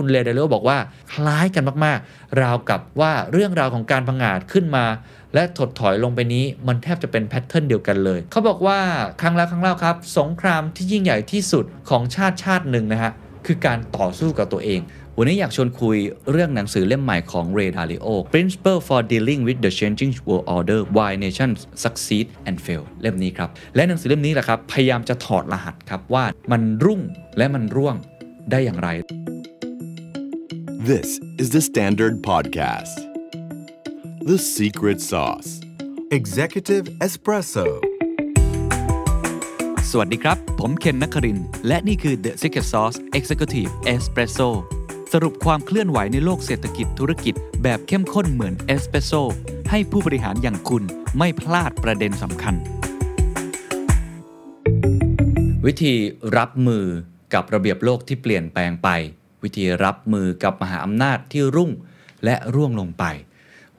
[0.00, 0.78] คุณเลเดโลบอกว่า
[1.12, 4.84] คล้ายกันมากๆ ราวกับว่าเรื่องราวของการพังอาจขึ้นมา
[5.34, 8.78] และถดถอยลงไปนี้มันแทบจะเป็นแพทเทิร์นเดียวกันเลย เขาบอกว่า
[9.20, 13.12] ครั้งแล้วครั้งเล่าครับ สงครามที่ยิ่งใหญ่ที่สุดของชาติชาติหนึ่งนะฮะ
[13.46, 14.80] คือการต่อสู้กับตัวเอง
[15.18, 15.96] วันนี้อยากชวนคุย
[16.30, 22.82] เรื่องหนังสือเล่มใหม่ของ Ray Dalio Principle for Dealing with the Changing World Order Why Nations Succeed and Fail
[23.00, 27.00] เล่มนี้ครับ และหนังสือเล่มนี้แหละครับ พยายามจะถอดรหัสครับว่ามันรุ่ง
[27.38, 27.96] และมันร่วง
[28.50, 28.90] ได้อย่างไร
[30.92, 32.96] This is the Standard Podcast.
[34.30, 35.50] The secret sauce.
[36.18, 37.66] Executive Espresso
[39.90, 44.48] สวัสดีครับ ผมเคนนักครินทร์และนี่คือ The Secret Sauce Executive Espresso
[45.12, 49.12] สรุปความเคลื่อนไหวในโลกเศรษฐกิจธุรกิจแบบเข้มข้นเหมือนเอสเปรสโซ
[49.70, 50.82] ให้ผู้บริหารอย่างคุณ
[51.18, 52.54] ไม่พลาดประเด็นสำคัญ
[55.66, 55.94] วิธี
[56.36, 56.84] รับมือ
[57.34, 58.90] กับระเบียบโลกที่เปลี่ยนแปลงไป
[59.44, 61.70] วิธีรับมือกับมหาอำนาจที่รุ่ง
[62.24, 63.04] และร่วงลงไป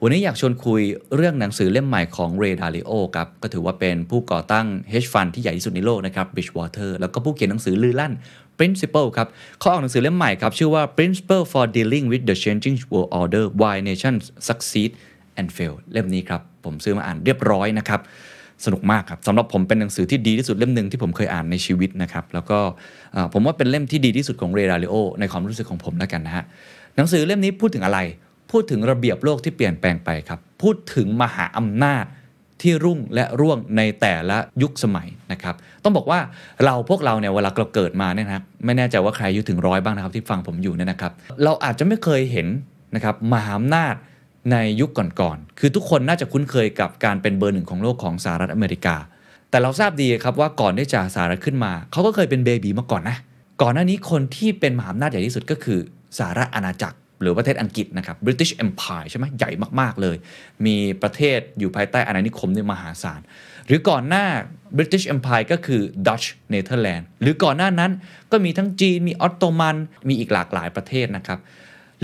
[0.02, 0.82] วันนี้อยากชวนคุย
[1.16, 8.12] เรื่องหนังสือเล่มใหม่ของ Ray Dalio ครับ ก็ถือว่าเป็นผู้ก่อตั้ง hedge fund ที่ใหญ่ที่สุดในโลกนะครับ Bridgewater แล้วก็ผู้เขียนหนังสือลือลั่น
[8.58, 9.28] Principle ครับ
[9.58, 14.90] เขาออกหนังสือเล่มใหม่ครับ ชื่อว่า Principle for Dealing with the Changing World Order Why Nations Succeed
[15.40, 18.00] and Fail เล่มนี้ครับ ผมซื้อมาอ่านเรียบร้อยนะครับ
[18.64, 22.58] สนุกมากครับสำหรับผมเป็นหนังสือที่ดีที่สุดเล่มหนึ่งที่ผมเคยอ่านในชีวิตนะครับแล้วก็
[23.32, 26.44] ผมว่าเป็นเล่มที่ดีที่สุดของเรดาริโอในความรู้สึกของผมแล้วกันนะฮะ
[26.96, 27.98] หนังสือเล่มนี้พูดถึงอะไร
[28.50, 32.04] พูดถึงระเบียบโลกที่เปลี่ยนแปลงไปครับพูดถึงมหาอำนาจ
[32.62, 36.20] ที่รุ่งและร่วงในแต่ละยุคสมัยนะครับ ต้องบอกว่า
[36.64, 41.12] เราพวกเราเนี่ยเวลาเราเกิดมาเนี่ยนะไม่แน่ใจว่าใครอายุถึงร้อยบ้างนะครับที่ฟังผมอยู่เนี่ยนะครับ
[41.44, 42.46] เราอาจจะไม่เคยเห็น
[42.94, 43.94] นะครับมหาอำนาจ
[44.52, 48.96] ในยุคก่อนๆ คือทุกคนน่าจะคุ้นเคยกับการเป็นเบอร์หนึ่งของโลกของสหรัฐอเมริกา
[49.50, 53.16] แต่เราทราบดีครับว่าก่อนที่จะสหรัฐขึ้นมา เขาก็เคยเป็นเบบีมาก่อนนะ
[53.62, 55.78] ก่อนหน้านี้คนที่เป็นมหาอำนาจใหญ่ที่สุดก็คือ
[56.18, 60.16] สหรัฐอาณาจักร หรือประเทศอังกฤษนะครับ British Empire ใช่ไหมใหญ่มากๆเลย
[60.66, 63.20] มีประเทศอยู่ภายใต้อาณานิคมในมหาศาล
[63.66, 64.24] หรือก่อนหน้า
[64.76, 67.92] British Empire ก็คือ Dutch Netherlands หรือก่อนหน้านั้น
[68.30, 69.76] ก็มีทั้งจีน มีออตโตมัน
[70.08, 71.38] มีอีกหลากหลายประเทศนะครับ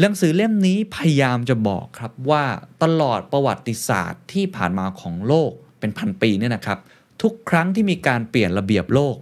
[0.01, 2.45] หนังสือเล่มนี้พยายามจะบอกครับว่า
[2.83, 6.79] ตลอดประวัติศาสตร์ที่ผ่านมาของโลกเป็นพันปีเนี่ยนะครับ
[7.23, 9.17] ทุกครั้งที่มีการเปลี่ยนระเบียบโลก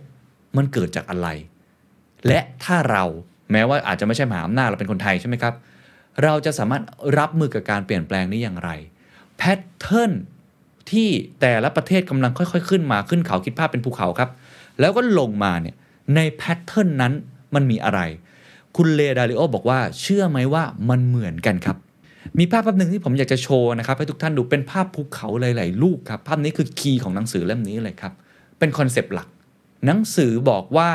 [0.57, 1.29] มันเกิดจากอะไร
[2.27, 3.05] และถ้าเรา
[3.53, 5.55] แม้ว่าอาจจะไม่ใช่มหาอำนาจเราเป็นคนไทยใช่ไหมครับ
[6.25, 6.83] เราจะสามารถ
[7.19, 8.71] รับมือกับการเปลี่ยนแปลงนี้อย่างไร
[9.37, 10.13] แพทเทิร์น
[10.91, 11.09] ที่
[11.41, 14.31] แต่ละประเทศกำลังค่อย ๆ ขึ้นมาขึ้นเขาคิดภาพเป็นภูเขาครับ
[14.81, 15.77] แล้วก็ลงมาเนี่ย
[16.15, 17.13] ใน pattern นั้น
[17.55, 18.01] มันมีอะไร
[18.77, 21.77] คุณ Ray Dalio บอกว่าเชื่อไหมว่ามันเหมือนกันครับ
[22.39, 28.13] มีภาพภาพหนึ่งที่ผมอยากจะโชว์นะครับ ให้ทุกท่านดูเป็นภาพภูเขาหลายๆลูกครับภาพนี้คือ key ของหนังสือเล่มนี้เลยครับ
[28.59, 29.29] เป็น concept หลัก
[29.87, 30.91] หนังสือบอกว่า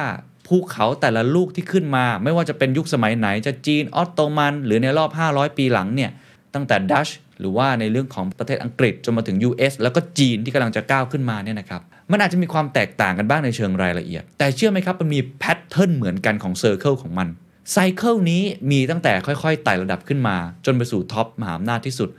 [0.47, 6.11] ภูเขาแต่ละลูกที่ขึ้นมา ไม่ว่าจะเป็นยุคสมัยไหนจะจีนออตโตมัน หรือในรอบ 500 ปีหลังเนี่ย
[6.53, 7.09] ตั้งแต่ดัตช์
[7.39, 11.81] หรือว่าในเรื่องของประเทศอังกฤษจนมาถึง US แล้วก็จีนที่กำลังจะก้าวขึ้นมาเนี่ยนะครับ
[12.11, 17.27] มันอาจจะมีความแตกต่างกันบ้างในเชิงรายละเอียด แต่เชื่อไหมครับมันมี pattern เหมือนกันของ circle ของมัน
[17.71, 22.09] cycle นี้มีตั้งแต่ค่อยๆไต่ระดับขึ้นมา จนไปสู่ top มหาอำนาจที่สุด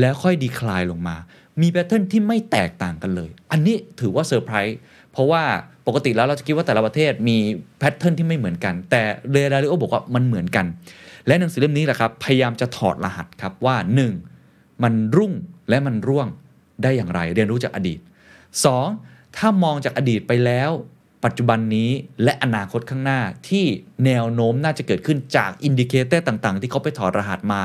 [0.00, 1.16] แล้วค่อย decline ลงมา
[1.60, 4.78] มี pattern ที่ไม่แตกต่างกันเลย อันนี้ถือว่าเซอร์ไพรส์
[5.12, 5.42] เพราะว่า
[5.86, 7.38] ปกติแล้วเราจะคิดว่าแต่ละประเทศมี
[7.78, 10.66] pattern ที่ไม่เหมือนกัน แต่ Ray Dalio บอกว่ามันเหมือนกัน
[11.26, 13.76] และหนังสือเล่มนี้แหละครับพยายามจะถอดรหัสครับว่า
[14.30, 14.82] 1.
[14.82, 15.32] มันรุ่ง
[15.68, 16.28] และมันร่วง
[16.82, 17.98] ได้อย่างไร เรียนรู้จากอดีต
[18.68, 19.36] 2.
[19.36, 20.70] ถ้ามองจากอดีตไปแล้ว
[21.24, 21.90] ปัจจุบันนี้
[22.24, 23.64] และอนาคตข้างหน้าที่
[24.06, 27.60] แนวโน้มน่าจะเกิดขึ้นจาก indicator ต่างๆ ที่เขาไปถอดรหัสมา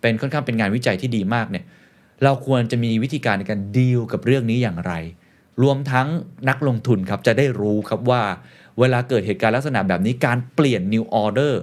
[0.00, 1.64] เป็นค่อนข้างเป็นงานวิจัยที่ดีมากเนี่ย
[2.22, 4.92] เราควรจะมีวิธีการในการดีลกับเรื่องนี้อย่างไร
[5.62, 6.08] รวมทั้ง
[6.48, 8.22] นักลงทุนครับจะได้รู้ครับว่า
[8.78, 11.54] เวลาเกิดเหตุการณ์ลักษณะแบบนี้การเปลี่ยน new order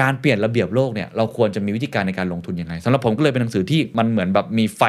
[0.00, 4.82] การเปลี่ยนระเบียบโลกเนี่ยเราควรจะมีวิธีการในการลงทุนยังไงสำหรับผมก็เลยเป็นหนังสือที่มันเหมือนแบบมีไฟ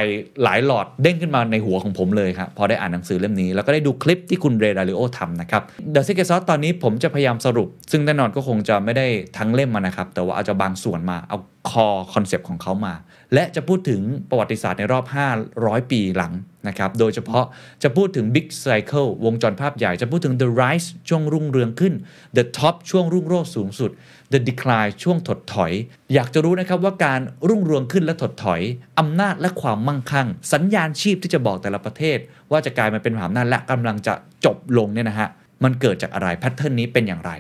[0.43, 9.07] หลายหลอดเด้งขึ้นมาในหัวของผมเลยครับพอได้อ่านหนังสือเล่มนี้ แล้วก็ได้ดูคลิปที่คุณ Ray Dalio ทำนะครับ The Secret Sauce ตอนนี้ผมจะพยายามสรุป ซึ่งแน่นอนก็คงจะไม่ได้
[9.37, 11.37] ทั้งเล่มมานะครับ แต่ว่าอาจะบางส่วนมาเอา
[11.69, 12.93] core concept ของเขามา
[13.33, 15.05] และจะพูดถึงประวัติศาสตร์ในรอบ
[15.47, 16.33] 500 ปีหลัง
[16.69, 17.45] นะครับ โดยเฉพาะ
[17.83, 21.93] จะพูดถึง Big Cycle วงจรภาพใหญ่ จะพูดถึง The Rise ช่วงรุ่งเรืองขึ้น
[22.37, 23.91] The Top ช่วงรุ่งโรจน์สูงสุด
[24.31, 25.71] The Decline ช่วงถดถอย
[26.13, 28.61] อยากจะรู้นะครับว่าการรุ่งเรืองขึ้นและถดถอย
[28.99, 32.17] อำนาจและความมั่งคั่ง สัญญาณชีพที่จะบอกแต่ละประเทศ
[32.51, 34.13] ว่าจะกลายมาเป็นมหาอำนาจและกำลังจะ
[34.45, 35.29] จบลงเนี่ยนะฮะ
[35.63, 37.31] มันเกิดจากอะไร แพทเทิร์นนี้เป็นอย่างไร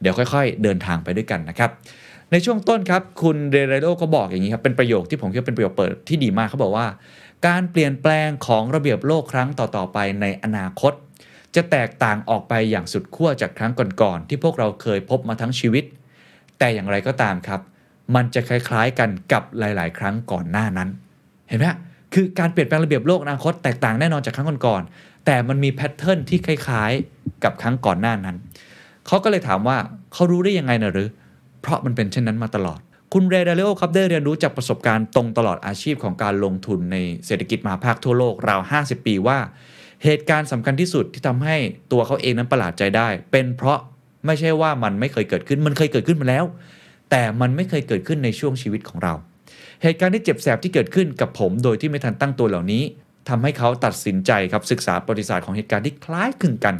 [0.00, 1.70] เดี๋ยวค่อย ๆ เดินทางไปด้วยกันนะครับ
[2.32, 6.86] ในช่วงต้นครับคุณเดเรโดก็บอกอย่างนี้ครับเป็นประโยคที่ผมคิดว่าเป็นประโยคเปิดที่ดีมากเขาบอกว่า
[7.46, 10.92] การเปลี่ยนแปลงของระเบียบโลกครั้งต่อๆไปในอนาคต
[11.54, 13.72] จะแตกต่างออกไปอย่างสุดขั้วจากครั้ง
[14.02, 15.84] ก่อนๆที่พวกเราเคยพบมาทั้งชีวิต
[16.58, 17.60] แต่อย่างไรก็ตามครับ
[18.14, 20.88] มันจะคล้ายๆกันกับหลาย ๆ ครั้งก่อนหน้านั้น
[21.48, 21.66] เห็นไหม
[22.14, 28.36] คือการเปลี่ยนแปลงระเบียบโลกอนาคตแตกต่างแน่นอนจากครั้งก่อนๆแต่มันมีแพทเทิร์นที่คล้ายๆ กับครั้งก่อนหน้านั้น
[29.06, 29.76] เขาก็เลยถามว่า
[30.12, 31.08] เขารู้ได้ยังไงนะหรือ
[31.60, 32.80] เพราะมันเป็นเช่นนั้นมาตลอด
[33.16, 39.38] คุณเรเดเลโอครับได้เรียนรู้จากประสบการณ์ตรงตลอดอาชีพของการลงทุนในเศรษฐกิจมหาภาคทั่วโลกราว 50 ปีว่า
[40.04, 41.56] เหตุการณ์สำคัญที่สุดที่ทำให้
[41.92, 43.78] ตัวเขาเองนั้นประหลาดใจได้ เป็นเพราะ
[44.26, 46.44] ไม่ใช่ว่ามันไม่เคยเกิดขึ้นมันเคยเกิดขึ้นมาแล้ว
[47.10, 49.14] แต่มันไม่เคยเกิดขึ้นในช่วงชีวิตของเรา
[49.82, 52.82] เหตุการณ์ที่เจ็บแสบที่เกิดขึ้นกับผมโดยที่ไม่ทันตั้งตัวเหล่านี้
[53.28, 56.74] ทำให้เขาตัดสินใจครับศึกษาประวัติศาสตร์ของเหตุการณ์ที่คล้ายคลึงกัน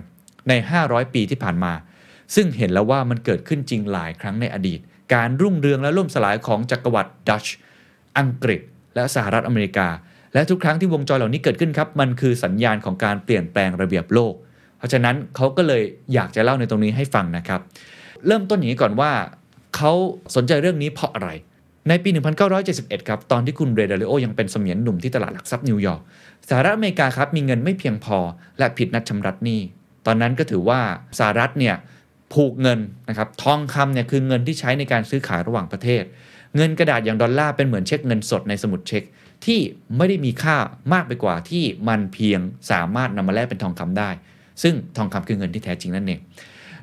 [0.49, 0.53] ใน
[0.85, 1.73] 500 ปีที่ผ่านมา
[2.35, 4.81] ซึ่งเห็นแล้วว่ามันเกิดขึ้นจริงหลายครั้งในอดีต
[5.15, 7.45] การรุ่งเรืองและล่มสลายของจักรวรรดิดัช
[8.19, 8.61] อังกฤษ
[8.95, 9.89] และสหรัฐอเมริกา
[10.35, 14.35] และทุกครั้งที่วงจรเหล่านี้เกิดขึ้นครับ มันคือสัญญาณของการเปลี่ยนแปลงระเบียบโลก
[14.79, 15.83] เพราะฉะนั้นเขาก็เลย
[16.15, 17.61] อยากจะเล่าในตรงนี้ให้ฟังนะครับ
[18.27, 19.13] เริ่มต้นอย่างนี้ก่อนว่า
[19.77, 19.93] เขา
[20.37, 21.31] สนใจเรื่องนี้เพราะอะไร
[21.89, 22.09] ในปี
[22.59, 26.01] 1971 ครับ ตอนที่คุณเรเดเลโอยังเป็นเสมียนหนุ่มที่ตลาดหลักทรัพย์นิวยอร์ก
[26.49, 28.19] สหรัฐอเมริกาครับมีเงินไม่เพียงพอ
[28.59, 29.61] และผิดนัดชำระหนี้
[30.07, 30.81] ตอนนั้นก็ถือว่า
[31.19, 31.75] สหรัฐเนี่ย
[32.33, 36.05] ผูกเงินนะครับทองคำเนี่ยคือเงินที่ใช้ในการซื้อขายระหว่างประเทศ
[36.57, 39.03] เงินกระดาษอย่างดอลลาร์เป็นเหมือนเช็คเงินสดในสมุดเช็ค
[39.45, 39.61] ที่
[39.97, 40.57] ไม่ได้มีค่า
[40.93, 42.41] มากไปกว่าที่มันเพียง
[42.71, 44.11] สามารถนำมาแลกเป็นทองคำได้
[44.63, 46.21] ซึ่งทองคำคือเงินที่แท้จริงนั่นเอง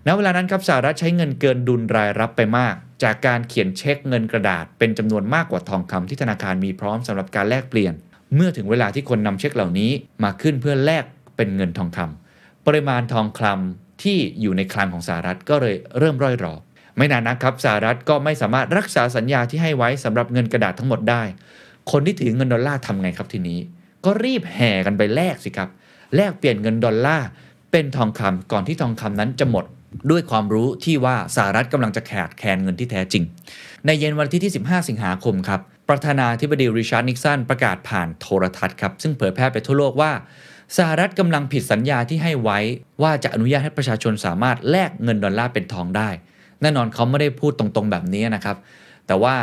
[0.08, 7.94] ณเวลานั้นครับสหรัฐใช้เงินเกินดุลรายรับไปมาก จากการเขียนเช็คเงินกระดาษ เป็นจำนวนมากกว่าทองคำที่ธนาคารมีพร้อมสำหรับการแลกเปลี่ยน
[8.36, 9.92] เมื่อถึงเวลาที่คนนำเช็คเหล่านี้
[10.24, 11.04] มาขึ้นเพื่อแลก
[11.38, 16.54] เป็นเงินทองคำปริมาณทองคำ ที่อยู่ในคลังของสหรัฐก็เลยเริ่มร่อยรอ
[16.98, 21.24] ไม่นานนักครับสหรัฐก็ไม่สามารถรักษาสัญญาที่ให้ไว้สำหรับเงินกระดาษทั้งหมดได้
[21.92, 23.60] คนที่ถือเงินดอลลาร์ทำไงครับทีนี้
[24.06, 25.70] ก็รีบแห่กันไปแลกสิครับ
[26.16, 27.28] แลกเปลี่ยนเงินดอลลาร์
[27.72, 29.66] เป็นทองคำก่อนที่ทองคำนั้นจะหมด
[30.12, 33.24] ด้วยความรู้ที่ว่าสหรัฐกำลังจะขาดแคลนเงินที่แท้จริง
[33.86, 40.12] ในเย็นวันที่ที่ 15 สิงหาคมครับ ประธานาธิบดีริชาร์ดนิกสันประกาศผ่านโทรทัศน์ครับ ซึ่งเผยแพร่ไปทั่วโลกว่า
[40.78, 42.60] สหรัฐกำลังผิดสัญญาที่ให้ไว้
[43.02, 46.10] ว่าจะอนุญาตให้ประชาชนสามารถแลกเงินดอลลาร์เป็นทองได้
[46.62, 48.58] แน่นอนเขาไม่ได้พูดตรงๆแบบนี้นะครับ
[49.08, 49.36] แต่ว่า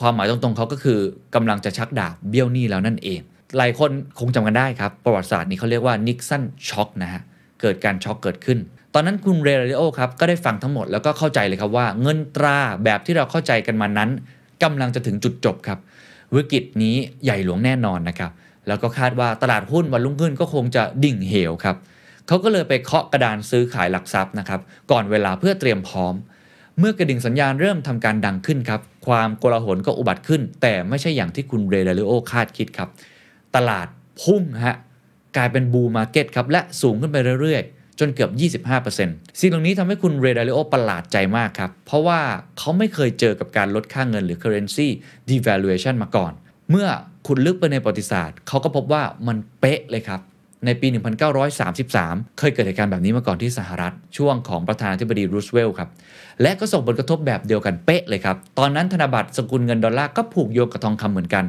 [0.00, 0.98] ความหมายตรงๆเขาก็คือ
[1.34, 3.20] กำลังจะชักดาบเบี้ยวหนี้แล้วนั่นเอง
[3.58, 7.22] หลายคนคงจำกันได้ครับ ประวัติศาสตร์นี้เขาเรียกว่า Nixon Shock นะฮะ
[7.60, 8.58] เกิดการช็อกเกิดขึ้น
[8.94, 14.10] ตอนนั้นคุณเรเรโอครับ ก็ได้ฟังทั้งหมดแล้วก็เข้าใจเลยครับว่า เงินตราแบบที่เราเข้าใจกันมานั้น
[14.62, 15.78] กำลังจะถึงจุดจบครับ
[16.34, 18.30] วิกฤตนี้ใหญ่หลวงแน่นอนนะครับ
[18.70, 21.76] แล้วก็คาดว่าตลาดหุ้นวันรุ่งขึ้นก็คงจะดิ่งเหวครับ
[22.26, 26.14] เขาก็เลยไปเคาะกระดานซื้อขายหลักทรัพย์นะครับก่อนเวลาเพื่อเตรียมพร้อม
[26.78, 32.88] เมื่อกระดิ่งสัญญาณเริ่มทำการดังขึ้นครับความโกลาหลก็อุบัติขึ้น แต่ไม่ใช่อย่างที่คุณ Ray Dalio คาดคิดครับ
[33.56, 33.86] ตลาด
[34.22, 34.76] พุ่งฮะ
[35.36, 42.20] กลายเป็น bull market ครับและสูงขึ้นไปเรื่อยๆ จนเกือบ 25%สิ่งเหล่านี้ทำให้คุณ Ray Dalio ประหลาดใจมากครับ เพราะว่า
[42.58, 44.88] เขาไม่เคยเจอกับการลดค่าเงินหรือ currency
[45.28, 46.32] devaluation มาก่อน
[46.70, 46.88] เมื่อ
[47.26, 50.20] ขุดลึกไปในประวัติศาสตร์เขาก็พบว่ามันเป๊ะเลยครับ
[50.66, 50.86] ในปี
[51.62, 55.88] 1933 เคยเกิดเหตุการณ์แบบนี้มาก่อนที่สหรัฐ ช่วงของประธานาธิบดีรูสเวลล์ครับ
[56.42, 61.44] และก็ส่งผลกระทบแบบเดียวกันเป๊ะเลยครับ ตอนนั้นธนบัตรสกุลเงินดอลลาร์ก็ผูกโยงกับทองคำเหมือนกัน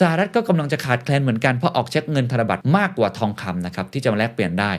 [0.00, 4.70] สหรัฐก็กำลังจะขาดแคลนเหมือนกัน เพราะออกเช็คเงินธนบัตรมากกว่าทองคำนะครับที่จะมาแลกเปลี่ยนได้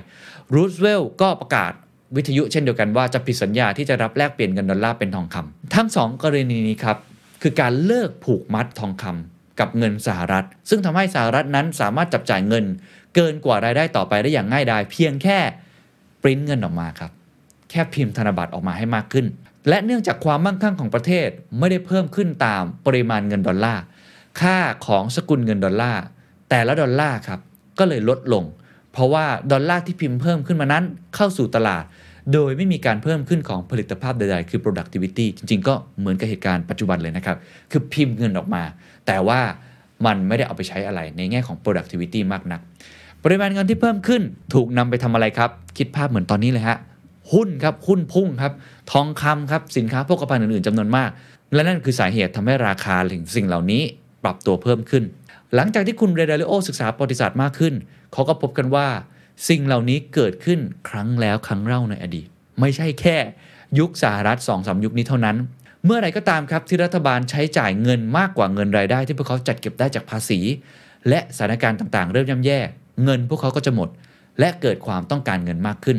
[0.54, 1.72] รูสเวลล์ก็ประกาศ
[2.16, 6.98] วิทยุเช่นเดียวกันว่าจะผิดสัญญาที่จะรับแลกเปลี่ยนเงินดอลลาร์เป็นทองคำทั้งสองกรณีนี้ครับ
[7.42, 12.66] คือการเลิกผูกมัดทองคำ กับเงินสหรัฐ ซึ่งทำให้สหรัฐนั้นสามารถจับจ่ายเงิน
[13.16, 15.40] เกินกว่ารายได้ต่อไปได้อย่างง่ายดายเพียงแค่
[16.22, 17.12] ปริ้นเงินออกมาครับ
[17.70, 19.26] แค่พิมพ์ธนบัตรออกมาให้มากขึ้น
[19.70, 23.84] และเนื่องจากความมั่งคั่งของประเทศไม่ได้เพิ่มขึ้นตามปริมาณเงินดอลลาร์
[24.42, 24.58] ค่า
[24.88, 26.04] ของสกุลเงินดอลลาร์
[26.50, 27.40] แต่ละดอลลาร์ครับ
[27.80, 28.44] ก็เลยลดลง
[28.92, 30.84] เพราะว่าดอลลาร์ที่พิมพ์เพิ่มขึ้นมานั้น
[31.16, 31.84] เข้าสู่ตลาด
[32.34, 37.38] โดยไม่มีการเพิ่มขึ้นของผลิตภาพใดๆ คือ productivity จริงๆ ก็เหมือนกับเหตุการณ์ปัจจุบันเลยนะครับ
[37.72, 38.64] คือพิมพ์เงินออกมา
[39.08, 39.40] แต่ว่า
[40.06, 42.62] มันไม่ได้เอาไปใช้อะไรในแง่ของ productivity มากนัก
[43.24, 44.22] ปริมาณเงินที่เพิ่มขึ้น
[44.54, 46.78] ถูกนำไปทำอะไรครับ คิดภาพเหมือนตอนนี้เลยฮะ
[47.34, 48.54] หุ้นครับหุ้นพุ่งครับ
[48.92, 51.10] ทองคำครับสินค้าโภคภัณฑ์อื่นๆจำนวนมาก
[51.54, 52.96] และนั่นคือสาเหตุทำให้ราคา
[53.36, 53.82] สิ่งเหล่านี้
[54.24, 55.04] ปรับตัวเพิ่มขึ้น
[55.56, 57.74] หลังจากที่คุณเรเดลิโอศึกษาประวัติศาสตร์มากขึ้น
[58.14, 58.88] เขาก็พบกันว่า
[59.50, 60.60] สิ่งเหล่านี้เกิดขึ้น
[60.90, 62.28] ครั้งแล้วครั้งเล่าในอดีต
[62.60, 63.18] ไม่ใช่แค่
[63.80, 65.38] ยุคสหรัฐ2องสายุคนี้เท่านั้น
[65.88, 70.40] เมื่อไรก็ตามครับที่รัฐบาลใช้จ่ายเงินมากกว่าเงินรายได้ ที่พวกเขาจัดเก็บได้จากภาษี
[71.10, 72.60] และสถานการณ์ต่างๆ เริ่มย่ำแย่
[73.04, 73.90] เงินพวกเขาก็จะหมด
[74.40, 75.98] และเกิดความต้องการเงินมากขึ้น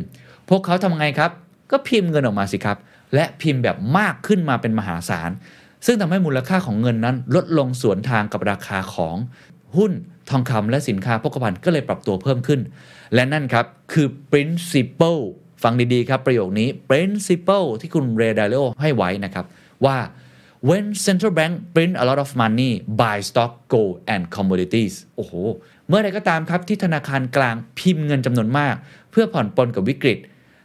[0.49, 1.31] พวกเขาทำไงครับ
[1.71, 2.79] ก็พิมพ์เงินออกมาสิครับ
[3.15, 5.31] และพิมพ์แบบมากขึ้นมาเป็นมหาศาล
[5.87, 9.17] ซึ่งทำให้มูลค่าของเงินนั้นลดลงสวนทางกับราคาของ
[9.77, 9.93] หุ้น
[10.31, 12.61] ทองคำและสินค้าโภคภัณฑ์ก็เลยปรับตัวเพิ่มขึ้น
[13.15, 15.21] และนั่นครับคือ principle
[15.63, 19.47] ฟังดีๆครับประโยคนี้ principle ที่คุณเรดาเลโอให้ไว้นะครับ
[19.85, 19.99] ว่า
[20.69, 25.33] when central bank print a lot of money buy stock gold and commodities โอ้โห
[25.89, 28.75] เมื่อใดก็ตามครับที่ธนาคารกลางพิมพ์เงินจำนวนมาก
[29.11, 30.19] เพื่อผ่อนปลนกับวิกฤต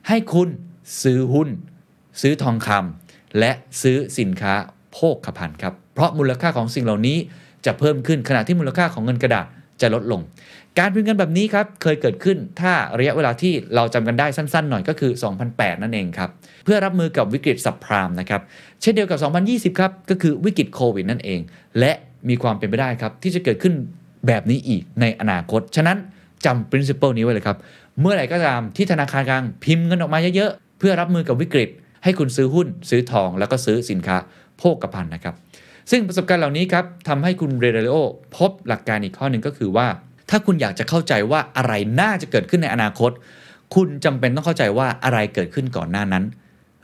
[0.08, 0.50] ให้คุณ
[1.02, 1.50] ซื้อหุ้น
[2.22, 3.52] ซื้อทองคำและ
[3.82, 4.54] ซื้อสินค้า
[4.92, 7.18] โภคภัณฑ์ครับ เพราะมูลค่าของสิ่งเหล่านี้
[7.66, 9.46] จะเพิ่มขึ้นขณะที่มูลค่าของเงินกระดาษ
[9.82, 10.22] จะลดลง
[10.80, 15.12] การพิมพ์เงินแบบนี้ครับเคยเกิดขึ้นถ้าระยะเวลาที่เราจำกันได้สั้นๆ หน่อยก็คือ
[15.48, 16.30] 2008 นั่นเองครับ
[16.66, 18.42] เพื่อรับมือกับวิกฤตสับพรามนะครับ
[18.82, 19.20] เช่นเดียวกับ
[19.74, 21.40] 2020 ครับ ก็คือวิกฤตโควิดนั่นเอง
[21.80, 21.92] และ
[22.30, 23.74] มีความเป็นไปได้ครับ ที่จะเกิดขึ้น
[24.28, 25.98] แบบนี้อีกในอนาคต ฉะนั้น
[26.46, 27.58] จำ principle นี้ไว้เลยครับ
[28.02, 31.70] เมื่อไหร่ก็ตามที่ธนาคารกลางพิมพ์เงินออกมาเยอะๆเพื่อรับมือกับวิกฤต
[32.04, 34.18] ให้คุณซื้อหุ้น ซื้อทองแล้วก็ซื้อสินค้า
[34.58, 35.36] โภคภัณฑ์นะครับ
[35.92, 37.96] ซึ่งประสบการณ์เหล่านี้ครับทำให้คุณเรเดโอ
[38.38, 39.88] พบหลักการอีกข้อหนึ่งก็คือว่า
[40.32, 43.12] ถ้าคุณอยากจะเข้าใจว่าอะไรน่าจะเกิดขึ้นในอนาคต
[43.76, 46.24] คุณจำเป็นต้องเข้าใจว่าอะไรเกิดขึ้นก่อนหน้านั้น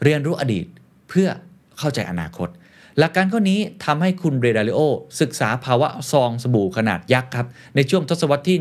[0.04, 0.66] เรียนรู้อดีต
[1.10, 1.28] เพื่อ
[1.80, 2.50] เข้าใจอนาคต
[2.98, 4.80] หลักการข้อนี้ทำให้คุณเรดาริโอ
[5.22, 8.58] ศึกษาภาวะซองสบู่ขนาดยักษ์ครับ ในช่วงทศวรรษที่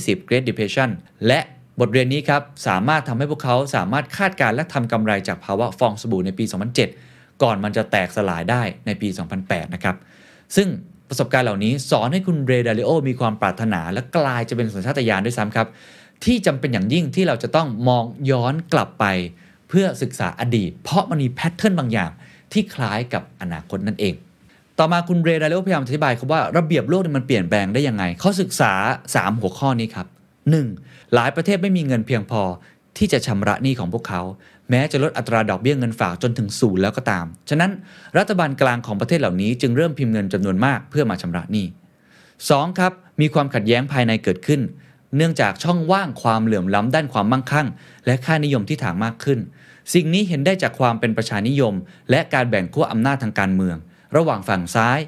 [0.00, 0.90] 1920 Great Depression
[1.26, 1.40] และ
[1.80, 6.44] บทเรียนนี้ครับ สามารถทำให้พวกเขาสามารถคาดการณ์และทำกำไรจากภาวะฟองสบู่ในปี
[6.92, 9.08] 2007 ก่อนมันจะแตกสลายได้ในปี
[9.42, 9.96] 2008 นะครับ
[10.56, 10.68] ซึ่ง
[11.12, 15.66] ประสบการณ์เหล่านี้ สอนให้คุณเรดาริโอมีความปรารถนา และกลายจะเป็นสัญชาตญาณด้วยซ้ำครับ
[16.24, 19.04] ที่จำเป็นอย่างยิ่งที่เราจะต้องมองย้อนกลับไป
[19.68, 22.10] เพื่อศึกษาอดีต เพราะมันมีแพทเทิร์นบางอย่าง
[22.52, 24.14] ที่คล้ายกับอนาคตนั่นเอง
[24.78, 28.72] ต่อมาคุณเรดาริโอพยายามอธิบายครับว่าระเบียบโลกนี่ยมันเปลี่ยนแปลงได้ยังไงเขาศึกษา
[29.08, 30.06] 3 หัวข้อนี้ครับ
[30.60, 31.14] 1.
[31.14, 32.42] หลายประเทศไม่มีเงินเพียงพอ
[32.98, 34.22] ที่จะชำระหนี้ของพวกเขา
[34.70, 37.70] แม้จะลดอัตราดอกเบี้ยเงินฝากจนถึงศูนย์แล้วก็ตาม ฉะนั้น
[38.18, 41.66] รัฐบาลกลางของประเทศเหล่านี้จึงเริ่มพิมพ์เงินจำนวนมากเพื่อมาชำระหนี้
[42.22, 42.78] 2.
[42.78, 44.60] ครับมีความขัดแย้งภายในเกิดขึ้น
[45.16, 47.66] เนื่องจากช่องว่างความเหลื่อมล้ำด้านความมั่งคั่ง
[48.06, 49.38] และค่านิยมที่ถางมากขึ้น
[49.94, 51.74] สิ่งนี้เห็นได้จากความเป็นประชานิยม
[52.10, 53.76] และการแบ่งขั้วอำนาจทางการเมือง
[54.16, 54.98] ระหว่างฝั่งซ้าย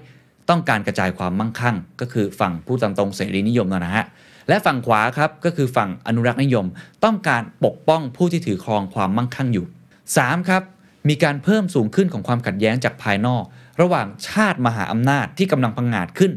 [0.49, 4.05] ต้องการกระจายความมั่งคั่ง ก็คือฝั่งผู้ตามตรงเสรีนิยมนะฮะ
[4.49, 6.67] และฝั่งขวาครับก็คือฝั่งอนุรักษ์นิยม
[7.05, 9.67] ต้องการปกป้องผู้ที่ถือครองความมั่งคั่งอยู่
[10.07, 10.49] 3.
[10.49, 10.63] ครับ
[11.09, 13.45] มีการเพิ่มสูงขึ้นของความขัดแย้งจากภายนอก
[13.81, 16.33] ระหว่างชาติมหาอำนาจที่กำลังพังงาดขึ้น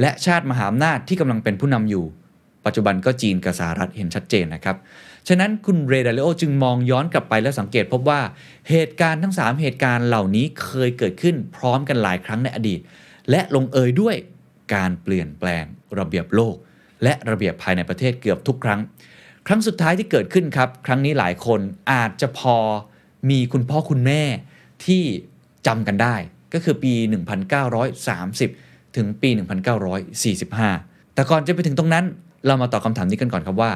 [0.00, 2.04] และชาติมหาอำนาจที่กำลังเป็นผู้นำอยู่
[2.64, 4.76] ปัจจุบันก็จีนกับสหรัฐเห็นชัดเจนนะครับ
[5.28, 8.20] ฉะนั้นคุณเรดาริโอจึงมองย้อนกลับไปและสังเกตพบว่า
[8.70, 12.80] เหตุการณ์ทั้ง 3 เหตุการณ์เหล่านี้เคยเกิดขึ้นพร้อมกันหลายครั้งในอดีต
[13.30, 14.16] และลงเอยด้วย
[14.74, 15.64] การเปลี่ยนแปลง
[15.98, 16.56] ระเบียบโลก
[17.02, 18.80] และระเบียบภายในประเทศเกือบทุกครั้ง
[19.46, 21.60] ครั้งสุดท้ายที่เกิดขึ้นครับ ครั้งนี้หลายคน
[21.92, 22.56] อาจจะพอ
[23.30, 24.22] มีคุณพ่อคุณแม่
[24.84, 25.02] ที่
[25.66, 26.14] จำกันได้
[26.54, 26.92] ก็คือปี
[27.74, 29.28] 1930 ถึงปี
[30.02, 32.04] 1945 แต่ก่อนจะไปถึงตรงนั้น
[32.46, 33.72] เรามาตอบคำถามนี้กันก่อนครับว่า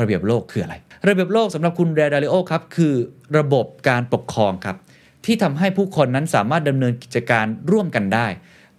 [0.00, 0.74] ระเบียบโลกคืออะไร
[1.08, 2.94] ระเบียบโลกสำหรับคุณเรดาริโอครับคือ
[3.38, 4.76] ระบบการปกครองครับ
[5.24, 8.26] ที่ทำให้ผู้คนนั้นสามารถดำเนินกิจการร่วมกันได้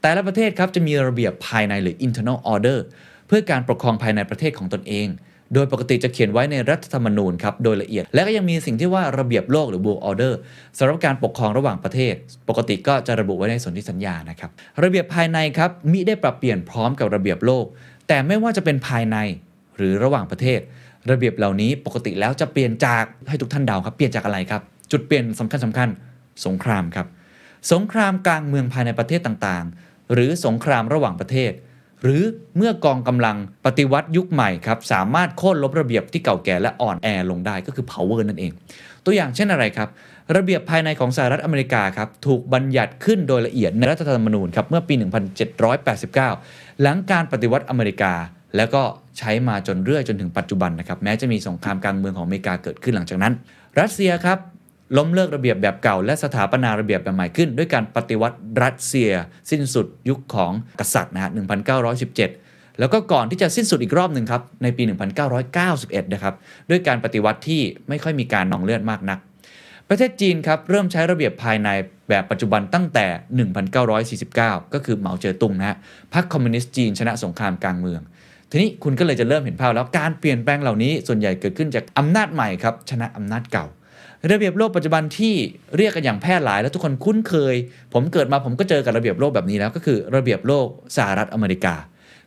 [0.02, 2.80] แต่ละประเทศครับจะมีระเบียบภายในหรือ internal order
[3.32, 5.08] พื่อการปกครองภายในประเทศของตนเอง
[5.54, 10.34] โดยปกติจะเขียนไว้ในรัฐธรรมนูญครับโดยละเอียด และก็ยังมีสิ่งที่ว่าระเบียบโลกหรือ world order
[10.78, 12.14] สำหรับการปกครองระหว่างประเทศ
[12.50, 14.50] ปกติก็จะระบุไว้ในสนธิสัญญานะครับ
[14.84, 17.66] ระเบียบภายในครับมิได้ปรับเปลี่ยนพร้อมกับระเบียบโลก
[18.08, 19.18] แต่ไม่ว่าจะเป็นภายใน
[19.78, 20.60] หรือระหว่างประเทศ
[21.12, 24.62] ระเบียบเหล่านี้ปกติแล้วจะเปลี่ยนจากให้ทุกท่านเดาครับเปลี่ยนจากอะไรครับ
[24.92, 25.90] จุดเปลี่ยนสำคัญสำคัญ
[26.46, 27.08] สงครามครับ
[27.72, 31.52] สงครามกลางเมืองภายในประเทศต่างๆ หรือสงครามระหว่างประเทศ
[32.04, 32.24] หรือ
[32.58, 38.52] เมื่อกองกำลังปฏิวัติยุคใหม่ครับสามารถโค่นลบระเบียบที่เก่าแก่และอ่อนแอลงได้ก็คือ power นั่นเอง
[39.06, 39.90] ตัวอย่างเช่นอะไรครับ
[40.36, 44.94] ระเบียบภายในของสหรัฐอเมริกาครับถูกบัญญัติขึ้นโดยละเอียดในรัฐธรรมนูญครับเมื่อปี
[45.68, 48.14] 1789 หลังการปฏิวัติอเมริกา
[48.58, 48.82] แล้วก็
[49.18, 53.34] ใช้มาจนเรื่อยจนถึงปัจจุบันนะครับแม้จะมีสงครามกลางเมืองของอเมริกาเกิดขึ้นหลังจากนั้น
[53.80, 54.38] รัสเซียครับ
[54.98, 59.12] ล้มเลิกระเบียบแบบเก่า และสถาปนาระเบียบแบบใหม่ขึ้น ด้วยการปฏิวัติรัสเซีย
[59.52, 61.32] สิ้นสุดยุคของกษัตริย์นะฮะ
[62.00, 64.84] 1917 แล้วก็ก่อนที่จะสิ้นสุดอีกรอบหนึ่งครับในปี
[65.48, 66.36] 1991 นะครับ
[66.70, 69.20] ด้วยการปฏิวัติที่ไม่ค่อยมีการนองเลือดมากนัก
[69.90, 71.70] ประเทศจีนครับเริ่มใช้ระเบียบภายใน
[72.10, 73.06] แบบปัจจุบันตั้งแต่
[74.30, 75.78] 1949 ก็คือเหมาเจ๋อตุงนะฮะ
[76.14, 78.02] พรรคคอมมิวนิสต์จีนชนะสงครามกลางเมือง
[78.50, 83.66] ทีนี้คุณก็เลยจะเริ่มเห็นภาพแล้วการเปลี่ยนแปลงเหล่านี้ส่วนใหญ่เกิดขึ้นจากอำนาจใหม่ครับชนะอำนาจเก่า
[84.30, 85.36] ระเบียบโลกปัจจุบันที่
[85.78, 87.56] เรียกกันอย่างแพร่หลาย และทุกคนคุ้นเคย
[87.94, 91.76] ผมเกิดมาผมก็เจอกับระเบียบโลกแบบนี้แล้วก็คือระเบียบโลกสหรัฐอเมริกา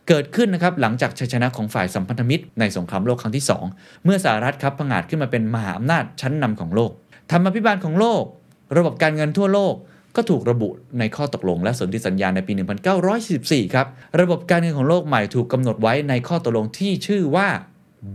[0.07, 6.91] เกิดขึ้นนะครับหลังจากชัยชนะของฝ่ายสัมพันธมิตรในสงครามโลกครั้งที่ 2 เมื่อสหรัฐครับผงาดขึ้นมาเป็นมหาอำนาจชั้นนำของโลก
[7.31, 8.23] ธรรมาภิบาลของโลก
[8.77, 9.73] ระบบการเงินทั่วโลก
[10.15, 12.53] ก็ถูกระบุในข้อตกลงและสนธิสัญญาในปี
[13.13, 13.87] 1944 ครับ
[14.21, 17.47] ระบบการเงินของโลกใหม่ถูกกำหนดไว้ในข้อตกลงที่ชื่อว่า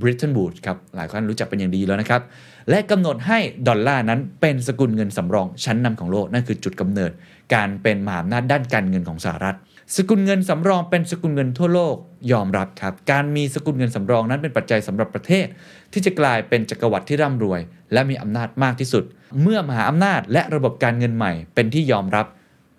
[0.00, 2.22] Bretton Woods ครับ หลายคนรู้จักเป็นอย่างดีแล้วนะครับ
[2.70, 3.38] และกำหนดให้
[3.68, 7.10] ดอลลาร์นั้นเป็นสกุลเงินสำรองชั้นนำของโลกนั่นคือจุดกำเนิด
[7.54, 9.56] การเป็นมหาอำนาจด้านการเงินของสหรัฐ
[9.96, 11.96] สกุลเงินสำรองเป็นสกุลเงินทั่วโลก
[12.32, 15.46] ยอมรับครับ การมีสกุลเงินสำรองนั้นเป็นปัจจัยสำหรับประเทศ
[15.92, 17.60] ที่จะกลายเป็นจักรวรรดิที่ร่ำรวย
[17.92, 19.04] และมีอำนาจมากที่สุด
[19.42, 22.26] เมื่อมหาอำนาจและระบบการเงินใหม่ เป็นที่ยอมรับ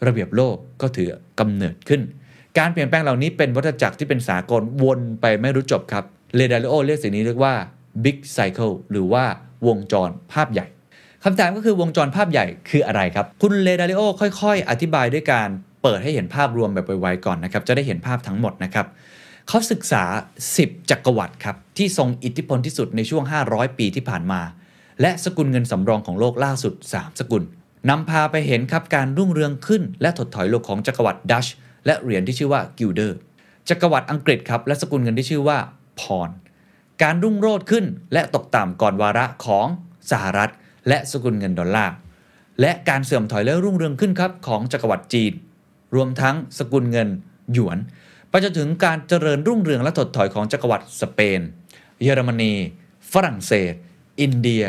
[0.05, 1.09] ระเบียบโลกก็ถือ
[1.39, 2.01] กำเนิดขึ้น
[2.57, 6.03] การเปลี่ยนแปลงเหล่านี้เป็นวัฏจักรที่เป็นสากลวนไปไม่รู้จบครับ
[6.35, 7.53] เลดาริโอเรียกสิ่งนี้เรียกว่า
[8.03, 9.23] Big Cycle หรือว่า
[9.67, 10.67] วงจรภาพใหญ่
[11.23, 14.01] คำถามก็คือวงจรภาพใหญ่คืออะไรครับ คุณเลดาริโอ
[14.41, 15.49] ค่อยๆ อธิบายด้วยการ
[15.83, 18.85] เปิดให้เห็นภาพรวมแบบไวๆก่อนนะครับ จะได้เห็นภาพทั้งหมดนะครับ
[19.47, 20.03] เขาศึกษา
[20.47, 24.41] 10 จักรวรรดิครับ ที่ทรงอิทธิพลที่สุดในช่วง 500 ปีที่ผ่านมา
[25.01, 27.43] และสกุลเงินสำรองของโลกล่าสุด 3 สกุล
[27.89, 31.47] นำพาไปเห็นครับการรุ่งเรืองขึ้น และถดถอยลงของจักรวรรดิดัตช์
[31.85, 33.17] และเหรียญที่ชื่อว่ากิลเดอร์
[33.69, 35.57] จักรวรรดิอังกฤษครับและสกุลเงินที่ชื่อว่า
[35.99, 36.29] ปอนด์
[37.03, 39.67] การรุ่งโรจน์ขึ้น และตกต่ำก่อนวาระของ
[40.11, 40.51] สหรัฐ
[40.87, 41.93] และสกุลเงินดอลลาร์
[42.61, 45.33] และการเสื่อมถอยและรุ่งเรืองขึ้นครับของจักรวรรดิจีน
[45.95, 47.09] รวมทั้งสกุลเงิน
[47.53, 47.77] หยวน
[48.29, 51.41] ไปจนถึงการเจริญรุ่งเรืองและถดถอยของจักรวรรดิสเปน
[52.01, 52.53] เยอรมนี
[53.13, 53.73] ฝรั่งเศส
[54.21, 54.63] อินเดีย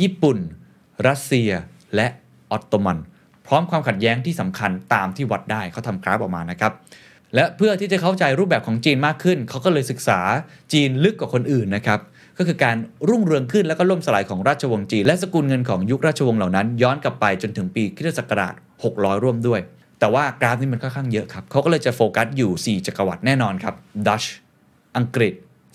[0.00, 0.38] ญี่ปุ่น
[1.06, 1.50] รัสเซีย
[1.94, 2.06] และ
[2.50, 2.98] ออตโตมัน
[3.46, 6.72] พร้อมความขัดแย้งที่สำคัญตามที่วัดได้เขาทำกราฟออกมานะครับ
[7.34, 10.20] และเพื่อที่จะเข้าใจรูปแบบของจีนมากขึ้น เขาก็เลยศึกษา
[10.72, 12.00] จีนลึกกว่าคนอื่นนะครับ
[12.38, 12.76] ก็คือการ
[13.08, 18.54] รุ่งเรืองขึ้นแล้วก็ล่มสลายของราชวงศ์จีน และสกุลเงินของยุคราชวงศ์เหล่านั้น ย้อนกลับไปจนถึงปีคริสตศักราช
[18.88, 19.60] 600 ร่วมด้วย
[20.00, 23.74] แต่ว่ากราฟนี้มันค่อนข้างเยอะครับเขาก็เลยจะโฟกัสอยู่ 4 จักรวรรดิแน่นอนครับ
[24.06, 24.24] ดัช
[24.96, 25.32] อังกฤษ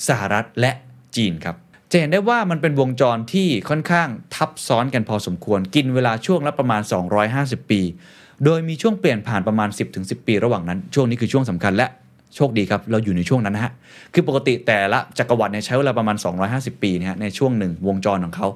[0.08, 0.72] สหรัฐและ
[1.16, 1.56] จีนครับ
[1.92, 6.82] จะเห็นได้ว่ามันเป็นวงจรที่ค่อนข้างทับซ้อนกันพอสมควรกินเวลาช่วงละประมาณ
[7.26, 7.82] 250 ปี
[8.46, 11.88] โดยมีช่วงเปลี่ยนผ่านประมาณ 10-10 ปีระหว่างนั้น ช่วงนี้คือช่วงสำคัญและ
[12.36, 13.72] โชคดีครับ เราอยู่ในช่วงนั้นนะฮะ
[14.14, 16.16] คือปกติแต่ละจักรวรรดิเนี่ยใช้เวลาประมาณ
[16.50, 18.48] 250 ปีนะฮะในช่วงหนึ่งวงจรของเขา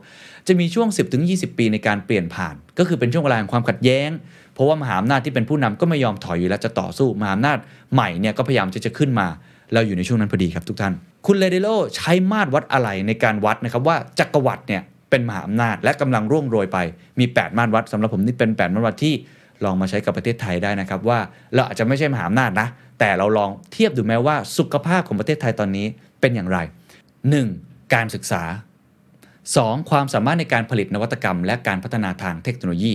[0.47, 0.87] จะมีช่วง
[1.23, 4.09] 10-20 ปีในการเปลี่ยนผ่าน ก็คือเป็นช่วงเวลาแห่งความขัดแย้ง
[4.53, 7.57] เพราะว่ามหาอำนาจที่เป็นผู้นำก็ไม่ยอมถอยอยู่แล้วจะต่อสู้มหาอำนาจ
[7.93, 9.27] ใหม่เนี่ยก็พยายามที่จะขึ้นมา
[9.73, 10.93] เราอยู่ในช่วงนั้นพอดีครับทุกท่าน
[11.25, 16.77] คุณเลเดโลใช้มาตรวัดอะไรในการวัดนะครับว่าจักรวรรดิเนี่ยเป็นมหาอำนาจและกำลังร่วงโรยไป
[17.19, 19.13] มี 8 มาตรวัดสำหรับผมนี่เป็น 8 มาตรวัดที่
[19.63, 21.19] ลองมาใช้กับประเทศไทยได้นะครับ ว่า
[21.53, 22.67] เราอาจจะไม่ใช่มหาอำนาจนะ
[22.99, 25.87] แต่เราลองเทียบดูแม้ว่าสุขภาพของประเทศไทยตอนนี้
[26.21, 26.57] เป็นอย่างไร
[27.25, 27.93] 1.
[27.93, 28.43] การศึกษา
[29.15, 29.89] 2.
[29.89, 32.93] ความสามารถในการผลิตนวัตกรรม และการพัฒนาทางเทคโนโลยี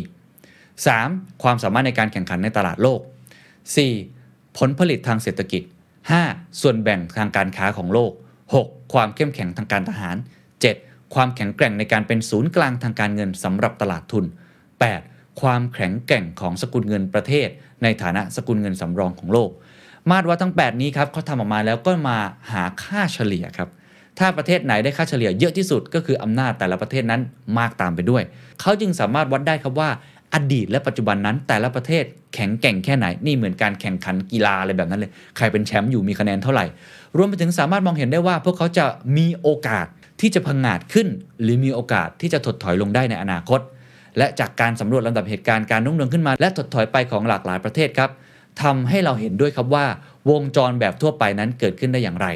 [0.71, 1.43] 3.
[1.43, 3.01] ความสามารถในการแข่งขันในตลาดโลก
[3.79, 4.59] 4.
[4.59, 5.63] ผลผลิตทางเศรษฐกิจ
[6.13, 6.61] 5.
[6.61, 8.13] ส่วนแบ่งทางการค้าของโลก
[8.53, 8.93] 6.
[8.93, 10.17] ความเข้มแข็งทางการทหาร
[10.65, 11.15] 7.
[11.15, 14.25] ความแข็งแกร่งในการเป็นศูนย์กลางทางการเงินสำหรับตลาดทุน
[14.91, 15.12] 8.
[15.41, 17.49] ความแข็งแกร่งของสกุลเงินประเทศ
[17.83, 19.51] ในฐานะสกุลเงินสำรองของโลก
[20.11, 22.19] มาตรวัดทั้ง 8 นี้ครับเขาทำออกมาแล้วก็มา
[22.53, 23.69] หาค่าเฉลี่ยครับ
[24.19, 27.21] ถ้าประเทศไหนได้ค่าเฉลี่ยเยอะที่สุดก็คืออำนาจแต่ละประเทศนั้น
[27.59, 28.23] มากตามไปด้วย
[28.61, 29.91] เขาจึงสามารถวัดได้ครับว่า
[30.35, 36.65] อดีตและปัจจุบันนั้น แต่ละประเทศแข็งแกร่งแค่ไหน นี่เหมือนการแข่งขันกีฬาอะไรแบบนั้นเลย ใครเป็นแชมป์อยู่มีคะแนนเท่าไหร่
[37.17, 38.85] รวมไปถึงสามารถมองเห็นได้ว่า พวกเขาจะ
[39.17, 39.87] มีโอกาส
[40.21, 41.09] ที่จะพังงาดขึ้น
[41.43, 43.61] หรือมีโอกาสที่จะถดถอยลงได้ในอนาคต
[44.19, 48.11] และจากการสำรวจลำดับเหตุการณ์การรุ่งเรืองขึ้นมา และถดถอยไปของหลากหลายประเทศครับ
[48.63, 49.87] ทำให้เราเห็นด้วยครับว่า
[50.31, 52.27] วงจรแบบทั่วไปนั้นเกิดขึ้นได้อย่างไร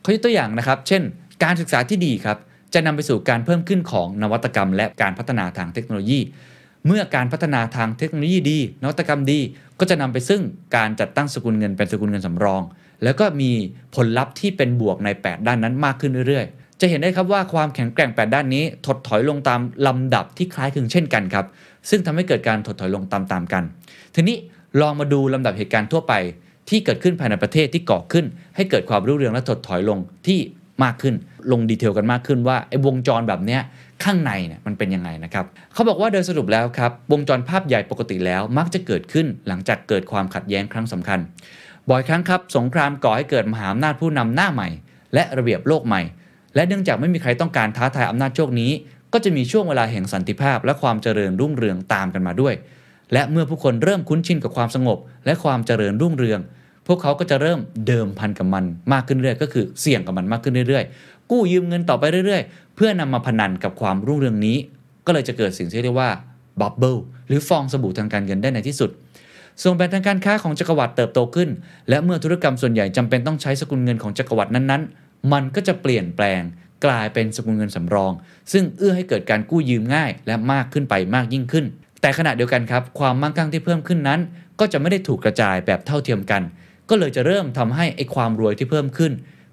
[0.00, 1.02] เขายกตัวอย่างนะครับ เช่น
[1.44, 2.38] การศึกษาที่ดีครับ
[2.74, 6.20] จะนำไปสู่การเพิ่มขึ้นของนวัตกรรม และการพัฒนาทางเทคโนโลยี
[6.86, 9.40] เมื่อการพัฒนาทางเทคโนโลยีดี นวัตกรรมดี
[9.78, 10.42] ก็จะนำไปซึ่ง
[10.76, 12.62] การจัดตั้งสกุลเงินเป็นสกุลเงินสำรอง
[13.04, 13.50] แล้วก็มี
[13.94, 21.46] ผลลัพธ์ที่เป็นบวกใน 8 ด้านนั้นมากขึ้นเรื่อยๆ จะเห็นได้ครับว่าความแข็งแกร่ง 8 ด้านนี้ถดถอยลงตามลำดับที่คล้ายคลึงเช่นกันครับ
[21.90, 23.62] ซึ่งทำให้เกิดการถดถอยลงตามๆกัน
[24.14, 24.36] ทีนี้
[24.80, 26.14] ลองมาดูลำดับเหตุการณ์ทั่วไป
[26.68, 28.24] ที่เกิดขึ้นภายในประเทศที่ก่อขึ้น
[28.56, 30.38] ให้เกิดความรุ่งเรืองและถดถอยลงที่
[30.84, 31.14] มากขึ้น
[31.52, 33.60] ลงดีเทลกันมากขึ้นว่าไอ้วงจรแบบเนี้ย
[34.04, 41.20] ข้างในเนี่ยมันเป็นยังไงนะครับเขาบอกว่าโดยสรุปแล้วครับวงจรภาพใหญ่ปกติแล้วมักจะเกิดขึ้นหลังจากเกิดความขัดแย้งครั้งสำคัญ
[41.88, 44.68] บ่อยครั้งครับสงครามก่อให้เกิดมหาอำนาจผู้นำหน้าใหม่
[45.14, 46.02] และระเบียบโลกใหม่
[46.54, 48.70] และเนื่องจากไม่มีใครต้องการท้าทายอำนาจโชคนี้
[49.12, 52.54] ก็จะมีช่วงเวลาแห่งสันติภาพ และความเจริญรุ่งเรืองตามกันมาด้วย
[53.12, 56.40] และเมื่อผู้คนเริ่มคุ้นชินกับความสงบ และความเจริญรุ่งเรือง
[56.86, 64.56] พวกเขาก็จะเริ่มเดิมพันกับมันมากขึ้นเรื่อยก็คือเสี่ยงกับมันมากขึ้นเรื่อยๆ กู้ยืมเงินต่อไปเรื่อยๆ เพื่อนำมาพนันกับความรุ่งเรืองนี้
[65.06, 66.10] ก็เลยจะเกิดสิ่งที่เรียกว่า
[66.60, 66.96] บับเบิล
[67.28, 68.90] หรือฟองสบู่ทางการเงินได้ในที่สุด
[69.62, 71.48] ส่งแบ่งทางการค้าของจักรวรรดิเติบโตขึ้น
[71.88, 76.42] และเมื่อธุรกรรมส่วนใหญ่จำเป็นต้องใช้สกุลเงินของจักรวรรดินั้นๆ มันก็จะเปลี่ยนแปลง
[76.84, 78.12] กลายเป็นสกุลเงินสำรอง
[78.52, 81.64] ซึ่งเอื้อให้เกิดการกู้ยืมง่าย และมากขึ้นไปมากยิ่งขึ้น
[82.00, 84.20] แต่ขณะเดียวกันครับ ความมั่งคั่งที่เพิ่มขึ้นนั้น
[84.60, 86.42] ก็จะไม่ได้ถูกกระจายแบบเท่าเทียมกัน
[86.88, 89.12] ก็เลยจะเริ่มทำให้ไอ้ความรวยที่เพิ่มขึ้น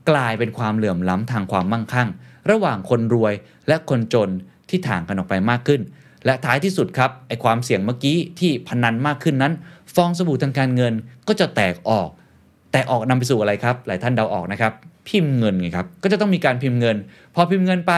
[0.10, 2.10] กลายเป็นความเหลื่อมล้ำทางความมั่งคั่ง
[2.51, 3.34] ระหว่างคนรวย
[3.67, 4.29] และคนจน
[4.69, 5.82] ที่ถ่างกันออกไปมากขึ้น
[6.25, 9.53] และท้ายที่สุดครับไอ้ความเสี่ยงเมื่อกี้ที่พนันมากขึ้นนั้น
[9.95, 10.93] ฟองสบู่ทางการเงิน
[11.27, 12.10] ก็จะแตกออก
[12.71, 14.73] แตกออกนำไปสู่อะไรครับ หลายท่านเดาออกนะครับ
[15.10, 16.98] พิมพ์เงินไงครับ ก็จะต้องมีการพิมพ์เงิน
[17.36, 17.93] พอพิมพ์เงินไป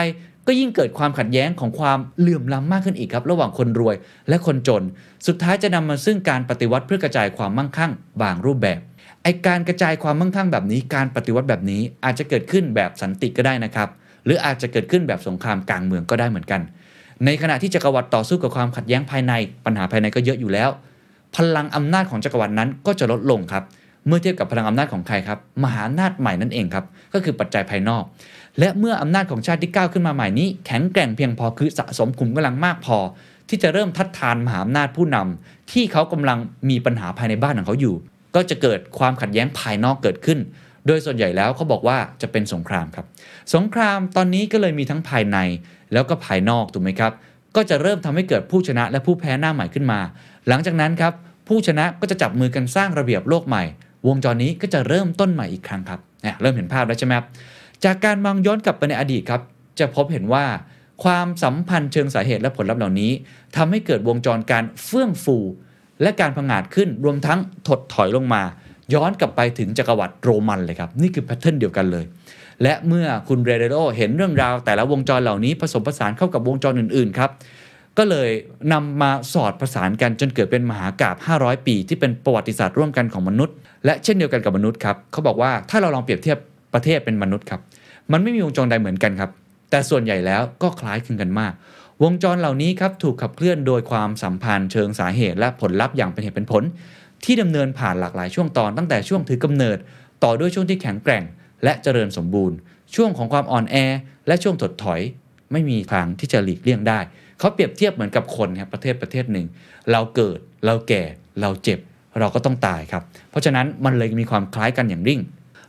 [0.47, 3.95] ก็ยิ่งเกิดความขัดแย้งของความเหลื่อมล้ำมากขึ้นอีกครับ ระหว่างคนรวย
[4.29, 4.83] และคนจน
[5.27, 8.79] สุดท้ายจะนำมาซึ่งการปฏิวัติเพื่อกระจายความมั่งคั่งบางรูปแบบ
[9.23, 13.89] ไอการกระจายความมั่งคั่งแบบนี้ การปฏิวัติแบบนี้อาจจะเกิดขึ้นแบบสันติก็ได้นะครับ
[14.25, 16.61] หรืออาจจะเกิดขึ้นแบบสงครามกลางเมืองก็ได้เหมือนกัน
[17.25, 19.33] ในขณะที่จักรวรรดิต่อสู้กับความขัดแย้งภายใน
[19.65, 20.69] ปัญหาภายในก็เยอะอยู่แล้ว
[21.35, 23.63] พลังอำนาจของจักรวรรดินั้นก็จะลดลงครับ
[24.07, 28.03] เมื่อเทียบกับพลังอำนาจของใครครับ มหาอำนาจใหม่นั่นเองครับ ก็คือปัจจัยภายนอก
[28.59, 32.97] และเมื่ออำนาจของชาติที่ก้าวขึ้นมาใหม่นี้ แข็งแกร่งเพียงพอคือสะสมขุมกำลังมากพอ
[33.49, 36.37] ที่จะเริ่มทัดทานมหาอำนาจผู้นำที่เขากำลัง
[36.69, 37.95] มีปัญหาภายในบ้านของเขาอยู่
[38.35, 40.39] ก็จะเกิดความขัดแย้งภายนอกเกิดขึ้น
[40.87, 43.05] โดยส่วนใหญ่แล้วเขาบอกว่าจะเป็นสงครามครับ
[43.53, 45.37] สงครามตอนนี้ก็เลยมีทั้งภายใน
[45.93, 47.11] แล้วก็ภายนอกถูกไหมครับ
[47.55, 49.99] ก็จะเริ่มทำให้เกิดผู้ชนะและผู้แพ้หน้าใหม่ขึ้นมา
[50.47, 51.13] หลังจากนั้นครับ
[51.47, 53.63] ผู้ชนะก็จะจับมือกันสร้างระเบียบโลกใหม่
[54.07, 55.99] วงจรนี้ก็จะเริ่มต้นใหม่อีกครั้งครับ
[56.41, 57.27] เริ่มเห็นภาพแล้วใช่ไหมครับ
[57.83, 59.41] จากการมองย้อนกลับไปในอดีตครับ
[59.79, 60.45] จะพบเห็นว่า
[61.03, 63.11] ความสัมพันธ์เชิงสาเหตุและผลลัพธ์เหล่านี้
[63.55, 65.37] ทำให้เกิดวงจรการเฟื่องฟู
[66.01, 68.43] และการพังอาจขึ้นรวมทั้งถดถอยลงมา
[68.93, 72.05] ย้อนกลับไปถึงจักรวรรดิโรมันเลยครับ นี่คือแพทเทิร์นเดียวกันเลย
[72.63, 77.29] และเมื่อคุณเรเดโรเห็นเรื่องราวแต่ละวงจรเหล่านี้ผสมผสานเข้ากับวงจรอื่นๆครับ
[77.97, 78.29] ก็เลย
[78.73, 86.37] นำมาสอดประสานกันจนเกิดเป็นมหากาบ500 ปี ที่เป็นประวัติศาสตร์ร่วมกันของมนุษย์ และเช่นเดียวกันกับมนุษย์ครับเขาบอกว่าถ้าเราลองเปรียบเทียบ
[86.73, 87.61] ประเทศเป็นมนุษย์ครับ
[88.11, 89.31] มันไม่มีวงจรใดเหมือนกันครับ
[89.69, 91.53] แต่ส่วนใหญ่แล้วก็คล้ายคลึงกันมาก
[92.03, 96.63] วงจรเหล่านี้ครับถูกขับเคลื่อนโดยความสัมพันธ์เชิงสาเหตุและผลลัพธ์อย่างเป็นเหตุเป็นผล
[97.25, 99.77] ที่ดำเนินผ่านหลากหลายช่วงตอนตั้งแต่ช่วงถือกำเนิด
[100.23, 101.23] ต่อด้วยช่วงที่แข็งแกร่ง
[101.63, 102.55] และเจริญสมบูรณ์
[102.95, 103.75] ช่วงของความอ่อนแอ
[104.27, 105.01] และช่วงถดถอย
[105.51, 106.99] ไม่มีทางที่จะหลีกเลี่ยงได้
[107.41, 109.45] เขาเปรียบเทียบเหมือนกับคนครับประเทศประเทศหนึ่ง
[109.91, 111.03] เราเกิดเราแก่
[111.41, 111.79] เราเจ็บ
[112.19, 115.21] เราก็ต้องตายครับ เพราะฉะนั้นมันเลยมีความคล้ายกันอย่างริ่ง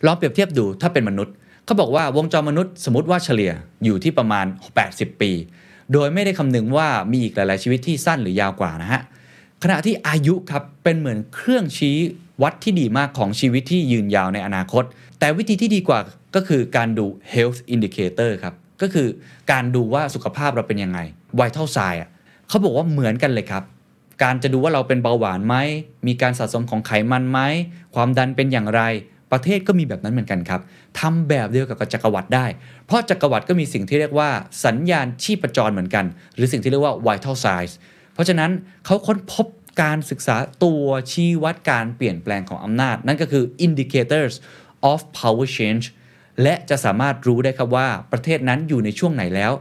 [0.06, 3.52] ลองเปรียบเทียบดูถ้าเป็นมนุษย์เขาบอกว่าวงจรมนุษย์สมมติว่าเฉลี่ย
[3.84, 4.46] อยู่ที่ประมาณ
[4.84, 5.32] 80 ปี
[5.92, 9.00] โดยไม่ได้คำนึงว่ามีอีกหลาย ๆ ชีวิตที่สั้นหรือยาวกว่านะฮะ
[9.62, 11.96] ขณะที่อายุครับเป็นเหมือนเครื่องชี้
[12.42, 14.84] วัดที่ดีมากของชีวิตที่ยืนยาวในอนาคต
[15.18, 15.98] แต่วิธีที่ดีกว่า
[16.34, 19.08] ก็คือการดู health indicator ครับก็คือ
[19.52, 20.98] การดูว่าสุขภาพเราเป็นยังไง
[21.40, 22.08] vital sign อะ
[22.48, 23.62] เขาบอกว่าเหมือนกันเลยครับ
[24.22, 25.56] การจะดูว่าเราเป็นเบาหวานไหม
[26.06, 27.40] มีการสะสมของไขมันไหม
[27.94, 28.82] ความดันเป็นอย่างไร
[29.32, 30.60] ประเทศก็มีแบบนั้นเหมือนกันครับ
[31.00, 32.46] ทำแบบเดียวกับจักรวรรดิได้
[32.86, 34.30] เพราะจักรวรรดิก็มีสิ่งที่เรียกว่า
[34.64, 37.72] สัญญาณชีพจรเหมือนกัน หรือสิ่งที่เรียกว่า vital signs
[38.14, 38.50] เพราะฉะนั้น
[38.84, 39.46] เขาค้นพบ
[39.82, 44.34] การศึกษาตัวชี้วัดการเปลี่ยนแปลงของอำนาจ นั่นก็คือ indicators
[44.90, 45.84] of power change
[46.42, 49.52] และจะสามารถรู้ได้ครับว่าประเทศนั้นอยู่ในช่วงไหนแล้ว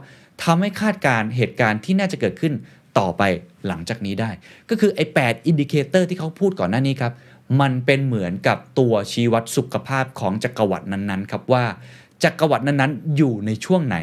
[0.42, 2.52] ทำให้คาดการณ์เหตุการณ์ที่น่าจะเกิดขึ้น
[2.98, 3.22] ต่อไป
[3.66, 4.30] หลังจากนี้ได้
[4.70, 7.12] ก็คือไอ้8 indicator ที่เขาพูดก่อนหน้านี้ครับ
[7.60, 11.64] มันเป็นเหมือนกับตัวชี้วัดสุขภาพของจักรวรรดินั้นๆครับว่า
[12.24, 13.96] จักรวรรดินั้นๆ อยู่ในช่วงไหน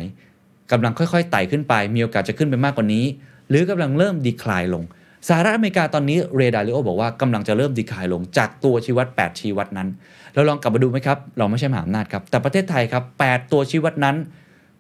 [0.71, 3.06] กำลังค่อยๆไต่ขึ้นไป มีโอกาสจะขึ้นไปมากกว่านี้
[3.49, 4.84] หรือกำลังเริ่มดีคลายลง
[5.28, 9.88] สหรัฐอเมริกาตอนนี้เรดาริโอบอกว่ากำลังจะเริ่มดีคลายลงจากตัวชี้วัด 8 ชี้วัดนั้น
[10.34, 14.15] เราลองกลับมาดูไหมครับ เราไม่ใช่มหาอำนาจครับ แต่ประเทศไทยครับ 8 ตัวชี้วัดนั้น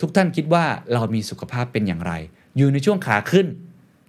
[0.01, 2.13] ทุกท่านคิดว่าเรามีสุขภาพเป็นอย่างไร
[2.57, 3.47] อยู่ในช่วงขาขึ้น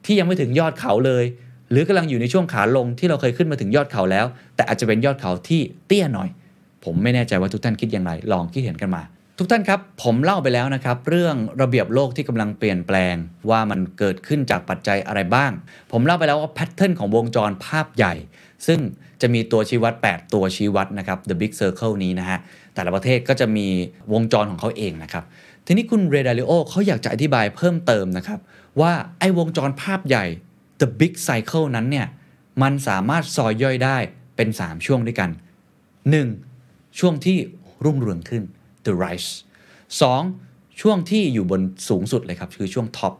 [0.05, 1.25] ที่ยังไม่ถึงยอดเขาเลย
[1.71, 4.27] หรือกำลังอยู่ในช่วงขาลงที่เราเคยขึ้นมาถึงยอดเขาแล้ว
[4.57, 6.29] แต่อาจจะเป็นยอดเขาที่เตี้ยหน่อย
[6.85, 9.03] ผมไม่แน่ใจว่าทุกท่านคิดอย่างไร ลองคิดเห็นกันมา
[9.39, 13.15] ทุกท่านครับ ผมเล่าไปแล้วนะครับ เรื่องระเบียบโลกที่กำลังเปลี่ยนแปลง
[13.51, 15.51] ว่ามันเกิดขึ้นจากปัจจัยอะไรบ้าง
[15.93, 18.15] ผมเล่าไปแล้วว่าแพทเทิร์นของวงจรภาพใหญ่
[18.67, 18.81] ซึ่ง
[19.21, 22.39] จะมีตัวชี้วัด 8 ตัวชี้วัดนะครับ the big circle นี้นะฮะ
[22.75, 23.67] แต่ละประเทศก็จะมี
[24.13, 25.25] วงจรของเขาเองนะครับ
[25.67, 28.41] ทีนี้คุณเรดาริโอเขาอยากจะอธิบายเพิ่มเติมนะครับ
[28.81, 30.27] ว่าไอ้วงจรภาพใหญ่
[30.81, 32.07] the big cycle นั้นเนี่ย
[32.63, 33.97] มันสามารถซอยย่อยได้
[34.37, 35.31] เป็น 3 ช่วงด้วยกัน
[36.35, 36.99] 1.
[36.99, 37.37] ช่วงที่
[37.85, 38.43] รุ่งเรืองขึ้น
[38.87, 39.31] the rise
[40.05, 40.81] 2.
[40.81, 43.15] ช่วงที่อยู่บนสูงสุดเลยครับ คือช่วง top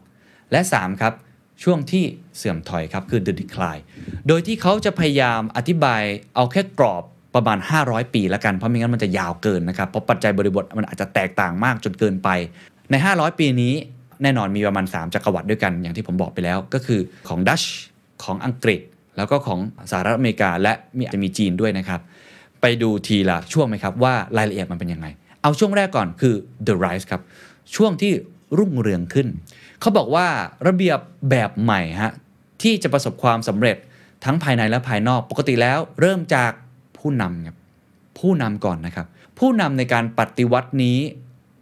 [0.51, 1.13] และ 3 ครับ
[1.63, 2.03] ช่วงที่
[2.37, 3.83] เสื่อมถอยครับ คือ the decline
[4.27, 6.01] โดยที่เขาจะพยายามอธิบาย
[6.35, 7.03] เอาแค่กรอบ
[7.35, 12.29] ประมาณ 500 ปีแล้วกัน เพราะไม่งั้นมันจะยาวเกินนะครับ เพราะปัจจัยบริบทมันอาจจะแตกต่างมากจนเกินไป
[12.91, 13.73] ใน 500 ปีนี้
[14.23, 17.63] แน่นอนมีประมาณ 3 จักรวรรดิด้วยกันอย่างที่ผมบอกไปแล้ว ก็คือของดัช
[18.23, 18.81] ของอังกฤษ
[19.17, 19.59] แล้วก็ของ
[19.91, 22.01] สหรัฐอเมริกา และมีอาจจะมีจีนด้วยนะครับ
[22.61, 25.07] ไปดูทีละช่วงไหมครับว่ารายละเอียดมันเป็นยังไง
[25.41, 26.33] เอาช่วงแรกก่อนคือ
[26.67, 27.21] the rise ครับ
[27.75, 28.11] ช่วงที่
[28.57, 29.27] รุ่งเรืองขึ้น
[29.79, 30.27] เขาบอกว่า
[30.67, 32.11] ระเบียบแบบใหม่ฮะ
[32.61, 33.77] ที่จะประสบความสำเร็จ
[34.25, 36.51] ทั้งภายในและภายนอกปกติแล้ว เริ่มจาก
[37.01, 37.57] ผู้นำครับ
[38.19, 39.07] ผู้นำก่อนนะครับ
[39.39, 40.97] ผู้นำในการปฏิวัตินี้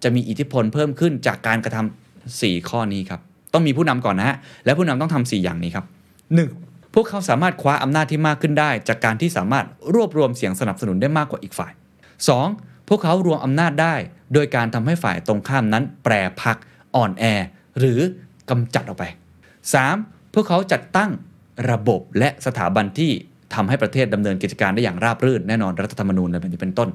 [0.03, 3.21] จะมีอิทธิพลเพิ่มขึ้นจากการกระทำ4ข้อนี้ครับ
[3.53, 5.85] ต้องมีผู้นำก่อนนะฮะและผู้นำต้องทำ4อย่างนี้ครับ
[6.39, 6.93] 1.
[6.93, 11.73] พวกเขาสามารถคว้าอำนาจที่มากขึ้นได้ จากการที่สามารถรวบรวมเสียงสนับสนุนได้มากกว่าอีกฝ่าย
[12.29, 12.89] 2.
[12.89, 13.95] พวกเขารวมอำนาจได้
[14.33, 16.57] โดยการทำให้ฝ่ายตรงข้ามนั้น แปรพัก
[16.95, 17.23] อ่อนแอ
[17.79, 17.99] หรือ
[18.49, 19.05] กำจัดออกไป
[19.69, 20.33] 3.
[20.33, 21.11] พวกเขาจัดตั้ง
[21.71, 23.11] ระบบและสถาบันที่
[23.55, 26.89] ทำให้ประเทศดำเนินกิจการได้อย่างราบรื่นแน่นอนรัฐธรรมนูญอะไรแบบนี้เป็นต้น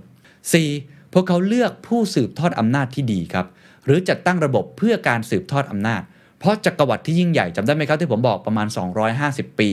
[0.54, 1.12] 4.
[1.12, 3.46] พวกเขาเลือกผู้สืบทอดอำนาจที่ดีครับ
[3.84, 6.02] หรือจัดตั้งระบบเพื่อการสืบทอดอำนาจ
[6.38, 8.66] เพราะจักรวรรดิที่ยิ่งใหญ่จำได้ไหมครับที่ผมบอกประมาณ
[9.12, 9.70] 250 ปี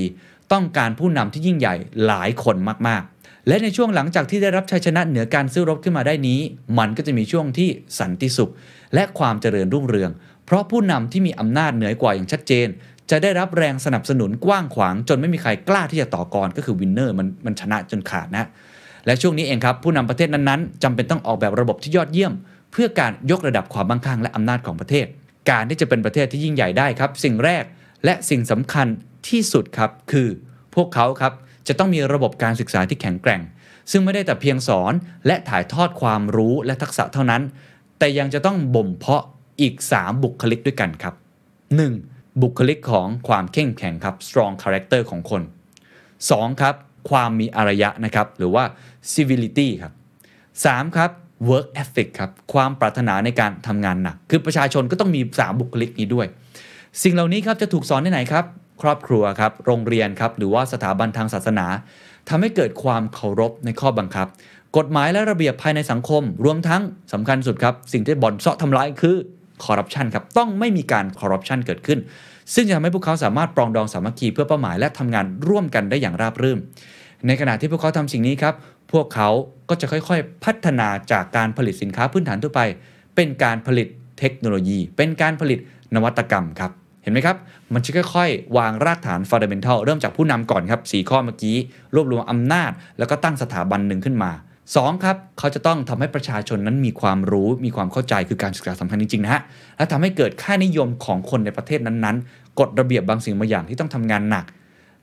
[0.52, 2.56] ต้องการผู้นำที่ยิ่งใหญ่หลายคน
[2.88, 6.40] มากๆ และในช่วงหลังจากที่ได้รับชัยชนะเหนือการสู้อรบขึ้นมาได้นี้
[6.78, 8.52] มันก็จะมีช่วงที่สันติสุข
[8.94, 10.12] และความเจริญรุ่งเรือง
[10.46, 12.68] เพราะผู้นำที่มีอำนาจเหนือกว่าอย่างชัดเจน
[13.10, 18.46] จะได้รับแรงสนับสนุนกว้างขวาง จนไม่มีใครกล้าที่จะต่อกรก็คือ winner มันมันชนะจนขาดนะ
[19.06, 22.34] และช่วงนี้เองครับผู้นำประเทศนั้นๆจำเป็นต้องออกแบบระบบที่ยอดเยี่ยม
[22.72, 25.06] เพื่อการยกระดับความมั่งคั่งและอำนาจของประเทศ
[25.50, 27.64] การที่จะเป็นประเทศที่ยิ่งใหญ่ได้ครับ สิ่งแรก
[28.06, 28.88] และสิ่งสำคัญ
[29.30, 30.28] ที่สุดครับคือ
[30.76, 31.34] พวกเขาครับ
[31.68, 33.42] จะต้องมีระบบการศึกษาที่แข็งแกร่ง
[33.92, 34.94] ซึ่งไม่ได้แต่เพียงสอน
[35.28, 37.42] และถ่ายทอดความรู้และทักษะเท่านั้น
[38.00, 39.24] แต่ยังจะต้องบ่มเพาะ
[39.62, 41.14] อีก 3 บุคลิกด้วยกันครับ
[41.72, 42.21] 1.
[42.42, 45.42] บุคลิกของความเข้มแข็งครับ strong character ของคน
[46.02, 46.62] 2.
[46.62, 46.76] ครับ
[47.10, 48.64] ความมีอารยะนะครับ หรือว่า
[49.14, 49.94] civility ครับ
[50.46, 50.98] 3.
[50.98, 51.12] ครับ
[51.50, 56.28] work ethic ครับ ความปรารถนาในการทำงานหนัก คือประชาชนก็ต้องมี 3 บุคลิกนี้ด้วย
[57.04, 58.46] สิ่งเหล่านี้ครับจะถูกสอนที่ไหนครับ
[58.82, 61.66] ครอบครัวครับ โรงเรียนครับ หรือว่าสถาบันทางศาสนา
[62.30, 64.28] ทำให้เกิดความเคารพในข้อบังคับ
[64.78, 66.82] กฎหมายและระเบียบภายในสังคม รวมทั้ง
[67.14, 69.16] สำคัญสุดครับ สิ่งที่บ่อนเซาะทำร้ายคือ
[69.66, 72.00] คอร์รัปชันครับต้องไม่มีการคอร์รัปชันเกิดขึ้น
[72.54, 76.60] ซึ่งจะทำให้พวกเขาสามารถปรองดองสามัคคีเพื่อเป้าหมายและทำงานร่วมกันได้อย่างราบรื่น
[77.28, 78.54] ในขณะที่พวกเขาทำสิ่งนี้ครับ
[78.92, 79.30] พวกเขา
[79.70, 82.62] ก็จะค่อยๆ พัฒนาจากการผลิตสินค้าพื้นฐานทั่วไป
[83.16, 83.88] เป็นการผลิต
[84.20, 85.60] เทคโนโลยี เป็นการผลิต
[85.96, 86.72] นวัตกรรมครับ
[87.04, 87.38] เห็นไหมครับ
[87.74, 91.56] มันจะค่อยๆ วางรากฐาน fundamental เริ่มจากผู้นำก่อนครับสข้อเมื่อกี้
[91.96, 94.32] รวบรวมอำนาจ แล้วก็ตั้งสถาบันหนึ่งขึ้นมา
[94.70, 95.04] 2.
[95.04, 99.42] ครับเขาจะต้องทำให้ประชาชนนั้นมีความรู้มีความเข้าใจคือการศึกษาสำคัญจริงๆนะฮะ
[99.78, 104.46] และทำให้เกิดค่านิยมของคนในประเทศนั้นๆ กฎระเบียบบางสิ่งบางอย่างที่ต้องทำงานหนัก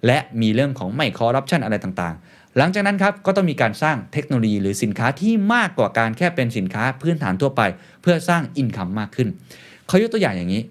[0.06, 7.62] และมีเรื่องของไม่คอร์รัปชันอะไรต่างๆ หลังจากนั้นครับก็ต้องมีการสร้างเทคโนโลยีหรือสินค้าที่มากกว่าการแค่เป็นสินค้าพื้นฐานทั่วไป
[8.02, 9.28] เพื่อสร้าง income มากขึ้น
[9.88, 10.62] เขายกตัวอย่างอย่างนี้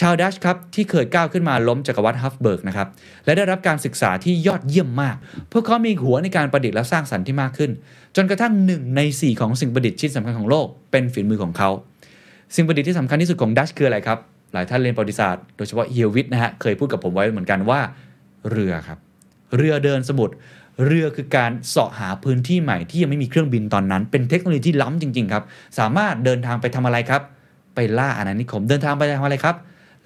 [0.00, 2.88] ชาวดัตช์ครับที่เคยก้าวขึ้นมาล้มจักรวรรดิฮับส์บูร์กนะครับ
[3.24, 5.16] และได้รับการศึกษาที่ยอดเยี่ยมมาก
[5.52, 7.70] พวกเขามีหัวในการประดิษฐ์และสร้างสรรค์ที่มากขึ้น
[8.16, 11.70] จนกระทั่งหนึ่งใน 4 ของสิ่งประดิษฐ์ชิ้นสำคัญของโลกเป็นฝีมือของเขา
[12.54, 14.18] สิ่งประดิษฐ์ที่สำคัญที่สุดของดัชคืออะไรครับ
[14.52, 17.80] หลายท่านเรียนประวัติศาสตร์โดยเฉพาะเฮียวิทนะฮะเคยพูดกับผมไว้เหมือนกันว่า
[18.50, 18.98] เรือครับ
[19.56, 20.34] เรือเดินสมุทร
[20.86, 25.44] เรือคือการเสาะหาพื้นที่ใหม่ที่ยังไม่มีเครื่องบินตอนนั้น เป็นเทคโนโลยีที่ล้ำจริงๆครับ
[25.78, 27.22] สามารถเดินทางไปทำอะไรครับ
[27.74, 29.56] ไปล่าอาณานิคมเดินทางไปทำอะไรครับ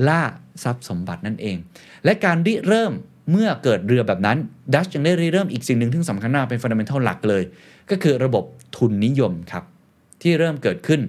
[0.09, 0.23] ล่า
[0.65, 1.57] ทรัพย์สมบัตินั่นเอง
[2.05, 2.93] และการริเริ่ม
[3.31, 4.39] เมื่อเกิดเรือแบบนั้น
[4.75, 7.43] ดัชยังได้ริเริ่มอีกสิ่งหนึ่งที่สำคัญมากเป็นฟันเดเมนทัลหลักเลย
[7.91, 8.45] ก็คือระบบ
[8.77, 9.65] ทุนนิยมครับ
[10.23, 11.01] ที่เริ่มเกิดขึ้น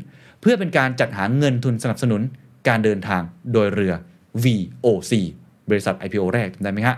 [0.41, 2.21] เพื่อเป็นการจัดหาเงินทุนสนับสนุน
[2.67, 3.21] การเดินทาง
[3.53, 3.93] โดยเรือ
[4.43, 5.12] VOC
[5.69, 6.97] บริษัท IPO แรกจำได้ไหมฮะ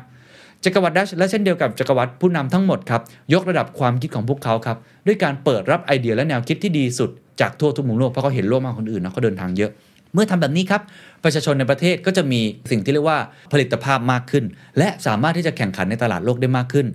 [0.64, 3.02] จักรวรรดิดัชและเช่นเดียวกับจักรวรรดิผู้นำทั้งหมดครับ
[3.34, 4.78] ยกระดับความคิดของพวกเขาครับ
[5.08, 7.10] ด้วยการเปิดรับไอเดียและแนวคิดที่ดีสุด
[7.42, 9.72] จากทั่วทุกมุมโลกเพราะเขาเห็นโลกมากคนอื่นนะเขาเดินทางเยอะ
[10.16, 10.82] เมื่อทำแบบนี้ครับ
[11.24, 13.20] ประชาชนในประเทศก็จะมีสิ่งที่เรียกว่า
[13.54, 14.46] ผลิตภาพมากขึ้น
[14.78, 16.88] และสามารถที่จะแข่งขันในตลาดโลกได้มากขึ้น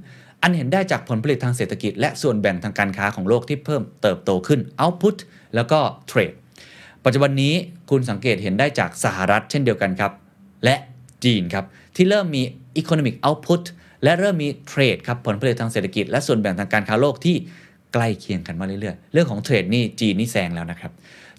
[0.42, 5.16] อันเห็นได้จากผลผลิตทางเศรษฐกิจ และส่วนแบ่งทางการค้าของโลกที่เพิ่มเติบโตขึ้น output
[5.54, 5.78] แล้วก็
[6.10, 6.34] trade
[7.04, 7.54] ปัจจุบันนี้
[7.90, 10.12] คุณสังเกตเห็นได้จากสหรัฐเช่นเดียวกันครับ
[10.64, 10.76] และ
[11.24, 11.64] จีนครับ
[11.96, 12.42] ที่เริ่มมี
[12.80, 13.62] economic output
[14.04, 17.36] และเริ่มมีเทรดครับผลผลิตทางเศรษฐกิจและส่วนแบ่งทางการค้าโลกที่
[17.92, 20.92] ใกล้เคียงกันมาเรื่อยๆ เรื่องของเทรดนี่จีนนี่แซงแล้วนะครับ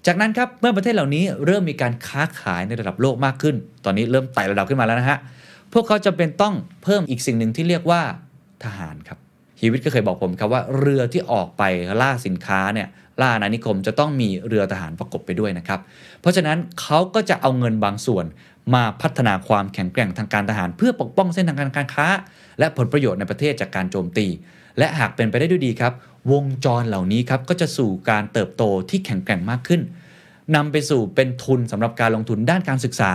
[0.06, 5.18] จากนั้นครับเมื่อประเทศเหล่านี้เริ่มมีการค้าขายในระดับโลกมากขึ้น ตอนนี้เริ่มไต่ระดับขึ้นมาแล้วนะฮะ
[5.72, 8.02] พวกเขาจะเป็นต้องเพิ่มอีกสิ่งหนึ่งที่เรียกว่า
[8.64, 9.18] ทหารครับ
[9.60, 11.62] ฮีวิตก็เคยบอกผมครับว่าเรือที่ออกไป
[12.00, 12.88] ล่าสินค้าเนี่ย
[13.20, 15.80] ล่าอาณานิคมจะต้องมีเรือทหารประกบไปด้วยนะครับ
[16.20, 18.24] เพราะฉะนั้นเขาก็จะเอาเงินบางส่วน
[18.74, 22.06] มาพัฒนาความแข็งแกร่งทางการทหาร เพื่อปกป้องเส้นทางการค้า
[22.58, 24.26] และผลประโยชน์ในประเทศจากการโจมตี
[24.78, 25.92] และหากเป็นไปได้ด้วยดีครับ
[26.30, 29.80] วงจรเหล่านี้ครับก็จะสู่การเติบโตที่แข็งแกร่งมากขึ้น
[30.54, 33.12] นำไปสู่เป็นทุนสำหรับการลงทุนด้านการศึกษา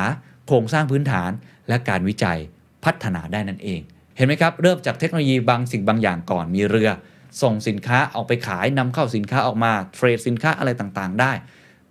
[0.48, 1.32] โครงสร้างพื้นฐาน
[1.68, 2.38] และการวิจัย
[2.84, 3.82] พัฒนาได้นั่นเอง
[4.16, 6.90] เห็นไหมครับ เริ่มจากเทคโนโลยีบางสิ่งบางอย่างก่อนมีเรือ
[7.42, 11.32] ส่งสินค้าออกไปขายนำเข้าสินค้าออกมาเทรดสินค้าอะไรต่างๆ ได้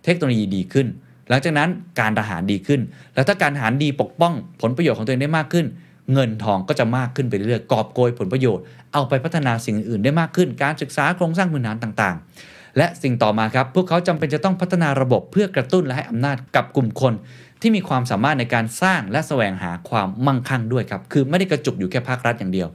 [0.03, 0.87] เทคโนโลยีดีขึ้น
[1.29, 2.81] หลังจากนั้นการทหารดีขึ้น
[3.13, 5.65] แล้วถ้าการทหารดีปกป้องผลประโยชน์ของตัวเองได้มากขึ้น
[6.13, 17.13] เงินทองก็จะมากขึ้นไปเรื่อยๆกอบโกยผลประโยชน์ เอาไปพัฒนาสิ่งอื่นได้มากขึ้น การศึกษาโครงสร้างพื้นฐานต่างๆ และสิ่งต่อมาครับ พวกเขาจำเป็นจะต้องพัฒนาระบบเพื่อกระตุ้นและให้อำนาจกับกลุ่มคน
[17.61, 22.67] ที่มีความสามารถในการสร้างและแสวงหาความมั่งคั่งด้วยครับ คือไม่ได้กระจุกอยู่แค่ภาครัฐอย่างเดียว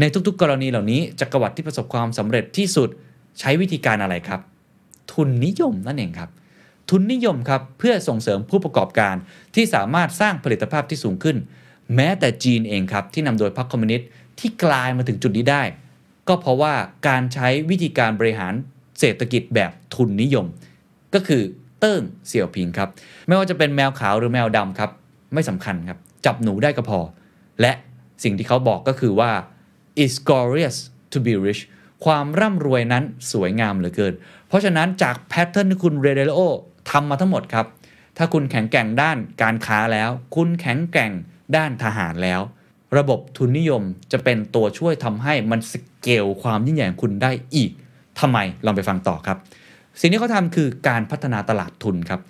[0.00, 2.88] ในทุกๆ กรณีเหล่านี้จักรวรรดิที่ประสบความสำเร็จที่สุด
[3.40, 4.40] ใช้วิธีการอะไรครับ
[5.12, 6.30] ทุนนิยมนั่นเองครับ
[6.90, 9.14] ทุนนิยมครับเพื่อส่งเสริมผู้ประกอบการ
[9.54, 11.36] ที่สามารถสร้างผลิตภาพที่สูงขึ้น
[11.96, 15.62] แม้แต่จีนเองครับที่นำโดยพรรคคอมมิวนิสต์ที่กลายมาถึงจุดนี้ได้
[16.28, 16.74] ก็เพราะว่า
[17.08, 18.54] การใช้วิธีการบริหาร
[19.00, 20.46] เศรษฐกิจแบบทุนนิยม
[21.14, 21.42] ก็คือ
[21.80, 22.88] เติ้งเสี่ยวผิงครับ
[23.26, 24.90] ไม่ว่าจะเป็นแมวขาวหรือแมวดำครับ
[25.34, 26.98] ไม่สำคัญครับ จับหนูได้ก็พอ
[27.60, 27.72] และ
[28.24, 29.30] สิ่งที่เขาบอกก็คือว่า
[30.02, 30.76] it's glorious
[31.12, 31.62] to be rich
[32.04, 34.14] ความร่ำรวยนั้นสวยงามเหลือเกิน
[34.48, 36.40] เพราะฉะนั้นจากแพทเทิร์นที่คุณเรเดโอ
[36.90, 37.66] ทำมาทั้งหมดครับ
[38.16, 41.12] ถ้าคุณแข็งแกร่งด้านการค้าแล้ว คุณแข็งแกร่ง
[41.56, 42.40] ด้านทหารแล้ว
[42.96, 47.70] ระบบทุนนิยมจะเป็นตัวช่วยทำให้มันสเกลความยิ่งใหญ่ของคุณได้อีก
[48.20, 49.38] ทำไมลองไปฟังต่อครับ
[50.00, 52.20] สิ่งที่เขาทำคือการพัฒนาตลาดทุนครับ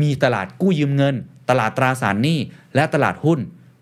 [0.00, 1.14] มีตลาดกู้ยืมเงิน
[1.50, 2.38] ตลาดตราสารหนี้
[2.74, 3.38] และตลาดหุ้น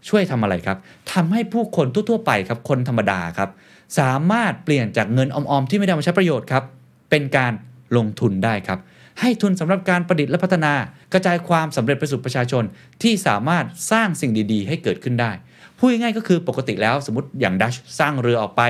[0.08, 0.78] ช่วยทำอะไรครับ
[1.12, 3.50] ทำให้ผู้คนทั่วๆไปครับคนธรรมดาครับ
[3.98, 6.64] สามารถเปลี่ยนจากเงินออมๆที่ไม่ได้มาใช้ประโยชน์ครับ
[7.10, 7.52] เป็นการ
[7.96, 8.78] ลงทุนได้ครับ
[9.20, 10.74] ให้ทุนสำหรับการประดิษฐ์และพัฒนา
[11.12, 12.64] กระจายความสำเร็จไปสู่ประชาชน
[13.02, 15.32] ที่สามารถสร้างสิ่งดี ๆ ให้เกิดขึ้นได้
[15.78, 18.62] พูดง่ายก็คือปกติแล้วสมมติอย่างดัชสร้างเรือออกไป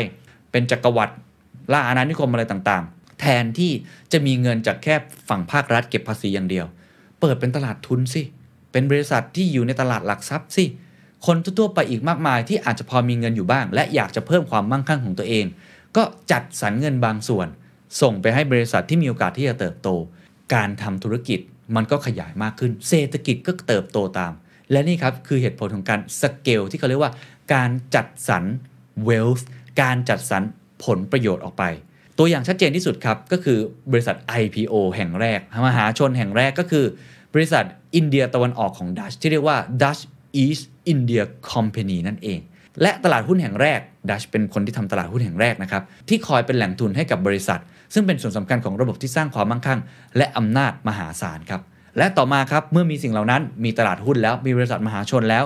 [0.50, 1.14] เป็นจักรวรรดิ
[1.72, 3.72] ล่าอาณานิคมอะไรต่างๆ แทนที่
[4.12, 4.94] จะมีเงินจากแค่
[5.29, 6.66] ฝั่งภาครัฐเก็บภาษีอย่างเดียว
[7.20, 8.22] เปิดเป็นตลาดทุนสิ
[8.72, 10.64] เป็นบริษัทที่อยู่ในตลาดหลักทรัพย์สิ
[11.26, 15.44] คนทั่วๆไปอีกมากมายที่อาจจะพอมีเงินอยู่บ้าง และอยากจะเพิ่มความมั่งคั่งของตัวเอง
[15.96, 17.48] ก็จัดสรรเงินบางส่วน
[18.00, 19.88] ส่งไปให้บริษัทที่มีโอกาสที่จะเติบโต
[20.55, 21.41] การทำธุรกิจ
[21.77, 24.33] มันก็ขยายมากขึ้น เศรษฐกิจก็เติบโตตาม
[24.73, 27.13] และนี่ครับคือเหตุผลของการสเกลที่เขาเรียกว่า
[27.55, 28.45] การจัดสรร
[29.09, 29.45] wealth
[29.83, 30.43] การจัดสรร
[30.85, 31.65] ผลประโยชน์ออกไป
[32.19, 33.59] ตัวอย่างชัดเจนที่สุดครับ ก็คือ
[33.93, 36.85] บริษัท IPO แห่งแรก มหาชนแห่งแรกก็คือ
[37.35, 40.03] บริษัทอินเดียตะวันออกของดัชที่เรียกว่า Dutch
[40.43, 42.41] East India Company นั่นเอง
[42.83, 47.61] และตลาดหุ้นแห่งแรกดัชเป็นคนที่ทำตลาดหุ้นแห่งแรกนะครับที่คอยเป็นแหล่งทุนให้กับบริษัท
[47.94, 49.81] ซึ่งเป็นส่วนสำคัญของระบบที่สร้างความมั่งคั่ง
[50.16, 51.61] และอำนาจมหาศาลครับ
[51.98, 55.44] และต่อมาครับเมื่อมีสิ่งเหล่านั้นมีตลาดหุ้นแล้วมีบริษัทมหาชนแล้ว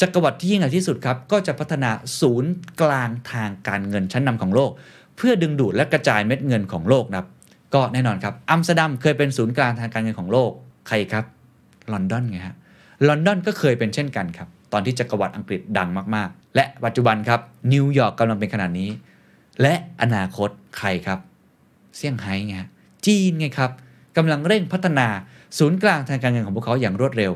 [0.00, 4.70] จักรวรรดิที่ยิ่งใหญ่ที่สุดครับก็จะพัฒนาศูนย์กลางทางการเงินชั้นนำของโลก
[5.16, 7.28] เพื่อดึงดูดและกระจายเม็ดเงินของโลกนะครับ
[7.74, 10.50] ก็แน่นอนครับอัมสเตอร์ดัมเคยเป็นศูนย์กลางทางการเงินของโลก
[10.88, 11.24] ใครครับ
[11.92, 12.56] ลอนดอนไงฮะ
[13.08, 17.40] ลอนดอนก็เคยเป็นเช่นกันครับตอนที่จักรวรรดิอังกฤษดังมากๆ และปัจจุบันครับ
[17.72, 18.90] นิวยอร์กกำลังเป็นขนาดนี้
[19.62, 21.18] และอนาคตใครครับ
[21.96, 22.56] เซี่ยงไฮ้ไง
[23.06, 23.70] จีนไงครับ
[24.16, 25.08] กำลังเร่งพัฒนา
[25.58, 27.32] ศูนย์กลางทางการเงินของพวกเขาอย่างรวดเร็ว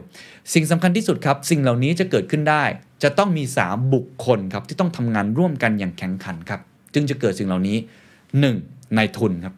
[0.55, 2.65] สิ่งสำคัญที่สุดครับ สิ่งเหล่านี้จะเกิดขึ้นได้
[3.03, 6.61] จะต้องมี 3 บุคคลครับที่ต้องทำงานร่วมกันอย่างแข็งขันครับ
[6.95, 7.77] จึงจะเกิดสิ่งเหล่านี้
[8.37, 8.97] 1.
[8.97, 9.55] นายทุนครับ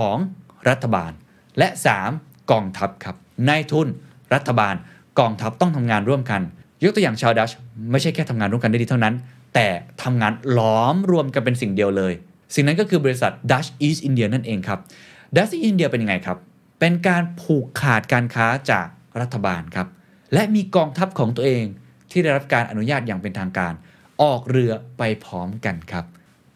[0.00, 0.68] 2.
[0.68, 1.12] รัฐบาล
[1.58, 1.68] และ
[2.08, 2.50] 3.
[2.50, 3.16] กองทัพครับ
[3.48, 3.88] นายทุน
[4.34, 4.74] รัฐบาล
[5.18, 6.42] กองทัพต้องทำงานร่วมกัน
[6.82, 7.50] ยกตัวอย่างชาวดัช
[7.90, 9.14] ไม่ใช่แค่ทำงานร่วมกันได้ดีเท่านั้น
[9.54, 9.66] แต่
[10.02, 12.12] ทำงานล้อมรวมกันเป็นสิ่งเดียวเลย
[12.54, 14.78] สิ่งนั้นก็คือบริษัท Dutch East India นั่นเองครับ
[15.36, 16.38] Dutch East India เป็นยังไงครับ
[16.80, 18.86] เป็นการผูกขาดการค้าจาก
[19.20, 19.86] รัฐบาลครับ
[20.34, 21.64] และมีกองทัพของตัวเอง
[22.10, 23.72] ที่ได้รับการอนุญาตอย่างเป็นทางการ
[24.22, 26.04] ออกเรือไปพร้อมกันครับ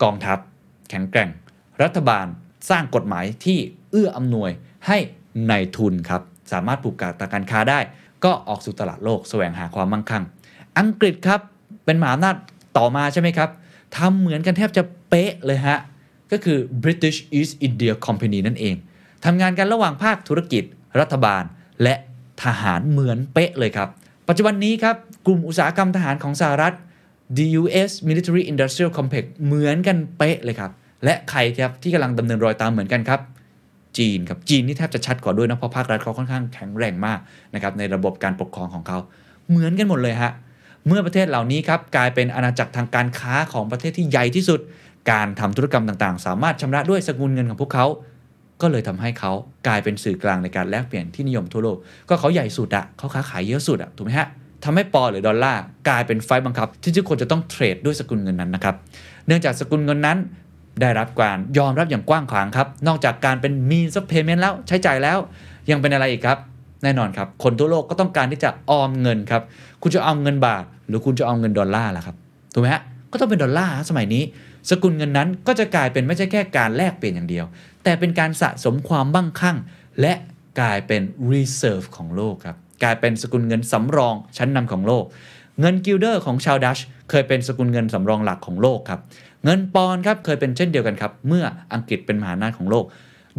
[0.02, 0.38] กองทัพ
[0.90, 1.30] แข็งแกร่ง
[1.82, 2.26] รัฐบาล
[2.70, 3.58] สร้างกฎหมายที่
[3.90, 4.50] เอื้ออำนวย
[4.86, 4.98] ให้
[5.48, 7.80] ในทุนครับ สามารถผูกขาดการค้าได้
[8.24, 10.24] ก็ออกสู่ตลาดโลกแสวงหาความมั่งคั่ง
[10.78, 11.40] อังกฤษครับ
[11.84, 12.36] เป็นมหาอำนาจ
[12.78, 13.50] ต่อมาใช่ไหมครับ
[13.96, 14.82] ทำเหมือนกันแทบจะ
[15.16, 15.78] ป๊ะเลยฮะ
[16.32, 18.74] ก็คือ British East India Company นั่นเอง
[19.24, 20.62] ทำงานกันระหว่างภาคธุรกิจ
[21.00, 21.42] รัฐบาล
[21.82, 21.94] และ
[22.44, 23.88] ทหารเหมือนเป๊ะเลยครับ
[24.28, 26.74] ปัจจุบันนี้ครับกลุ่มอุตสาหกรรมทหารของสหรัฐ
[27.38, 30.70] DUS Military Industrial Complex เหมือนกันเป๊ะเลยครับ
[31.04, 33.20] และใครครับที่กำลังดำเนินรอยตามเหมือนกันครับ
[33.98, 37.18] จีนครับ จีนนี่แทบจะชัดกว่าด้วยนะเพราะภาครัฐเขาค่อนข้างแข็งแรงมาก
[37.54, 38.98] นะครับในระบบการปกครองของเขา
[39.50, 40.32] เหมือนกันหมดเลยฮะ
[40.86, 44.60] เมื่อประเทศเหล่านี้ครับกลายเป็นอาณาจักรทางการค้าของประเทศที่ใหญ่ที่สุด
[45.10, 47.86] การทำธุรกรรมต่างๆ สามารถชำระด้วยสกุลเงินของพวกเขา
[48.62, 49.32] ก็เลยทำให้เขา
[49.66, 51.76] กลายเป็นสื่อกลางในการแลกเปลี่ยนที่นิยมทั่วโลก
[52.08, 54.28] ก็เขาใหญ่สุดอะเขาค้าขายเยอะสุดอะถูกไหมฮะ
[54.64, 58.74] ทำให้ปอหรือดอลลาร์กลายเป็นไฟล์บังคับ ที่ทุกคนจะต้องเทรดด้วยสกุลเงินนั้นนะครับ
[59.26, 60.18] เนื่องจากสกุลเงินนั้น
[60.80, 65.18] ได้รับการยอมรับอย่างกว้างขวางครับ นอกจากการเป็น means of payment แล้วใช้จ่ายแล้ว
[65.70, 66.38] ยังเป็นอะไรอีกครับ
[66.82, 69.42] แน่นอนครับ คนทั่วโลกก็ต้องการที่จะออมเงินครับ
[69.82, 72.16] คุณจะเอาเงินบาท หรือคุณจะเอาเงินดอลลาร์ล่ะครับ
[72.52, 72.82] ถูกไหมฮะ
[73.12, 74.22] ก็ต้องเป็นดอลลาร์สมัยนี้
[74.70, 77.46] สกุลเงินนั้นก็จะกลายเป็นไม่ใช่แค่การแลกเปลี่ยนอย่างเดียว
[77.84, 79.56] แต่เป็นการสะสมความมั่งคั่ง
[80.00, 80.12] และ
[80.60, 81.02] กลายเป็น
[81.32, 85.04] reserve ของโลกครับกลายเป็นสกุลเงินสำรองชั้นนำของโลก
[85.60, 86.78] เงินกิลเดอร์ของชาวดัตช์
[87.10, 89.00] เคยเป็นสกุลเงินสำรองหลักของโลกครับ
[89.44, 91.44] เงินปอนด์ครับเคยเป็นเช่นเดียวกันครับเมื่อ
[91.74, 92.84] อังกฤษเป็นมหาอำนาจของโลก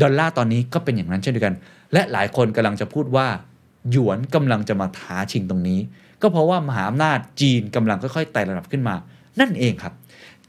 [0.01, 1.55] ดอลลาร์ตอนนี้ก็เป็นอย่างนั้นเช่นเดียวกัน
[1.93, 3.27] และหลายคนกำลังจะพูดว่า
[3.91, 5.79] หยวนกำลังจะมาท้าชิงตรงนี้
[6.21, 8.95] ก็เพราะว่ามหาอำนาจจีนกำลังค่อยๆไต่ระดับขึ้นมา
[9.39, 9.93] นั่นเองครับ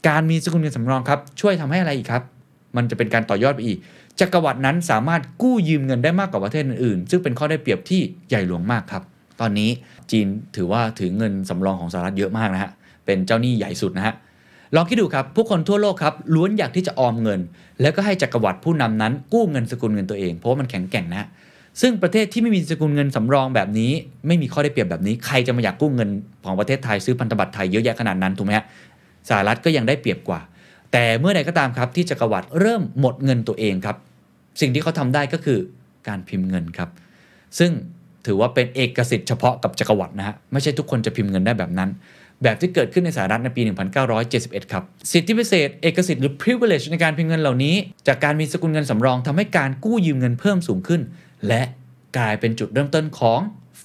[0.07, 2.22] การมีสกุลเงินสำรองครับ ช่วยทำให้อะไรอีกครับ
[2.76, 3.78] มันจะเป็นการต่อยอดไปอีก
[4.20, 9.03] จักรวรรดินั้นสามารถกู้ยืมเงินได้มากกว่าประเทศอื่นๆ ซึ่งเป็นข้อได้เปรียบที่ใหญ่หลวงมากครับ
[9.40, 9.70] ตอนนี้
[10.11, 10.26] จีน
[10.57, 12.70] ถือว่าถือเงินสำรองของสหรัฐเยอะมากนะฮะ
[13.07, 14.14] เป็นเจ้าหนี้ใหญ่สุดนะฮะ
[14.74, 17.40] ลองคิดดูครับ ผู้คนทั่วโลกครับล้วนอยากที่จะออมเงิน
[17.80, 21.28] แล้วก็ให้จักรวรรดิผู้นำนั้น กู้เงินสกุลเงินตัวเอง เพราะว่ามันแข็งแกร่งนะฮะ
[21.80, 23.92] ซึ่งประเทศที่ไม่มีสกุลเงินสำรองแบบนี้
[24.26, 26.11] ไม่มีข้อได้เปรียบแบบนี้ ใครจะมาอยากกู้เงิน
[26.44, 28.64] ของประเทศไทยซื้อพันธบัตรไทยเยอะแยะขนาดนั้นถูกไหมฮะ
[29.28, 30.40] สหรัฐก็ยังได้เปรียบกว่า
[30.92, 33.96] แต่เมื่อใดก็ตามครับที่จักรวรรดิเริ่มหมดเงินตัวเองครับ
[34.60, 35.58] สิ่งที่เขาทำได้ก็คือ
[36.08, 36.88] การพิมพ์เงินครับ
[37.58, 37.70] ซึ่ง
[38.26, 41.90] ถือว่าเป็นเอกสิทธิ์เฉพาะกับจักรวรรดินะฮะไม่ใช่ทุกคนจะพิมพ์เงินได้แบบนั้น
[42.42, 43.62] แบบที่เกิดขึ้นในสหรัฐในปี
[44.16, 47.74] 1971 ครับ สิทธิพิเศษ เอกสิทธิ์หรือ privilege ในการพิมพ์เงินเหล่านี้
[48.08, 51.00] จากการมีสกุลเงินสำรองทำให้การกู้ยืมเงินเพิ่มสูงขึ้น
[51.48, 51.62] และ
[52.18, 53.40] กลายเป็นจุดเริ่มต้นของ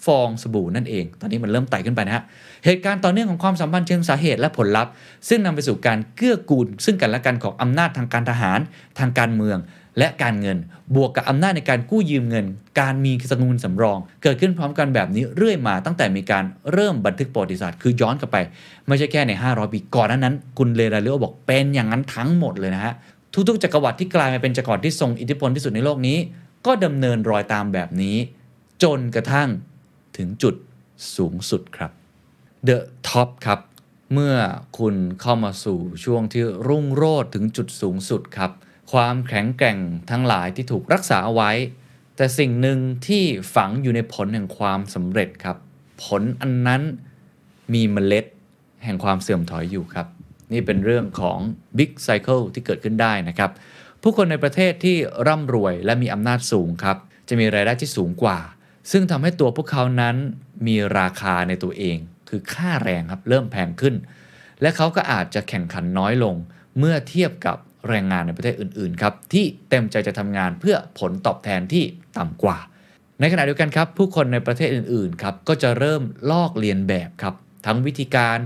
[0.05, 2.23] ฟองสบู่นั่นเอง ตอนนี้มันเริ่มไต่ขึ้นไปนะฮะ
[2.65, 4.91] เหตุการณ์ต่อเนื่องของความสัมพันธ์เชิงสาเหตุและผลลัพธ์
[5.29, 8.59] ซึ่งนำไปสู่การเกื้อกูล ซึ่งกันและกันของอำนาจทางการทหาร
[8.99, 9.57] ทางการเมือง
[9.97, 10.57] และการเงิน
[10.95, 12.45] บวกกับอำนาจในการกู้ยืมเงิน
[12.79, 18.37] การมีสกุลสำรอง เกิดขึ้นพร้อมกันแบบนี้เรื่อยมาตั้งแต่มีการเริ่มบันทึกประวัติศาสตร์คือย้อนกลับไป
[18.87, 22.93] ไม่ใช่แค่ใน 500 ปีก่อนนั้นนั้นคุณเลราเลโอบอกเป็นอย่างนั้นทั้งหมดเลยนะฮะ
[23.47, 26.17] ทุกๆจักรวรรดิที่กลายมาเป็นจักรวรรดิที่ทรงอิทธิพลที่สุดในโลกนี้
[26.65, 28.17] ก็ดำเนินรอยตามแบบนี้
[28.83, 29.49] จนกระทั่ง
[30.17, 30.55] ถึงจุด
[31.15, 31.91] สูงสุดครับ
[32.69, 33.59] The Top ครับ
[34.13, 34.35] เมื่อ
[34.79, 38.51] คุณเข้ามาสู่ช่วงที่รุ่งโรจน์ถึงจุดสูงสุดครับ
[38.91, 39.77] ความแข็งแกร่ง
[40.09, 41.51] ทั้งหลายที่ถูกรักษาเอาไว้
[42.15, 43.23] แต่สิ่งหนึ่งที่
[43.55, 45.57] ฝังอยู่ในผลแห่งความสำเร็จครับ
[46.03, 46.81] ผลอันนั้น
[47.73, 48.25] มีเมล็ด
[48.83, 50.07] แห่งความเสื่อมถอยอยู่ครับ
[50.51, 51.39] นี่เป็นเรื่องของ
[51.77, 53.51] Big Cycle ที่เกิดขึ้นได้นะครับ
[54.01, 54.97] ผู้คนในประเทศที่
[55.27, 56.97] ร่ำรวยและมีอำนาจสูงครับ
[57.29, 58.39] จะมีรายได้ที่สูงกว่า
[58.91, 60.15] ซึ่งทำให้ตัวพวกเขานั้น
[60.67, 61.97] มีราคาในตัวเอง
[62.29, 63.95] คือค่าแรงครับเริ่มแพงขึ้น
[64.61, 66.35] และเขาก็อาจจะแข่งขันน้อยลง
[66.79, 67.57] เมื่อเทียบกับ
[67.89, 71.83] แรงงานในประเทศอื่นๆครับที่เต็มใจจะทำงานเพื่อผลตอบแทนที่
[72.17, 72.57] ต่ำกว่า
[73.19, 76.01] ในขณะเดียวกันครับ ผู้คนในประเทศอื่นๆครับก็จะเริ่ม
[76.31, 78.37] ลอกเลียนแบบครับทั้งวิธีการ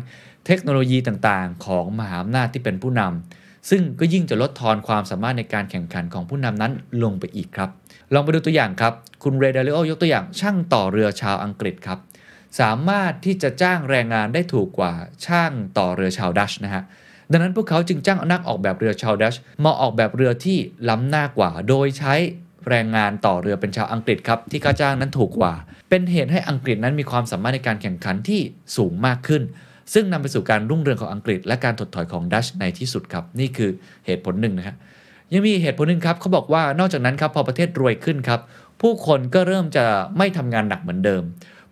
[0.46, 6.72] เทคโนโลยีต่างๆ ของมหาอำนาจที่เป็นผู้นำซึ่งก็ยิ่งจะลดทอนความสามารถในการแข่งขันของผู้นำนั้น
[7.04, 7.70] ลงไปอีกครับ
[8.14, 12.00] ลองไปดูตัวอย่างครับ คุณเรเดลิโอยกตัวอย่างช่างต่อเรือชาวอังกฤษครับ
[12.60, 14.94] สามารถที่จะจ้างแรงงานได้ถูกกว่า
[15.26, 16.84] ช่างต่อเรือชาวดัชนะฮะ
[17.32, 19.36] ดังนั้นพวกเขาจึงจ้างนักออกแบบเรือชาวดัช
[19.66, 20.58] มาออกแบบเรือที่
[20.90, 22.14] ล้ำหน้ากว่า โดยใช้
[22.68, 25.54] แรงงานต่อเรือเป็นชาวอังกฤษครับที่ค่าจ้างนั้นถูกกว่า
[25.90, 28.42] เป็นเหตุให้อังกฤษนั้นมีความสามารถในการแข่งขันที่
[28.78, 29.44] สูงมากขึ้น
[29.94, 33.70] ซึ่งนำไปสู่การรุ่งเรืองของอังกฤษ และการถดถอยของดัชในที่สุดครับ นี่คือ
[34.06, 34.76] เหตุผลหนึ่งนะครับ
[35.34, 38.40] ยังมีเหตุผลหนึ่งครับเขาบอกว่านอกจากนั้นครับพอประเทศรวยขึ้นครับ
[38.82, 39.86] ผู้คนก็เริ่มจะ
[40.18, 41.24] ไม่ทำงานหนักเหมือนเดิม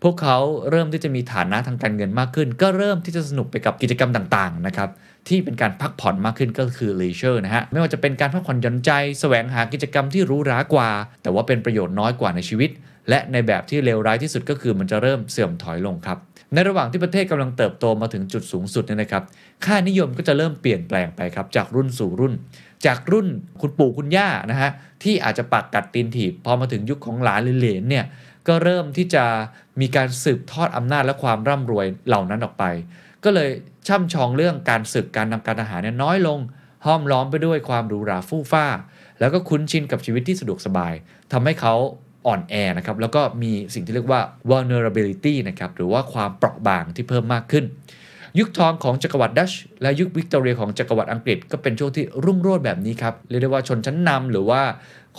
[0.08, 0.38] พวกเขา
[0.70, 4.90] เริ่มที่จะมีฐานะทางการเงินมากขึ้น ก็เริ่มที่จะสนุกไปกับกิจกรรมต่างๆนะครับ
[5.28, 10.90] ที่เป็นการพักผ่อนมากขึ้นก็คือ leisure นะฮะ ไม่ว่าจะเป็นการพักผ่อนหย่อนใจแสวงหากิจกรรมที่หรู้รากว่า
[11.24, 12.70] แต่ว่าเป็นประโยชน์น้อยกว่าในชีวิต
[13.10, 16.18] และในแบบที่เลวร้ายที่สุดก็คือมันจะเริ่มเสื่อมถอยลงครับ
[16.54, 19.24] ในระหว่างที่ประเทศกำลังเติบโตมาถึงจุดสูงสุดเนี่ยนะครับ
[19.66, 22.34] ค่านิยมก็จะเริ่มเปลี่ยนแปลงไปครับ จากรุ่นสู่รุ่น
[22.86, 23.28] จากรุ่น
[23.62, 24.72] คุณปู่คุณย่านะฮะ
[25.06, 28.06] ที่อาจจะปักกัดตีนถีบพอมาถึงยุคของหลานหรือเหลนเนี่ย
[28.48, 29.24] ก็เริ่มที่จะ
[29.82, 32.64] มีการสืบทอดอำนาจและความร่ำรวยเหล่านั้นออกไป
[33.24, 33.50] ก็เลย
[33.88, 36.40] ช่ำชองเรื่องการศึกการทำการทหารเนี่ยน้อยลง
[36.86, 38.68] ห้อมล้อมไปด้วยความหรูหราฟู่ฟ้า
[39.20, 40.94] แล้วก็คุ้นชินกับชีวิตที่สะดวกสบาย
[41.32, 41.74] ทำให้เขา
[42.28, 47.66] อ่อนแอนะครับแล้วก็มีสิ่งที่เรียกว่า vulnerability นะครับหรือว่าความเปราะบางที่เพิ่มมากขึ้น
[48.40, 54.62] ยุคทองของจักรวรรดิดัชและยุควิกตอเรียของจักรวรรดิอังกฤษก็เป็นช่วงที่รุ่งโรจน์แบบนี้ครับเรียกได้ว่าชนชั้นนำหรือว่า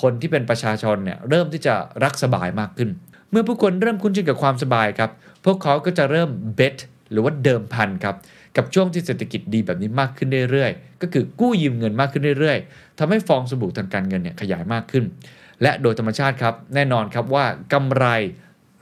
[0.02, 2.90] คนที่เป็นประชาชนเนี่ยเริ่มที่จะรักสบายมากขึ้น
[3.30, 5.10] เมื่อผู้คนเริ่มคุ้นชินกับความสบายครับ
[5.44, 6.76] พวกเขาก็จะเริ่ม bet
[7.10, 8.14] หรือว่าเดิมพันครับ
[8.56, 15.04] กับช่วงที่เศรษฐกิจดีแบบนี้มากขึ้นเรื่อยๆ ก็คือกู้ยืมเงินมากขึ้นเรื่อยๆทำให้ฟองสบู่ทางการเงินเนี่ยขยายมากขึ้น
[15.62, 18.06] และโดยธรรมชาติครับแน่นอนครับว่ากำไร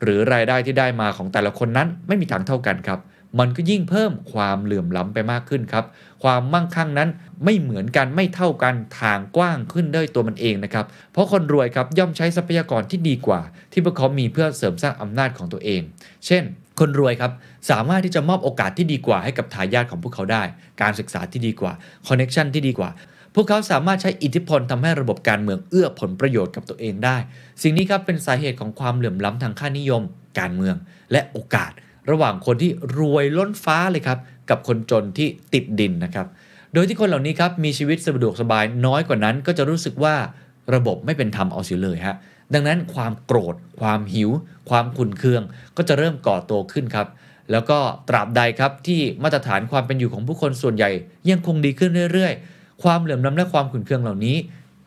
[0.03, 3.01] หรือรายได้ที่ได้มาของแต่ละคนนั้นไม่มีทางเท่ากันครับ
[3.39, 5.85] มันก็ยิ่งเพิ่มความเหลื่อมล้ำไปมากขึ้นครับ
[6.22, 7.09] ความมั่งคั่งนั้น
[7.45, 13.41] ไม่เหมือนกันไม่เท่ากันทางกว้างขึ้นด้วยตัวมันเองนะครับ เพราะคนรวยครับย่อมใช้ทรัพยากรที่ดีกว่า
[13.72, 15.82] ที่พวกเขามีเพื่อเสริมสร้างอำนาจของตัวเอง
[16.26, 16.43] เช่น
[16.80, 17.32] คนรวยครับ
[17.70, 20.43] สามารถที่จะมอบโอกาสที่ดีกว่าให้กับทายาทของพวกเขาได้
[20.82, 21.72] การศึกษาที่ดีกว่า
[22.07, 22.91] คอนเน็ชันที่ดีกว่า
[23.35, 27.16] พวกเขาสามารถใช้อิทธิพลทำให้ระบบการเมืองเอื้อผลประโยชน์กับตัวเองได้
[27.62, 30.03] สิ่งนี้ครับเป็นสาเหตุของความเหลื่อมล้ำทางค่านิยม
[30.39, 30.76] การเมือง
[31.12, 31.72] และโอกาส
[32.11, 34.18] ระหว่างคนที่รวยล้นฟ้าเลยครับ
[34.50, 36.26] กับคนจนที่ติดดินนะครับ
[36.74, 40.14] โดยที่คนเหล่านี้ครับมีชีวิตสะดวกสบายน้อยกว่านั้น ก็จะรู้สึกว่า
[40.74, 42.16] ระบบไม่เป็นธรรมเอาเสียเลยฮะ
[42.55, 44.30] ดังนั้นความโกรธ ความหิว
[44.70, 45.42] ความขุนเคือง
[45.76, 47.07] ก็จะเริ่มก่อตัวขึ้นครับ
[47.50, 47.78] แล้วก็
[48.09, 50.90] ตราบใดครับที่มาตรฐานความเป็นอยู่ของผู้คนส่วนใหญ่
[51.30, 54.36] ยังคงดีขึ้นเรื่อยๆ ความเหลื่อมล้ำและความขุนเคืองเหล่านี้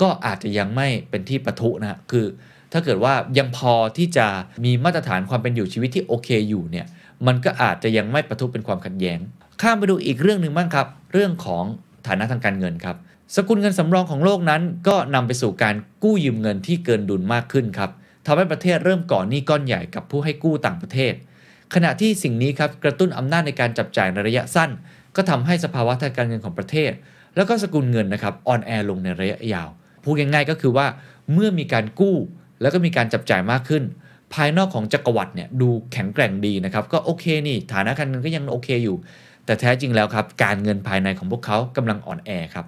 [0.01, 2.25] ก็อาจจะยังไม่เป็นที่ปะทุนะคือ
[2.71, 4.27] ถ้าเกิดว่ายังพอที่จะ
[4.65, 6.85] มีมาตรฐานความเป็นอยู่ชีวิตที่โอเคอยู่เนี่ย
[7.27, 9.19] มันก็อาจจะยังไม่ประทุเป็นความขัดแย้ง
[9.61, 11.63] ข้ามไปดูอีกเรื่องหนึ่งบ้างครับ เรื่องของ
[12.07, 12.95] ฐานะทางการเงินครับ
[13.35, 17.91] สกุลเงินสำรองของโลกนั้น ก็นำไปสู่การกู้ยืมเงินที่เกินดุลมากขึ้นครับ
[18.25, 21.13] ทำให้ประเทศเริ่มก่อนหนี้ก้อนใหญ่กับผู้ให้กู้ต่างประเทศ
[21.73, 24.69] ขณะที่สิ่งนี้ครับกระตุ้นอำนาจในการจับจ่ายในระยะสั้น
[25.15, 26.91] ก็ทำให้สภาวะทางการเงินของประเทศ
[27.35, 29.69] แล้วก็สกุลเงินนะครับอ่อนแอลงในระยะยาว
[30.03, 30.87] พูดง่ายๆก็คือว่า
[31.33, 32.15] เมื่อมีการกู้
[32.61, 33.83] แล้วก็มีการจับจ่ายมากขึ้น
[34.33, 38.97] ภายนอกของจักรวรรดิเนี่ยดูแข็งแกร่งดีนะครับ ก็โอเคนี่ฐานะการเงินก็ยังโอเคอยู่
[39.45, 42.65] แต่แท้จริงแล้วครับ การเงินภายในของพวกเขากำลังอ่อนแอครับ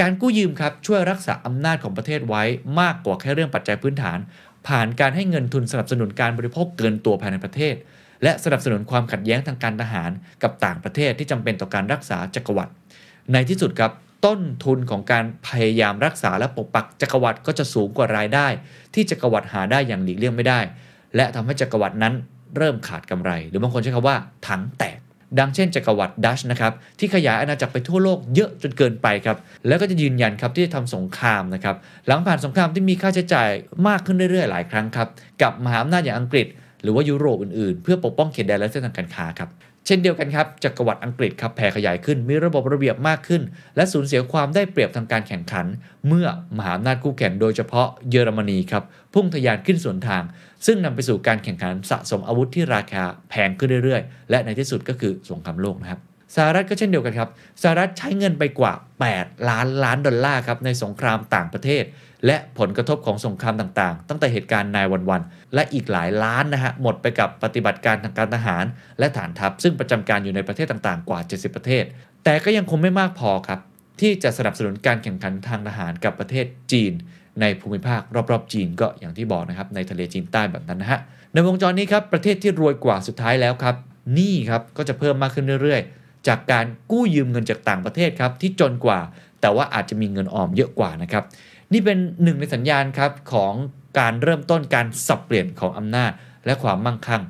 [0.00, 2.42] การกู้ยืมครับช่วยรักษาอำนาจของประเทศไว้
[2.80, 4.18] มากกว่าแค่เรื่องปัจจัยพื้นฐาน
[4.68, 7.74] ผ่านการให้เงินทุนสนับสนุนการบริโภคเกินตัวภายในประเทศ
[8.22, 10.10] และสนับสนุนความขัดแย้งทางการทหาร
[10.42, 12.72] กับต่างประเทศที่จำเป็นต่อการรักษาจักรวรรดิ
[13.32, 13.92] ในที่สุดครับ
[14.26, 18.46] ต้นทุนของการพยายามรักษาและปกปักจักรวรรดิก็จะสูงกว่ารายได้
[18.94, 20.60] ที่จักรวรรดิหาได้อย่างหลีกเลี่ยงไม่ได้
[21.16, 22.14] และทำให้จักรวรรดินั้น
[22.56, 24.16] เริ่มขาดกำไร หรือบางคนใช้คำว่า
[24.48, 24.98] ถังแตก
[25.38, 29.36] ดังเช่นจักรวรรดิดัชนะครับที่ขยายอาณาจักรไปทั่วโลกเยอะจนเกินไปครับ
[29.66, 33.48] แล้วก็จะยืนยันครับที่จะทำสงครามนะครับหลังผ่านสงครามที่มีค่าใช้จ่าย
[33.88, 35.08] มากขึ้นเรื่อยๆ หลายครั้งครับ
[35.42, 36.46] กับมหาอำนาจอย่างอังกฤษ
[36.82, 39.50] หรือว่ายุโรปอื่นๆ เพื่อปกป้องเขตแดนและเส้นทางการค้าครับ
[39.86, 43.42] เช่นเดียวกันครับจักรวรรดิอังกฤษครับแผ่ขยายขึ้นมีระบบระเบียบมากขึ้น
[43.76, 45.66] และสูญเสียความได้เปรียบทางการแข่งขัน
[46.08, 48.84] เมื่อมหาอำนาจคู่แข่งโดยเฉพาะเยอรมนีครับ
[49.14, 50.22] พุ่งทะยานขึ้นสวนทาง
[50.66, 56.00] ซึ่งนำไปสู่การแข่งขันสะสมอาวุธที่ราคาแพงขึ้นเรื่อยๆ และในที่สุดก็คือสงครามโลกนะครับ
[56.36, 57.30] สหรัฐก็เช่นเดียวกันครับ
[57.62, 58.72] สหรัฐใช้เงินไปกว่า
[59.10, 61.84] 8 ล้านล้านดอลลาร์ครับในสงครามต่างประเทศ
[62.26, 65.22] และผลกระทบของสงครามต่างๆ ตั้งแต่เหตุการณ์นายวันวัน
[65.54, 68.64] และอีกหลายล้านนะฮะหมดไปกับปฏิบัติการทางการทหาร
[68.98, 71.84] และฐานทัพ ซึ่งประจำการอยู่ในประเทศต่างๆ กว่า 70 ประเทศ
[72.24, 73.60] แต่ก็ยังคงไม่มากพอครับ
[74.00, 76.92] ที่จะสนับสนุนการแข่งขันทางทหารกับประเทศจีน
[77.40, 78.00] ในภูมิภาค
[78.30, 81.00] รอบๆ จีนก็อย่างที่บอกนะครับในทะเลจีนใต้แบบนั้นนะฮะ
[81.32, 83.76] ในวงจรนี้ครับประเทศที่รวยกว่าสุดท้ายแล้วครับ
[84.14, 89.00] หนี้ครับก็จะเพิ่มมากขึ้นเรื่อยๆ จากการกู้ยืมเงินจากต่างประเทศครับที่จนกว่า
[89.40, 91.24] แต่ว่าอาจจะมีเงินออมเยอะกว่านะครับ
[91.72, 93.52] นี่เป็นหนึ่งในสัญญาณครับของ
[93.98, 96.12] การเริ่มต้นการสับเปลี่ยนของอำนาจ
[96.46, 97.22] และความมั่งคั่ง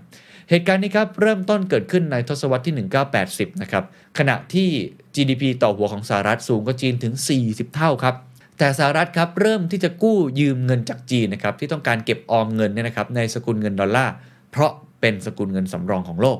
[0.50, 2.88] เหตุการณ์นี้ครับเริ่มต้นเกิดขึ้นในทศวรรษที่
[3.18, 3.84] 1980 นะครับ
[4.18, 4.68] ขณะที่
[5.14, 8.14] GDP ต่อหัวของสหรัฐสูงกว่าจีนถึง 40 เท่าครับ
[8.62, 14.14] แต่สหรัฐครับเริ่มที่จะกู้ยืมเงินจากจีนนะครับที่ต้องการเก็บออมเงินเนี่ยนะครับในสกุลเงินดอลลาร์
[14.52, 16.38] เพราะเป็นสกุลเงินสำรองของโลก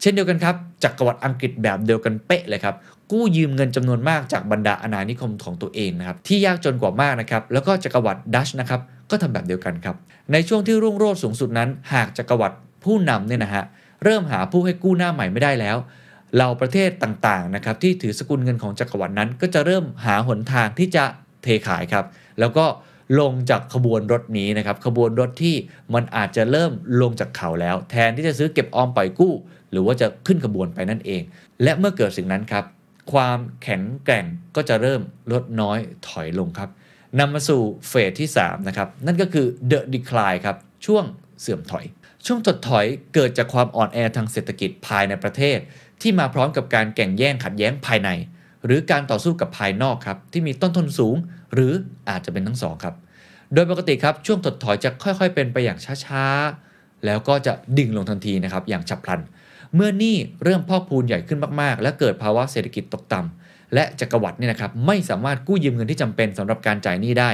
[0.00, 0.54] เช่นเดียวกันครับ
[0.84, 2.74] จักรวรรดิอังกฤษแบบเดียวกันเป๊ะเลยครับ
[3.12, 9.96] กู้ยืมเงินจำนวนมากจากบรรดาอาณานิคมของตัวเองนะครับที่ยากจนกว่ามากนะครับแล้วก็จักรวรรดิดัชนะครับก็ทำแบบเดียวกันครับ
[10.32, 13.64] ในช่วงที่รุ่งโรจน์สูงสุดนั้น หากจักรวรรดิผู้นำเนี่ยนะฮะ
[14.04, 15.76] เริ่มหาผู้ให้กู้หน้าใหม่ไม่ได้แล้ว
[16.34, 21.04] เหล่าประเทศต่างๆนะครับที่ถือสกุลเงินของจักรวรรดินั้น ก็จะเริ่มหาหนทางที่จะ
[21.46, 22.04] เทขายครับ
[22.40, 22.66] แล้วก็
[23.20, 25.56] ลงจากขบวนรถนี้นะครับขบวนรถที่
[25.94, 26.72] มันอาจจะเริ่ม
[27.02, 29.34] ลงจากเขาแล้ว แทนที่จะซื้อเก็บออมปล่อยกู้
[29.70, 31.22] หรือว่าจะขึ้นขบวนไปนั่นเอง
[31.62, 32.64] และเมื่อเกิดสิ่งนั้นครับ
[33.12, 34.24] ความแข็งแกร่ง
[34.56, 35.00] ก็จะเริ่ม
[35.32, 35.78] ลดน้อย
[36.08, 36.70] ถอยลงครับ
[37.18, 41.04] นำมาสู่เฟสที่3นะครับนั่นก็คือ the decline ครับช่วง
[41.40, 41.84] เสื่อมถอย
[42.26, 45.58] ช่วงถดถอยเกิดจากความอ่อนแอทางเศรษฐกิจภายในประเทศ
[46.02, 48.10] ที่มาพร้อมกับการแข่งแย่งขัดแย้งภายใน
[48.66, 51.16] หรือการต่อสู้กับภายนอกครับที่มีต้นทุนสูง
[51.54, 51.72] หรือ
[52.08, 52.94] อาจจะเป็นทั้งสองครับ
[53.54, 59.20] โดยปกติครับช่วงถดถอยจะค่อยๆ เป็นไปอย่างช้าๆ แล้วก็จะดิ่งลงทันทีนะครับอย่างฉับพลัน
[59.74, 67.30] เมื่อหนี้เริ่มพอกพูนใหญ่ขึ้นมากๆ และเกิดภาวะเศรษฐกิจตกต่ำและจักรวรรดิเนี่ยนะครับไม่สามารถกู้ยืมเงินที่จำเป็นสำหรับการจ่ายหนี้ได้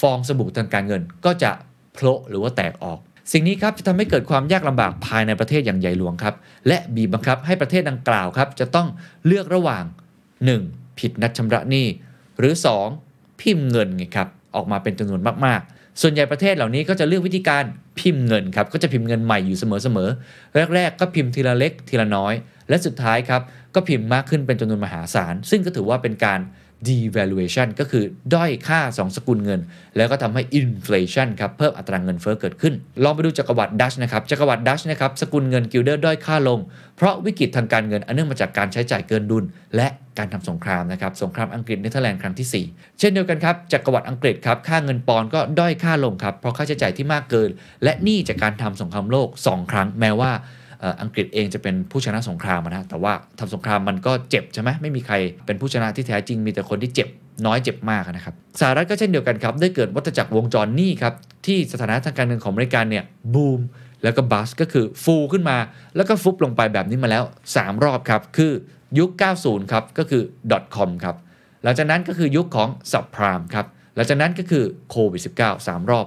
[0.00, 1.50] ฟองสบู่ทางการเงินก็จะ
[1.94, 2.98] โผล่หรือว่าแตกออก
[3.32, 6.34] สิ่งนี้ครับจะทำให้เกิดความยากลำบากภายในประเทศอย่างใหญ่หลวงครับ
[6.68, 8.88] และบีบบังคับให้ประเทศดังกล่าวครับ จะต้อง
[9.26, 9.84] เลือกระหว่าง
[10.44, 10.98] 1.
[10.98, 11.86] ผิดนัดชำระหนี้
[12.38, 12.54] หรือ
[12.96, 13.40] 2.
[13.40, 17.64] พิมพ์เงินไงครับออกมาเป็นจำนวนมากๆ ส่วนใหญ่ประเทศเหล่านี้ก็จะเลือกวิธีการ
[18.00, 22.34] พิมพ์เงินครับก็จะพิมพ์เงินใหม่อยู่เสมอๆแรก ๆ ก็พิมพ์ทีละเล็กทีละน้อย
[22.68, 23.42] และสุดท้ายครับ
[23.74, 26.40] ก็พิมพ์มากขึ้นเป็นจำนวนมหาศาล ซึ่งก็ถือว่าเป็นการ
[26.88, 28.04] devaluation ก็คือ
[28.34, 29.60] ด้อยค่า ของสกุลเงิน
[29.96, 32.74] แล้วก็ทำให้ inflation ครับเพิ่มอัตราเงินเฟ้อเกิดขึ้น
[33.04, 36.58] ลองไปดูจักรวรรดิดัตช์นะครับจักรวรรดิดัตช์นะครับสกุลเงินกิลเดอร์ด้อยค่าลง
[36.96, 39.44] เพราะวิกฤตทางการเงินอันเนื่องมาจากการใช้จ่ายเกินดุล
[39.76, 47.50] และการทำสงครามนะครับสงครามอังกฤษเนเธอร์แลนด์ครั้งที่ 4 เช่นเดียวกันครับจักรวรรดิอังกฤษครับค่าเงินปอนด์ก็ด้อยค่าลงครับเพราะค่าใช้จ่ายที่มากเกิน
[47.84, 50.32] และหนี้จากการทำสงครามโลก 2 ครั้งแม้ว่า
[51.02, 55.14] อังกฤษเองจะเป็นผู้ชนะสงครามนะแต่ว่าทำสงครามมันก็เจ็บใช่ไหมไม่มีใคร
[55.46, 57.08] เป็นผู้ชนะที่แท้จริงมีแต่คนที่เจ็บ
[57.46, 61.14] น้อยเจ็บมากนะครับสหรัฐก็เช่นเดียวกันครับ ได้เกิดวัฏจักรวงจรหนี้ครับ
[61.46, 63.04] ที่สถานะทางการเงินของอเมริกาเนี่ย
[63.34, 63.60] บูม
[64.02, 65.56] แล้วก็บัสก็คือฟูขึ้นมา
[65.96, 67.24] แล้วก็ฟุบลงไปแบบนี้มาแล้ว
[67.54, 68.52] 3 รอบครับ คือ
[68.98, 69.10] ยุค
[69.42, 70.22] 90 ครับ ก็คือ
[70.76, 71.16] .com ครับ
[71.62, 76.06] หลังจากนั้นก็คือยุคของ subprime ครับหลังจากนั้นก็คือโควิด -19 3 รอบ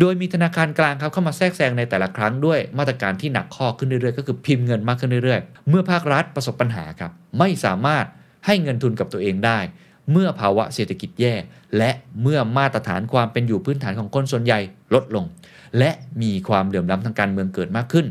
[0.00, 8.06] โดยมีธนาคารกลางครับเข้ามาแทรกแซงในแต่ละครั้งด้วยมาตรการที่หนักข้อขึ้นเรื่อยๆ ก็คือพิมพ์เงินมากขึ้นเรื่อยๆ เมื่อภาครัฐประสบปัญหาครับไม่สามารถ
[8.46, 9.58] ให้เงินทุนกับตัวเองได้
[10.12, 11.34] เมื่อภาวะเศรษฐกิจแย่
[11.78, 11.90] และ
[12.22, 14.60] เมื่อมาตรฐานความเป็นอยู่พื้นฐานของคนส่วนใหญ่
[14.94, 15.24] ลดลง
[15.78, 15.90] และ
[16.22, 18.06] มีความเหลื่อมล้ำทางการเมืองเกิดมากขึ้น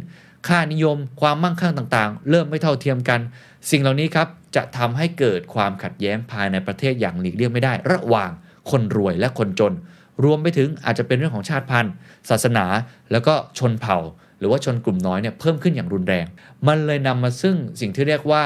[0.48, 3.20] ค่านิยมความมั่งคั่งต่างๆ เริ่มไม่เท่าเทียมกัน
[3.70, 8.32] สิ่งเหล่านี้ครับจะทำให้เกิดความขัดแย้งภายในประเทศอย่างหลีกเลี่ยงไม่ได้ ระหว่าง
[8.70, 9.74] คนรวยและคนจน
[10.24, 11.94] รวมไปถึงอาจจะเป็นเรื่องของชาติพันธุ์
[12.30, 12.66] ศาสนา
[13.12, 13.98] แล้วก็ชนเผ่า
[14.40, 16.26] หรือว่าชนกลุ่มน้อยเนี่ยเพิ่มขึ้นอย่างรุนแรง
[16.68, 18.44] มันเลยนำมาซึ่งสิ่งที่เรียกว่า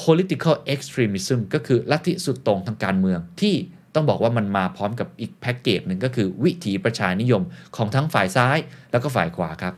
[0.00, 3.54] political extremism ก็คือลัทธิสุดโต่งทางการเมืองที่
[3.94, 7.42] ต้องบอกว่ามันมาพร้อมกับอีกแพ็กเกจหนึ่งก็คือวิถีประชานิยม
[7.76, 8.58] ของทั้งฝ่ายซ้าย
[8.90, 9.74] แล้วก็ฝ่ายขวาครับ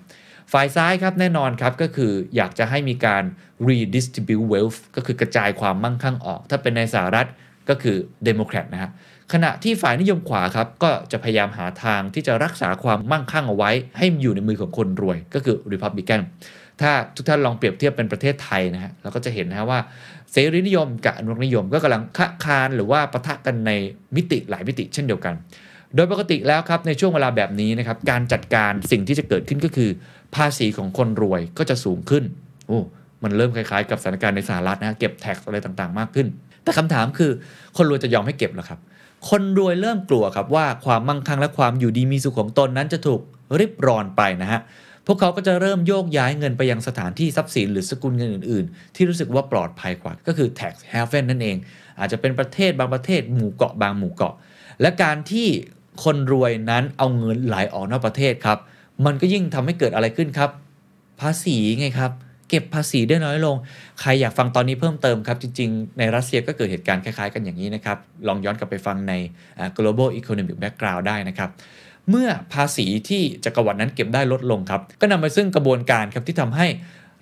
[0.53, 3.25] ฝ่ายซ้ายครับแน่นอนครับก็คืออยากจะให้มีการ
[3.68, 7.29] redistribute wealth ก็คือกระจายความมั่งคั่งออก ถ้าเป็นในสหรัฐ
[7.68, 7.97] ก็คือ
[8.29, 8.91] Democrat นะฮะ
[9.33, 16.20] ขณะที่ฝ่ายนิยมขวาครับก็จะพยายามหาทางที่จะรักษาความมั่งคั่งเอาไว้ ให้อยู่ในมือของคนรวยก็คือ Republican
[16.81, 19.81] ถ้าทุกท่านลองเปรียบเทียบเป็นประเทศไทยนะฮะเราก็จะเห็นนะว่า
[20.33, 23.70] เสรีนิยมกับอนุรักษนิยมก็กำลังคะคานหรือว่าปะทะกันใน
[24.16, 25.35] มิติหลายมิติเช่นเดียวกัน
[25.95, 29.91] โดยปกติแล้วครับในช่วงเวลาแบบนี้นะครับการจัดการสิ่งที่จะเกิดขึ้นก็คือ
[30.35, 32.25] ภาษีของคนรวยก็จะสูงขึ้น
[32.66, 32.81] โอ้
[33.22, 36.27] มันเริ่มคล้ายๆ กับสถานการณ์ในสหรัฐนะฮะเก็บแท็กอะไรต่างๆ มากขึ้น
[36.64, 37.31] แต่คำถามคือ
[37.77, 38.79] คนรวยจะยอมให้เก็บหรอครับ
[39.29, 43.20] คนรวยเริ่มกลัวครับว่าความมั่งคั่งและความอยู่ดีมีสุขของตนนั้นจะถูก
[43.59, 44.61] ริบรอนไปนะฮะ
[45.07, 51.57] พวกเขาก็จะเริ่มโยกย้ายเงินไปยังสถานที่ทรัพย์สินหรือสกุลเงินอื่น ๆ ที่รู้สึกว่าปลอดภัยกว่า ก็คือ tax haven นั่นเอง
[51.99, 54.35] อาจจะเป็นประเทศบางประเทศหมู่เกาะบางหมู่เกาะ
[54.81, 55.49] และการที่
[56.05, 58.59] คนรวยนั้นเอาเงินไหลออกนอกประเทศครับ
[59.07, 60.51] มันก็ยิ่งทำให้เกิดอะไรขึ้นครับ
[61.20, 62.12] ภาษีไงครับ
[62.55, 63.57] ก็บภาษีได้น้อยลง
[64.01, 67.99] ใครอยากฟังตอนนี้เพิ่มเติมครับ จริง ๆ ในรัสเซียก็เกิดเหตุการณ์คล้ายๆ กันอย่างนี้นะครับ
[68.29, 69.13] ลองย้อนกลับไปฟังใน
[69.77, 71.51] global economic background ได้นะครับ
[72.11, 76.67] เมื่อภาษีที่จักรวรรดินั้นเก็บได้ลดลงครับ ก็นำมาซึ่งกระบวนการครับที่ทำให้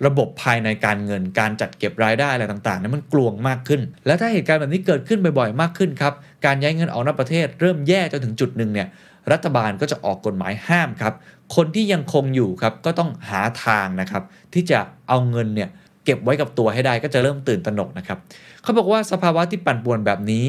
[0.05, 6.13] ระบบภายในการเงินการจัดเก็บรายได้อะไรต่างๆนั้นมันกลวงมากขึ้น แล้วถ้าเหตุการณ์แบบนี้เกิดขึ้นบ่อยๆมากขึ้นครับ
[6.45, 8.87] การย้ายเงินออกนอกประเทศ เริ่มแย่จนถึงจุดหนึ่งเนี่ย
[9.31, 11.13] รัฐบาลก็จะออกกฎหมายห้ามครับ
[11.55, 14.23] คนที่ยังคงอยู่ครับก็ต้องหาทางนะครับ
[14.53, 14.79] ที่จะ
[15.09, 15.69] เอาเงินเนี่ย
[16.05, 18.17] เก็บไว้กับตัวให้ได้ก็จะเริ่มตื่นตระหนกนะครับ
[18.63, 20.45] เขาบอกว่าสภาวะที่ปั่นป่วนแบบนี้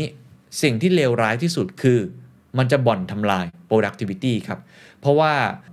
[0.63, 1.99] สิ่งที่เลวร้ายที่สุดคือ
[2.59, 4.59] มันจะบ่อนทำลาย productivity ครับ
[5.01, 5.33] เพราะว่า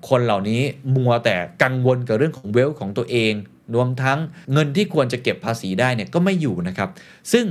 [0.10, 0.62] คนเหล่านี้
[0.96, 3.34] มัวแต่กังวลกับเรื่องของเวลของตัวเอง
[3.76, 4.20] รวมทั้ง
[4.54, 6.90] เงินที่ควรจะเก็บภาษีได้เนี่ยก็ไม่อยู่นะครับ
[7.32, 7.46] ซึ่ง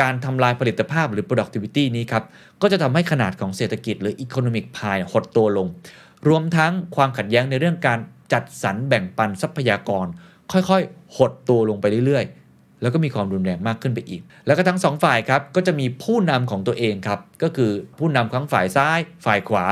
[0.00, 2.24] การทำลายผลิตภาพหรือ productivity นี้ครับ
[2.62, 5.66] ก็จะทำให้ขนาดของเศรษฐกิจหรือ economic pie หดตัวลง
[6.28, 7.98] รวมทั้งความขัดแย้งในเรื่องการ
[8.32, 10.06] จัดสรรแบ่งปันทรัพยากร
[10.52, 19.64] ค่อยๆ หดตัวลงไปเรื่อยๆ แล้วก็มีความรุนแรงมากขึ้นไปอีก แล้วก็ทั้งสองฝ่ายครับก็จะมีผู้นำของตัวเองครับ ก็คือผู้นำทั้งฝ่ายซ้าย ฝ่ายขวา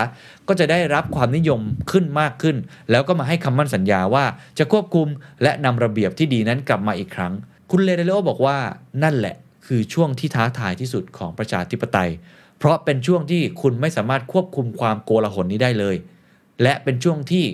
[0.49, 2.57] ก็จะได้รับความนิยมขึ้นมากขึ้น
[2.91, 4.25] แล้วก็มาให้คำมั่นสัญญาว่า
[4.59, 5.09] จะควบคุม
[5.43, 7.33] และนำระเบียบที่ดีนั้นกลับมาอีกครั้ง
[7.71, 8.59] คุณเลเดโลบอกว่า
[9.03, 9.35] นั่นแหละ
[9.67, 12.11] คือช่วงที่ท้าทายที่สุดของประชาธิปไตย
[12.59, 15.97] เพราะเป็นช่วงที่คุณไม่สามารถควบคุมความโกลาหลนี้ได้เลย
[16.63, 17.45] และเป็นช่วงที่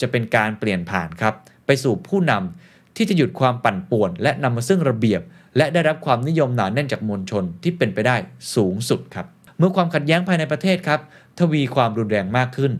[0.00, 1.34] จะเป็นการเปลี่ยนผ่านครับ
[1.66, 5.20] ไปสู่ผู้นำที่จะหยุดความปั่นป่วน และนำมาซึ่งระเบียบ
[5.56, 8.16] และได้รับความนิยมหนาแน่นจากมวลชนที่เป็นไปได้
[8.54, 9.26] สูงสุดครับ
[9.58, 11.00] เมื่อความขัดแย้งภายในประเทศครับ
[11.38, 12.72] ทวีความรุนแรงมากขึ้น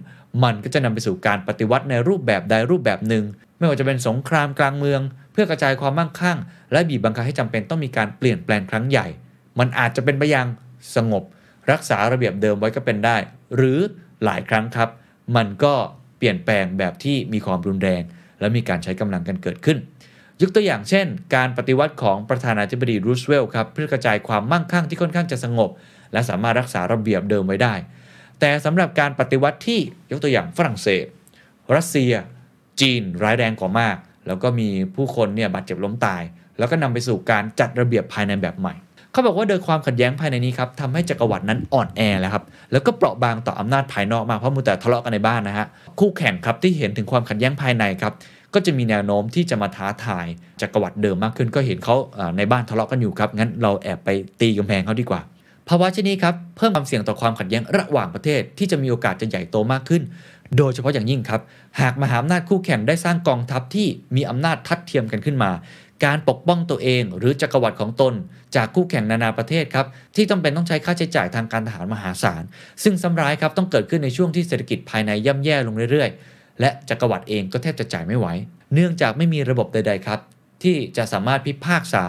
[0.44, 3.24] มันก็จะนำไปสู่การปฏิวัติในรูปแบบใดรูปแบบหนึ่ง
[3.58, 5.00] ไม่ว่าจะเป็นสงครามกลางเมือง
[5.32, 6.38] เพื่อกระจายความมั่งคั่ง
[6.72, 9.06] และบีบบังคับให้จำเป็นต้องมีการเปลี่ยนแปลงครั้งใหญ่
[9.58, 10.46] มันอาจจะเป็นไปอย่าง
[10.96, 11.24] สงบ
[11.70, 13.16] รักษาระเบียบเดิมไว้ก็เป็นได้
[13.56, 13.78] หรือ
[14.24, 14.88] หลายครั้งครับ
[15.36, 15.74] มันก็
[16.18, 18.02] เปลี่ยนแปลงแบบที่มีความรุนแรง
[18.40, 19.78] และมีการใช้กำลังกันเกิดขึ้น
[20.42, 25.70] ยกตัวอย่างเช่น การปฏิวัติของประธานาธิบดีรูสเวลต์ครับเพื่อกระจายความมั่งคั่งที่ค่อนข้างจะสงบ
[26.12, 27.74] และสามารถรักษาระเบียบเดิมไว้ได้
[28.40, 31.04] แต่สำหรับการปฏิวัติที่ยกตัวอย่างฝรั่งเศส
[31.76, 32.12] รัสเซีย
[32.80, 36.22] จีนร้ายแรงกว่ามาก แล้วก็มีผู้คนเนี่ยบาดเจ็บล้มตาย
[36.58, 38.74] แล้วก็นำไปสู่การจัดระเบียบภายในแบบใหม่
[39.12, 45.66] เขาบอกว่าโดยความขัดแย้งภายในนี้ครับทำให้จักรวรรดินั้นอ่อนแอแล้วครับแล้วก็เปราะบางต่ออำนาจภายนอกมากเพราะมัวแต่ทะเลาะกันในบ้านนะฮะ
[46.00, 48.12] คู่แข่งครับที่เห็นถึงความขัดแย้งภายในครับ
[48.54, 50.26] ก็จะมีแนวโน้มที่จะมาท้าทาย
[50.60, 51.96] จักรวรรดิเดิมมากขึ้น ก็เห็นเขา
[52.36, 54.08] ในบ้านทะเลาะกันอยู่ครับงั้นเราแอบไป
[54.40, 55.20] ตีกำแพงเขาดีกว่า
[55.68, 60.02] ภาวะเช่นนี้ครับเพิ่มความเสี่ยงต่อความขัดแย้งระหว่างประเทศที่จะมีโอกาสจะใหญ่โตมากขึ้น
[60.56, 61.40] โดยเฉพาะอย่างยิ่งครับ
[61.80, 63.86] หากมหาอำนาจคู่แข่งได้สร้างกองทัพที่
[64.16, 65.50] มีอำนาจทัดเทียมกันขึ้นมา
[66.04, 68.14] การปกป้องตัวเอง หรือจักรวรรดิของตน
[68.56, 69.86] จากคู่แข่งนานาประเทศครับ
[70.16, 72.42] ที่ต้องเป็นต้องใช้ค่าใช้จ่ายทางการทหารมหาศาล
[72.82, 78.26] ซึ่งซ้ำร้ายครับต้องเกิดขึ้นในช่วงที่เศรษฐกิจภายในย่ำแย่ลงเรื่อยๆ และจักรวรรดิเองก็แทบจะจ่ายไม่ไหว
[78.74, 80.20] เนื่องจากไม่มีระบบใดๆครับ
[80.62, 82.04] ที่จะสามารถพิพากษา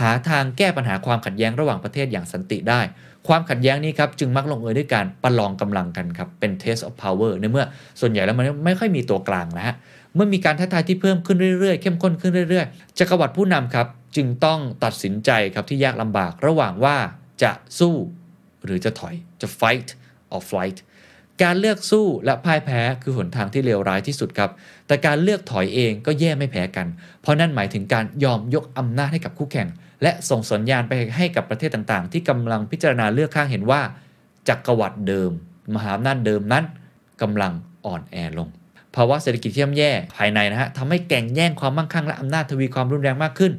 [0.00, 2.80] หาทางแก้ปัญหาความขัดแย้งระหว่างประเทศอย่างสันติได้
[3.28, 7.64] ความขัดแย้งนี้ครับจึงมักลงเอยด้วยการประลองกำลังกันครับเป็น test of power ในเมื่อ
[8.00, 9.74] ส่วนใหญ่แล้วมันไม่ค่อยมีตัวกลางนะฮะ
[10.16, 13.86] เมื่อมีการท้าทายที่เพิ่มขึ้นเรื่อยๆ เข้มข้นขึ้นเรื่อยๆจักรวรรดิผู้นำครับ
[14.16, 16.96] จึงต้องตัดสินใจครับที่ยากลำบากระหว่างว่า
[17.42, 17.94] จะสู้
[18.64, 19.88] หรือจะถอยจะ fight
[20.34, 20.78] or flight
[21.42, 24.50] การเลือกสู้และพ่ายแพ้คือหนทางที่เลวร้ายที่สุดครับ
[24.86, 26.86] แต่การเลือกถอยเองก็แย่ไม่แพ้กัน
[27.22, 29.68] เพราะนั่นหมายถึงการยอมยกอำนาจให้กับคู่แข่ง
[30.02, 33.80] และส่งสัญญาณไปให้กับประเทศต่างๆ ที่กำลังพิจารณาเลือกข้างเห็นว่า
[34.48, 35.30] จักรวรรดิเดิม
[35.74, 36.64] มหาอำนาจเดิมนั้น
[37.22, 37.52] กำลัง
[37.84, 38.48] อ่อนแอลง
[38.96, 43.52] ภาวะเศรษฐกิจที่ย่ำแย่ภายในนะฮะทำให้แก่งแย่งความมั่งคั่งและอำนาจทวีความรุนแรงมากขึ้น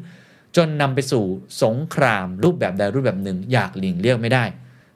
[0.56, 1.24] จนนำไปสู่
[1.64, 4.44] สงครามรูปแบบใดรูปแบบหนึ่ง อยากหลีกเลี่ยงไม่ได้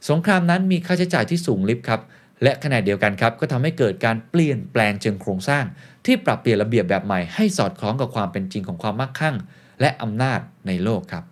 [0.09, 2.01] สงครามนั้นมีค่าใช้จ่ายที่สูงลิบครับ
[2.43, 5.63] และขณะเดียวกันครับก็ทำให้เกิดการเปลี่ยนแปลงเชิงโครงสร้าง
[6.05, 9.35] ที่ปรับเปลี่ยนระเบียบแบบใหม่ให้สอดคล้องกับความเป็นจริงของความมั่งคั่ง
[9.81, 11.23] และอำนาจในโลกครับ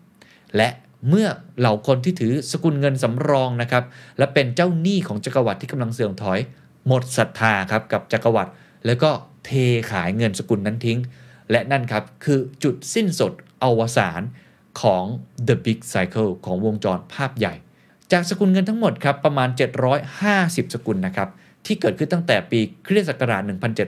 [0.58, 0.70] และ
[1.10, 1.28] เมื่อ
[1.60, 3.84] เหล่าคนที่ถือสกุลเงินสำรองนะครับ
[4.18, 6.40] และเป็นเจ้าหนี้ของจักรวรรดิที่กำลังเสื่อมถอย
[6.88, 8.52] หมดศรัทธาครับกับจักรวรรดิ
[8.86, 9.10] แล้วก็
[9.46, 9.52] เท
[9.92, 11.00] ขายเงินสกุลนั้นทิ้ง
[11.52, 14.22] และนั่นครับคือจุดสิ้นสุดอวสาน
[14.82, 15.04] ของ
[15.48, 17.54] The Big Cycle ของวงจรภาพใหญ่
[18.12, 19.50] จากสกุลเงินทั้งหมดครับประมาณ
[20.12, 21.30] 750 สกุลนะครับ
[21.66, 23.42] ที่เกิดขึ้นตั้งแต่ปีคริสตศักราช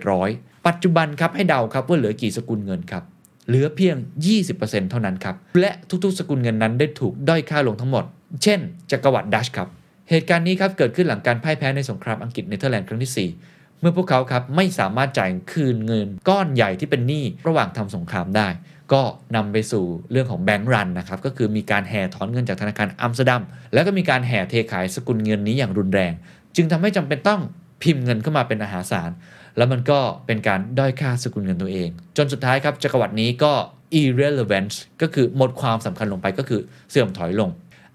[0.09, 3.03] 1700 ปัจจุบันครับให้เดาครับว่าเหลือกี่สกุลเงินครับ
[3.47, 3.95] เหลือเพียง
[4.43, 5.71] 20%เท่านั้นครับ และ
[6.03, 8.05] ทุกๆ สกุลเงินนั้นได้ถูกด้อยค่าลงทั้งหมด
[8.43, 8.59] เช่น
[8.91, 9.67] จักรวรรดิดัตช์ครับ
[10.09, 13.50] เหตุการณ์นี้ครับเกิดขึ้นหลังการพ่ายแพ้ในสงครามอังกฤษเนเธอร์แลนด์ครั้งที่4
[13.81, 18.47] เมื่อพวกเขาครับไม่สามารถจ่ายคืนเงินก้อนใหญ่ที่เป็นหนี้ระหว่างทำสงครามได้
[18.93, 19.01] ก็
[19.35, 26.13] นำไปสู่เรื่องของ bank run นะครับก็คือมีการแห่ถอนเงินจากธนาคารอัมสเตอร์ดัมแล้วก็มีการแห่เทขายสกุลเงินนี้อย่างรุนแรง
[26.55, 27.41] จึงทำให้จำเป็นต้อง
[27.83, 29.11] พิมพ์เงินเข้ามาเป็นอาหารสาร
[29.57, 33.53] แล้วมันก็เป็นการด้อยค่าสกุลเงินตัวเอง จนสุดท้ายครับจักรวรรดินี้ก็
[34.01, 36.61] irrelevant ก็คือหมดความสำคัญลงไปก็คือ
[36.91, 37.49] เสื่อมถอยลง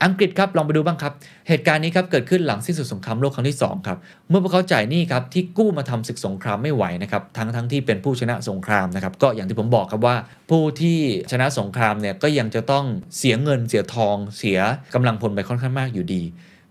[0.04, 1.12] อังกฤษครับลองไปดูบ้างครับ
[1.48, 10.16] เหตุการณ์นี้ครับเกิดขึ้นหลังสิ้นสุดสงครามโลกครั้งที่ 2 ครับ เมื่อพวกเขาจ่ายหนี้ครับที่กู้มาทำศึกสงครามไม่ไหวนะครับทั้งทั้งที่เป็นผู้ชนะสงครามนะครับก็อย่างที่ผมบอกครับว่า
[10.50, 10.98] ผู้ที่
[11.32, 12.84] ชนะสงครามเนี่ยก็ยังจะต้อง
[13.16, 14.58] เสียเงินเสียทอง เสีย
[14.94, 16.22] กำลังพลไปค่อนข้างมากอยู่ดี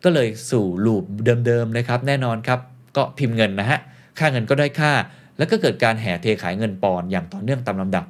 [0.04, 1.04] ก็เลยสู่ลูป
[1.48, 2.60] เดิมๆนะครับแน่นอนครับ
[2.98, 3.80] ก็พิมพ์เงินนะฮะ
[4.20, 4.94] ค่าเงินก็ได้ค่า
[5.38, 8.06] แล้วก็เกิดการแห่เทขายเงินปอนอย่างต่อเนื่องตามลำดับ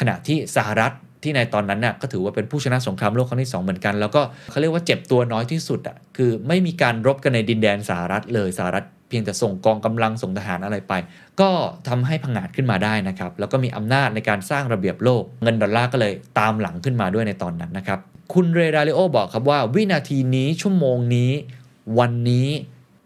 [0.00, 0.92] ขณะที่สหรัฐ
[1.22, 10.92] ที่ในตอนนั้นน่ะก็ถือว่าเป็นผู้ชนะสงครามโลกครั้งที่ 2 เหมือนกัน แล้วก็เขาเรียกว่าเจ็บตัวน้อยที่สุดอะคือไม่มีการรบกันในดินแดนสหรัฐเลยสหรัฐเพียงแต่ส่งกองกำลังส่งทหารอะไรไป
[11.40, 11.50] ก็
[11.88, 17.98] ทำให้พังงาดขึ้นมาได้นะครับ แล้วก็มีอำนาจในการสร้างระเบียบโลก เงินดอลลาร์ก็เลยตามหลังขึ้นมาด้วยในตอนนั้นนะครับ
[18.34, 21.30] คุณเรดาริโอบอกครับว่าวินาทีนี้ชั่วโมงนี้
[21.98, 22.48] วันนี้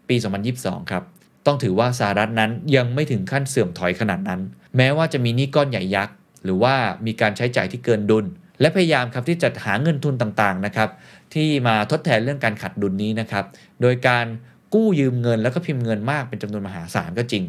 [0.09, 0.15] ปี
[0.53, 1.03] 2022 ครับ
[1.45, 4.41] ต้องถือว่าสหรัฐนั้นยังไม่ถึงขั้นเสื่อมถอยขนาดนั้น
[4.77, 6.75] แม้ว่าจะมีหนี้ก้อนใหญ่ยักษ์ หรือว่า
[7.05, 8.25] มีการใช้จ่ายที่เกินดุล
[8.61, 10.89] และพยายามครับที่จะหาเงินทุนต่างๆนะครับ
[11.33, 13.45] ที่มาทดแทนเรื่องการขาดดุลนี้นะครับ
[13.81, 14.25] โดยการ
[14.73, 17.43] กู้ยืมเงินแล้วก็พิมพ์เงินมากเป็นจำนวนมหาศาลก็จริง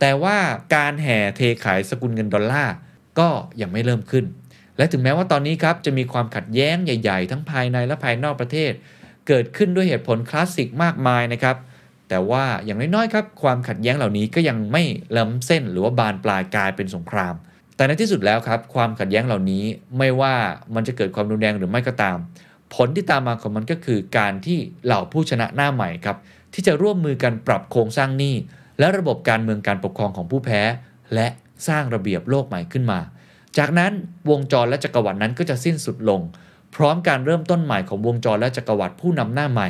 [0.00, 0.36] แต่ว่า
[0.74, 2.74] การแห่เทขายสกุลเงินดอลลาร์
[3.18, 3.28] ก็
[3.60, 4.24] ยังไม่เริ่มขึ้น
[4.76, 8.72] และถึงแม้ว่าตอนนี้ครับจะมีความขัดแย้งใหญ่ ๆ ทั้งภายในและภายนอกประเทศ
[9.28, 11.56] เกิดขึ้นด้วยเหตุผลคลาสสิกมากมายนะครับ
[12.08, 14.82] แต่ว่าอย่างน้อยๆครับความขัดแย้งเหล่านี้ก็ยังไม่
[15.16, 17.34] ล้ำเส้นหรือว่าบานปลายกลายเป็นสงคราม
[17.80, 19.64] แต่ในที่สุดแล้วครับ ความขัดแย้งเหล่านี้
[19.98, 20.34] ไม่ว่า
[20.74, 22.16] มันจะเกิดความรุนแรงหรือไม่ก็ตาม
[22.74, 26.16] ผลที่ตามมาของมันก็คือการที่เหล่าผู้ชนะหน้าใหม่ครับ
[26.54, 28.34] ที่จะร่วมมือกันปรับโครงสร้างหนี้
[28.78, 30.62] และระบบการเมืองการปกครองของผู้แพ้
[31.14, 31.26] และ
[31.68, 33.00] สร้างระเบียบโลกใหม่ขึ้นมา
[33.58, 33.92] จากนั้น
[34.30, 36.20] วงจรและจักรวรรดินั้นก็จะสิ้นสุดลง
[36.74, 39.68] พร้อมการเริ่มต้นใหม่ของวงจรและจักรวรรดิผู้นำหน้าใหม่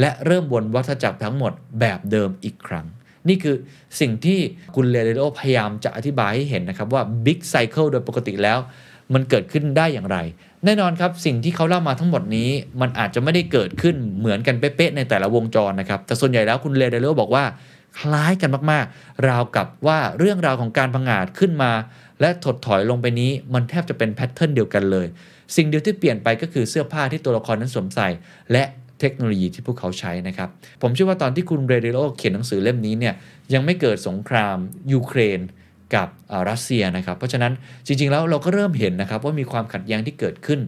[0.00, 2.86] และเริ่มวนวัฏจักรทั้งหมดแบบเดิมอีกครั้ง
[3.28, 3.56] นี่คือ
[4.00, 4.38] สิ่งที่
[4.74, 8.58] คุณเลเดโอพยายามจะอธิบายให้เห็นนะครับว่า Big Cycle โดยปกติแล้ว
[9.14, 10.18] มันเกิดขึ้นได้อย่างไร
[10.64, 12.50] แน่นอนครับสิ่งที่เขาเล่ามาทั้งหมดนี้
[12.80, 17.44] มันอาจจะไม่ได้เกิดขึ้นเหมือนกันเป๊ะๆในแต่ละวงจรนะครับ แต่ส่วนใหญ่แล้วคุณเลเดโอบอกว่า
[17.98, 21.72] คล้ายกันมากๆ ราวกับว่าเรื่องราวของการพังอาจขึ้นมา
[22.20, 25.06] และถดถอยลงไปนี้มันแทบจะเป็นแพทเทิร์นเดียวกันเลย
[25.56, 28.08] สิ่งเดียวที่เปลี่ยนไปก็คือเสื้อผ้าที่ตัวละครนั้นสวมใส่
[28.52, 28.64] และ
[29.00, 30.48] เทคโนโลยีที่พวกเขาใช้นะครับ
[30.82, 33.14] ผมเชื่อว่าตอนที่คุณเรเดโอเขียนหนังสือเล่มนี้เนี่ย
[33.54, 34.56] ยังไม่เกิดสงคราม
[34.92, 35.40] ยูเครน
[35.94, 36.08] กับ
[36.48, 37.52] รัสเซียนะครับ เพราะฉะนั้น
[37.86, 40.60] จริง ๆ แล้วเราก็เริ่มเห็นนะครับว่ามีความขัดแย้งที่เกิดขึ้น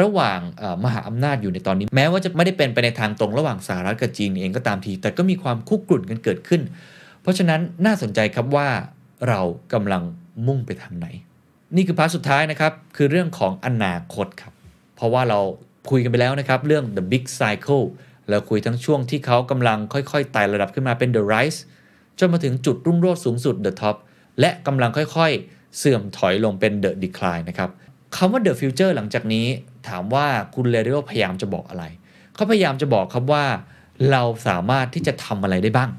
[0.00, 0.40] ระหว่าง
[0.84, 6.62] มหาอำนาจอยู่ในตอนนี้ แม้ว่าจะไม่ได้เป็นไปในทางตรงระหว่างสหรัฐกับจีนเองก็ตามที แต่ก็มีความคุกรุ่นกันเกิดขึ้น
[7.22, 8.68] เพราะฉะนั้นน่าสนใจครับว่า
[9.28, 9.40] เรา
[9.72, 10.02] กำลัง
[10.46, 11.06] มุ่งไปทางไหน
[11.76, 14.52] นี่คือ part สุดท้ายนะครับคือเรื่องของอนาคตครับ
[14.96, 15.40] เพราะว่าเรา
[15.90, 17.84] คุยกันไปแล้วนะครับ เรื่อง the big cycle
[18.28, 21.58] เราคุยทั้งช่วงที่เขากำลังค่อยๆไต่ระดับขึ้นมาเป็น the rise
[22.18, 23.96] จนมาถึงจุดรุ่งโรจน์สูงสุด the top
[24.40, 27.70] และกำลังค่อยๆ เสื่อมถอยลงเป็น the decline นะครับ
[28.16, 29.46] คำว่า the future หลังจากนี้
[29.88, 31.84] ถามว่าคุณ Ray Dalio พยายามจะบอกอะไร
[32.34, 33.44] เขาพยายามจะบอกครับว่า
[34.10, 35.90] เราสามารถที่จะทำอะไรได้บ้าง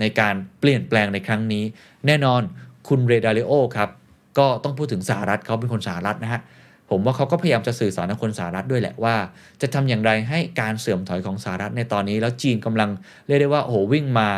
[0.00, 1.64] ในการเปลี่ยนแปลงในครั้งนี้
[2.06, 2.42] แน่นอน
[2.88, 3.90] คุณเรดาริโอครับ
[4.38, 6.40] ก็ต้องพูดถึงสหรัฐเขาเป็นคนสหรัฐนะฮะ
[6.90, 9.14] ผมว่าเขาก็พยายามจะสื่อสารกับคนสหรัฐด้วยแหละว่า
[9.62, 12.90] จะทำอย่างไรให้การเสื่อมถอยของสหรัฐในตอนนี้ แล้วจีนกำลัง
[13.26, 14.28] เรียกได้ว่าโอ้โหวิ่งมา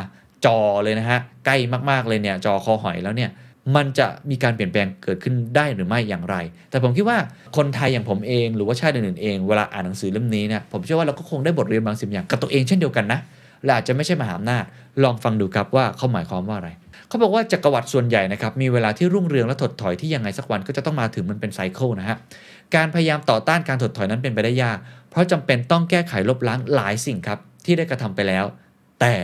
[0.44, 1.56] จอเลยนะฮะใกล้
[1.90, 3.30] มากๆเลยเนี่ยจอคอหอยแล้วเนี่ย
[3.76, 6.36] มันจะมีการเปลี่ยนแปลงเกิดขึ้นได้หรือไม่อย่างไร
[6.70, 7.18] แต่ผมคิดว่า
[7.56, 13.20] คนไทยอย่างผมเองหรือว่าชาติอื่นๆเองเวลาอ่านหนังสือเล่มนี้เนี่ยผมเชื่อว่าเราก็คงได้บทเรียนบางสิ่งอย่างกับตัวเองเช่นเดียวกันนะ
[13.64, 14.64] และอาจจะไม่ใช่มหาอำนาจ
[15.02, 16.70] ลองฟังดูครับว่าเขาหมายความว่าอะไร
[17.08, 22.16] เขาบอกว่าจักรวรรดิส่วนใหญ่นะครับมีเวลาที่รุ่งเรืองและถดถอยที่ยังไงสักวันก็จะต้องมาถึงมันเป็นไซเคิลนะฮะ
[22.74, 24.78] การพยายามต่อต้านการถดถอยนั้นเป็นไปได้ยาก
[25.10, 28.44] เพราะจำเป็นต้องแก้ไขลบล้างหลายสิ่งครับที่ได้กระทำไปแล้ว
[29.00, 29.14] แต่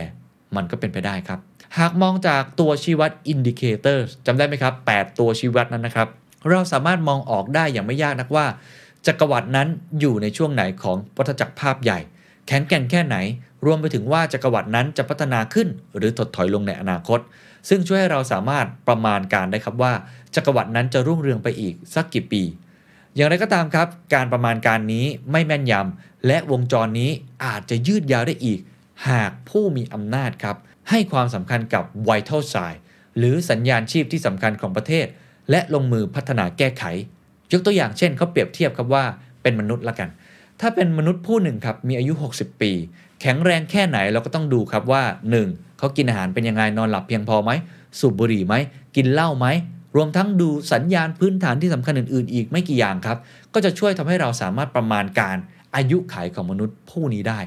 [0.55, 1.39] มันก็เป็นไปได้ครับ
[1.77, 6.07] หากมองจากตัวชี้วัด indicators จำได้ไหมครับ 8 ตัวชี้วัดนั้นนะครับ
[6.49, 8.45] เราสามารถมองออกได้อย่างไม่ยากนักว่า
[9.07, 9.67] จักรวรรดินั้น
[9.99, 11.99] อยู่ในช่วงไหนของวัฏจักรภาพใหญ่
[12.47, 13.17] แข็งแกร่งแค่ไหน
[13.65, 15.67] รวมไปถึงว่าจักรวรรดินั้นจะพัฒนาขึ้น
[15.97, 17.19] หรือถดถอยลงในอนาคต
[17.69, 19.93] ซึ่งช่วยให้เราสามารถประมาณการได้ครับว่า
[20.35, 22.43] จักรวรรดินั้นจะรุ่งเรืองไปอีกสักกี่ปี
[23.15, 27.11] อย่างไรก็ตามครับ การประมาณการนี้ไม่แม่นยำและวงจรนี้
[27.45, 28.59] อาจจะยืดยาวได้อีก
[29.09, 30.57] หากผู้มีอำนาจครับ
[30.89, 32.75] ให้ความสำคัญกับ vital sign
[33.17, 35.05] หรือสัญญาณชีพที่สำคัญของประเทศ
[35.49, 36.83] และลงมือพัฒนาแก้ไข
[37.51, 39.05] ยกตัวอย่างเช่นเขาเปรียบเทียบครับว่า
[39.41, 40.09] เป็นมนุษย์ละกัน
[40.61, 42.71] ถ้าเป็นมนุษย์ผู้หนึ่งครับมีอายุ 60 ปี
[43.21, 45.03] แข็งแรงแค่ไหนเราก็ต้องดูครับว่า
[45.41, 45.79] 1.
[45.79, 47.51] เขากินอาหารเป็นยังไงนอนหลับเพียงพอไหม
[47.99, 48.55] สูบบุหรี่ไหม
[48.95, 49.47] กินเหล้าไหม
[49.95, 53.17] รวมทั้งดูสัญญาณพื้นฐานที่สำคัญอื่นๆ อีกไม่กี่อย่างครับ
[53.53, 55.37] ก็จะช่วยทำให้เราสามารถประมาณการ
[55.75, 57.39] อายุขัยของมนุษย์ผู้นี้ได้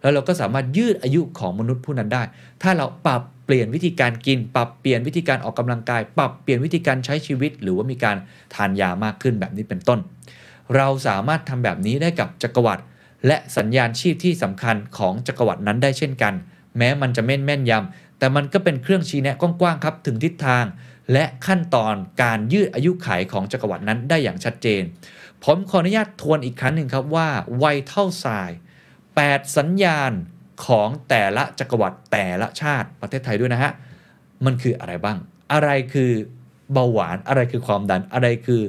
[0.00, 2.22] แล้วเราก็สามารถยืดอายุของมนุษย์ผู้นั้นได้
[2.62, 8.16] ถ้าเราปรับเปลี่ยนวิธีการกิน ปรับเปลี่ยนวิธีการออกกำลังกาย ปรับเปลี่ยนวิธีการใช้ชีวิต หรือว่ามีการ
[8.54, 9.98] ทานยามากขึ้นแบบนี้เป็นต้น
[10.76, 12.82] เราสามารถทำแบบนี้ได้กับจักรวรรดิ
[13.26, 16.34] และสัญญาณชีพที่สำคัญของจักรวรรดินั้นได้เช่นกัน
[16.78, 20.64] แม้มันจะไม่นแม่นยำแต่มันก็เป็นเครื่องชี้แนะกว้างๆครับถึงทิศทาง
[21.12, 24.82] และขั้นตอนการยืดอายุขัยของจักรวรรดินั้นได้อย่างชัดเจน
[25.44, 28.50] ผมขออนุญาตทวนอีกครั้งหนึ่งครับว่าไวเท่าทราย
[29.04, 30.12] 8 สัญญาณ
[30.66, 33.72] ของแต่ละจักรวรรดิแต่ละชาติประเทศไทยด้วยนะฮะ
[34.44, 35.18] มันคืออะไรบ้าง
[35.52, 36.10] อะไรคือ
[36.72, 38.62] เบาหวานอะไรคือความดันอะไรคือ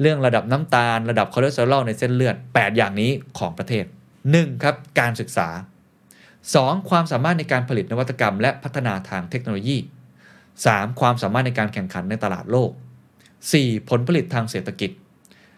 [0.00, 3.84] เรื่องระดับน้ำตาล ระดับคอเลสเตอรอลในเส้นเลือด 8 อย่างนี้ของประเทศ
[4.24, 4.62] 1.
[4.62, 5.48] ครับการศึกษา
[6.18, 6.90] 2.
[6.90, 9.78] ความสามารถในการผลิตนวัตกรรม และพัฒนาทางเทคโนโลยี
[10.38, 11.00] 3.
[11.00, 12.70] ความสามารถในการแข่งขันในตลาดโลก
[13.30, 13.88] 4.
[13.88, 14.90] ผลผลิตทางเศรษฐกิจ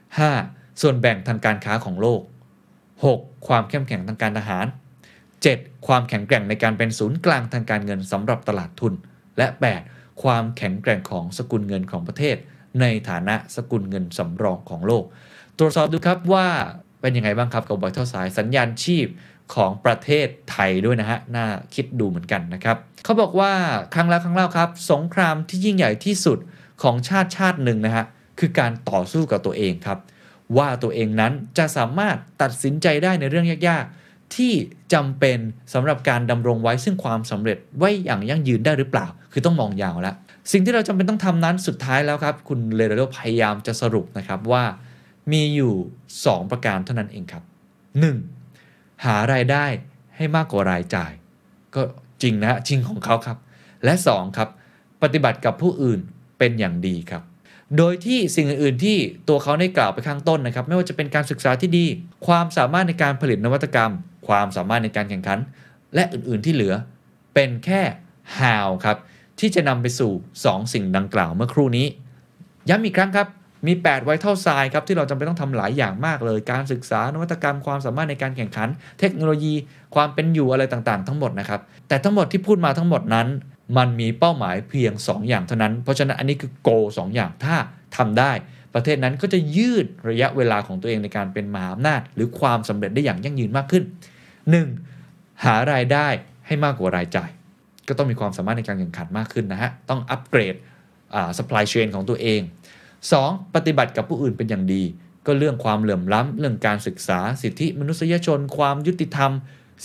[0.07, 0.80] 5.
[0.80, 2.20] ส่วนแบ่งทางการค้าของโลก
[2.84, 3.46] 6.
[3.49, 4.66] ความเข้มแข็งทางการทหาร
[5.26, 5.86] 7.
[5.86, 8.92] ความแข็งแกร่งในการเป็นศูนย์กลางทางการเงินสำหรับตลาดทุน
[9.38, 9.46] และ
[9.78, 9.97] 8.
[10.22, 12.36] ความแข็งแกร่งของสกุลเงินของประเทศ
[12.80, 15.04] ในฐานะสกุลเงินสำรองของโลก
[15.58, 16.46] ตรวจสอบดูครับว่า
[17.00, 19.06] เป็นยังไงบ้างครับกับไวท์เท่าสายสัญญาณชีพ
[19.54, 23.52] ของประเทศไทยด้วยนะฮะ น่าคิดดูเหมือนกันนะครับ เขาบอกว่า
[23.94, 26.38] ครั้งแล้วครั้งเล่าครับ สงครามที่ยิ่งใหญ่ที่สุด
[26.82, 28.04] ของชาติชาติหนึ่งนะฮะ
[28.38, 29.98] คือการต่อสู้กับตัวเองครับ
[30.56, 34.52] ว่าตัวเองนั้นจะสามารถตัดสินใจได้ในเรื่องยากๆ ที่
[34.92, 35.38] จำเป็น
[35.72, 40.16] สำหรับการดำรงไว้ซึ่งความสำเร็จไว้อย่างยั่งยืนได้หรือเปล่า คือต้องมองยาวแล้ว
[40.52, 44.64] สิ่งที่เราจำเป็นต้องทำนั้นสุดท้ายแล้วครับ คุณเลโรพยายามจะสรุปนะครับว่า
[45.32, 45.74] มีอยู่
[46.12, 47.42] 2 ประการเท่านั้นเองครับ
[48.24, 49.04] 1.
[49.04, 49.64] หารายได้
[50.16, 51.12] ให้มากกว่ารายจ่าย
[51.74, 51.82] ก็
[52.22, 53.38] จริงนะจริงของเขาครับ
[53.84, 54.48] และ 2 ครับ
[55.02, 56.00] ปฏิบัติกับผู้อื่น
[56.38, 57.22] เป็นอย่างดีครับ
[57.78, 58.96] โดยที่สิ่งอื่น ๆ ที่
[59.28, 61.84] ตัวเขาได้กล่าวไปข้างต้นนะครับ ไม่ว่าจะเป็นการศึกษาที่ดี
[62.26, 63.92] ความสามารถในการผลิตนวัตกรรม
[64.28, 65.38] ความสามารถในการแข่งขัน
[65.94, 66.74] และอื่น ๆ ที่เหลือ
[67.34, 67.82] เป็นแค่
[68.38, 68.96] how ครับ
[69.41, 70.12] ที่จะนำไปสู่
[70.45, 71.86] 2 สิ่งดังกล่าวเมื่อครู่นี้
[72.68, 73.28] ย้ำอีกครั้งครับ
[73.66, 78.68] มี 8 ไวท์เท่าทรายครับที่เราจำเป็นต้องทำหลายอย่างมากเลย การศึกษานวัตกรรมความสามารถในการแข่งขัน
[79.01, 79.55] เทคโนโลยี
[79.95, 83.28] ความเป็นอยู่อะไรต่างๆ ทั้งหมดนะครับ แต่ทั้งหมดที่พูดมาทั้งหมดนั้น
[83.76, 87.57] มันมีเป้าหมายเพียง 2 อย่างเท่านั้น เพราะฉะนั้นอันนี้คือโกสองอย่างถ้า
[87.97, 88.32] ทำได้
[88.74, 93.84] ประเทศนั้นก็จะยืดระยะเวลาของตัวเองในการเป็นมหาอำนาจ หรือความสำเร็จได้อย่างยั่งยืนมากขึ้น
[94.62, 95.45] 1.
[95.45, 96.07] หารายได้
[96.47, 97.30] ให้มากกว่ารายจ่าย
[97.89, 100.55] ก็ต้องมีความสามารถในการแข่งขันมากขึ้นนะฮะ ต้องอัปเกรด
[101.14, 102.41] อ่า supply chain ของตัวเอง
[102.99, 103.55] 2.
[103.55, 104.82] ปฏิบัติกับผู้อื่นเป็นอย่างดี
[105.26, 109.32] ก็เรื่องความเหลื่อมล้ำเรื่องการศึกษาสิทธิมนุษยชน ความยุติธรรม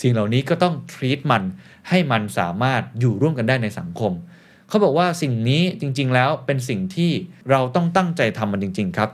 [0.00, 1.42] สิ่งเหล่านี้ก็ต้อง treat มัน
[1.88, 4.12] ให้มันสามารถอยู่ร่วมกันได้ในสังคม
[4.68, 7.10] เขาบอกว่าสิ่งนี้จริง ๆ แล้วเป็นสิ่งที่
[7.50, 9.10] เราต้องตั้งใจทำมันจริง ๆ ครับ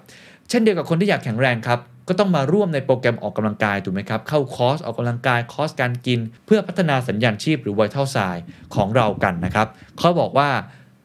[0.49, 1.80] เช่นเดียวกับคนที่อยากแข็งแรงครับ
[2.11, 8.36] ก็ต้องมาร่วมในโปรแกรมออกกำลังกายถูกไหมครับเข้าคอร์สออกกำลังกายคอร์สการกิน เพื่อพัฒนาสัญญาณชีพหรือไวท์เท่าทราย
[8.74, 10.48] ของเรากันนะครับเขาบอกว่า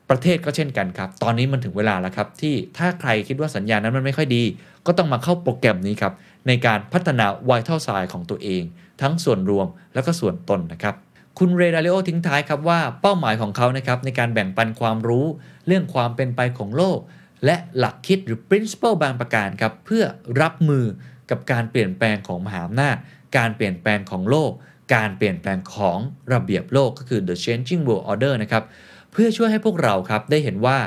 [0.10, 4.44] ประเทศก็เช่นกันครับ ตอนนี้มันถึงเวลาแล้วครับ ที่ถ้าใครคิดว่าสัญญาณนั้นมันไม่ค่อยดี
[4.86, 6.14] ก็ต้องมาเข้าโปรแกรมนี้ครับ
[6.48, 8.64] ในการพัฒนาไวท์เท่าทรายของตัวเอง
[9.02, 10.96] ทั้งส่วนรวมแล้วก็ส่วนตนนะครับ
[11.40, 15.26] คุณเรดาริโอทิ้งท้ายครับว่าเป้าหมายของเขานะครับในการแบ่งปันความรู้
[15.68, 17.00] เรื่องความเป็นไปของโลก
[17.46, 20.04] และหลักคิดหรือ principle บางประการครับเพื่อ
[20.42, 20.86] รับมือ
[21.30, 22.96] กับการเปลี่ยนแปลงของมหาอำนาจ
[23.38, 24.52] การเปลี่ยนแปลงของโลก
[24.96, 26.00] การเปลี่ยนแปลงของ
[26.34, 28.64] ระเบียบโลกก็คือ the changing world order นะครับ
[29.12, 30.78] เพื่อช่วยให้พวกเราครับได้เห็นว่า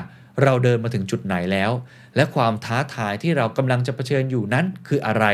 [0.43, 1.71] เราเดินมาถึงจุดไหนแล้ว
[2.15, 5.25] และความท้าทายที่เรากำลังจะเผชิญอยู่นั้นคืออะไร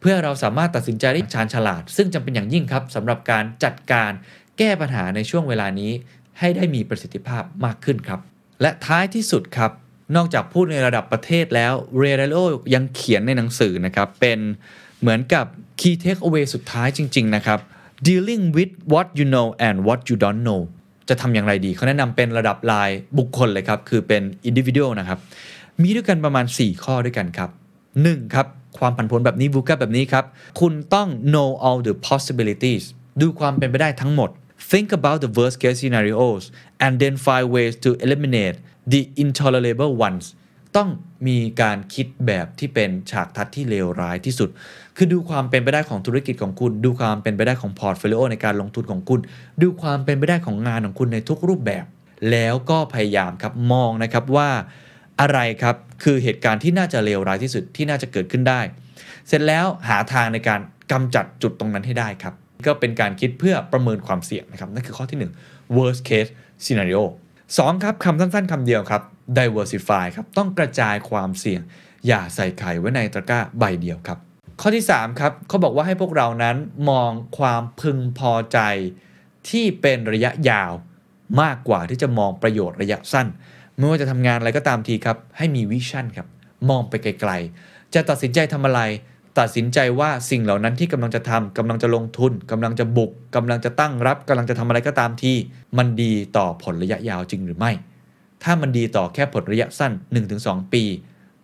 [0.00, 4.12] เพื่อเราสามารถตัดสินใจได้ชาญฉลาด ซึ่งจำเป็นอย่างยิ่งครับสำหรับการจัดการ
[4.58, 5.92] แก้ปัญหาในช่วงเวลานี้
[6.38, 8.20] ให้ได้มีประสิทธิภาพมากขึ้นครับ
[8.62, 9.70] และท้ายที่สุดครับ
[10.14, 12.42] นอกจากพูดในระดับประเทศแล้วเรเดโ o
[12.74, 14.38] ยังเขียนในหนังสือนะครับเป็น
[15.00, 15.46] เหมือนกับ
[15.80, 17.58] key takeaway สุดท้ายจริง ๆ นะครับ
[18.08, 20.60] dealing with what you know and what you don't know
[21.08, 25.18] จะทำอย่างไรดี เขาแนะนำเป็นระดับรายบุคคลเลยครับ คือเป็น individual นะครับ
[25.82, 27.50] มีด้วยกันประมาณ 4 ข้อด้วยกันครับ
[27.96, 28.34] 1.
[28.34, 28.46] ครับ
[28.78, 30.24] ความผันผวนแบบนี้ VUCA แบบนี้ครับ
[30.60, 32.84] คุณต้อง know all the possibilities
[33.20, 34.30] ดูความเป็นไปได้ทั้งหมด
[34.70, 36.42] think about the worst case scenarios
[36.84, 38.56] and then find ways to eliminate
[38.92, 40.26] the intolerable ones
[40.76, 40.88] ต้อง
[41.28, 44.48] มีการคิดแบบที่เป็นฉากทัศน์ที่เลวร้ายที่สุด
[44.96, 49.20] คือดูความเป็นไปได้ของธุรกิจของคุณ ดูความเป็นไปได้ของ portfolio ในการลงทุนของคุณ
[49.62, 51.84] ดูความเป็นไปได้ของงานของคุณในทุกรูปแบบ
[52.30, 54.50] แล้วก็พยายามครับมองนะครับว่า
[55.20, 58.60] อะไรครับคือเหตุการณ์ที่น่าจะเลวร้ายที่สุดที่น่าจะเกิดขึ้นได้
[59.28, 60.60] เสร็จแล้วหาทางในการ
[60.92, 62.34] กำจัดจุดตรงนั้นให้ได้ครับ
[62.66, 65.18] ก็เป็นการคิดเพื่อประเมินความเสี่ยงนะครับนั่นคือข้อที่
[65.48, 66.30] 1 worst case
[66.64, 67.02] scenario
[67.54, 69.02] 2ครับคำสั้นๆคำเดียวครับ
[69.38, 71.60] diversify ครับต้องกระจายความเสี่ยง
[72.06, 74.18] อย่าใส่ไข่ไว้ในตะกร้าใบเดียวครับ
[74.60, 76.56] ข้อที่ 3 ครับเขาบอกว่าให้พวกเรานั้น
[76.90, 78.58] มองความพึงพอใจ
[79.48, 80.72] ที่เป็นระยะยาว
[81.42, 83.26] มากกว่าที่จะมองประโยชน์ระยะสั้น
[83.76, 86.28] ไม่ว่าจะทำงานอะไรก็ตามทีครับ ให้มีวิชั่นครับ
[86.70, 88.80] มองไปไกลๆ จะตัดสินใจทำอะไร
[89.38, 95.36] ตัดสินใจว่าสิ่งเหล่านั้นที่กำลังจะทำกำลังจะลงทุนกำลังจะบุกกำลังจะตั้งรับกำลังจะทำอะไรก็ตามที่
[95.78, 97.72] มันดีต่อผลระยะยาวจริงหรือไม่
[98.42, 99.92] ถ้ามันดีต่อแค่ผลระยะสั้น
[100.32, 100.82] 1-2 ปี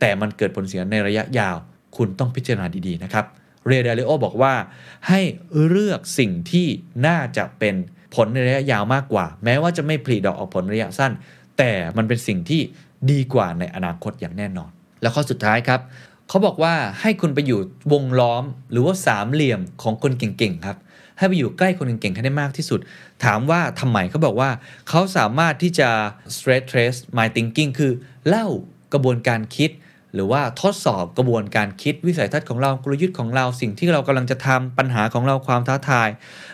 [0.01, 1.57] แต่มันเกิดผลเสียในระยะยาว
[1.97, 3.25] คุณต้องพิจารณาดีๆนะครับ
[3.67, 4.55] เรเดลิโอบอกว่า
[5.09, 5.21] ให้
[5.67, 6.67] เลือกสิ่งที่
[7.07, 7.75] น่าจะเป็น
[8.15, 11.13] ผลในระยะยาวมากกว่า แม้ว่าจะไม่ผลิดอกออกผลระยะสั้น
[11.59, 12.61] แต่มันเป็นสิ่งที่
[13.11, 14.71] ดีกว่าในอนาคตอย่างแน่นอน
[15.03, 15.81] แล้วข้อสุดท้ายครับ
[16.33, 17.61] เขาบอกว่าให้คุณไปอยู่
[17.93, 20.77] วงล้อมหรือว่าสามเหลี่ยมของคนเก่งๆครับ
[21.19, 22.81] ให้ไปอยู่ใกล้คนเก่งๆให้ได้มากที่สุด
[23.25, 24.51] ถามว่าทำไมเขาบอกว่า
[24.89, 25.89] เขาสามารถที่จะ
[26.35, 27.93] stress trace my thinking คือ
[28.27, 28.47] เล่า
[28.93, 29.71] กระบวนการคิด
[30.15, 36.09] หรือว่าทดสอบกระบวนการคิดวิสัยทัศน์ของเรากลยุทธ์ของเราสิ่งที่เรากำลังจะทำปัญหาของเราความท้าทาย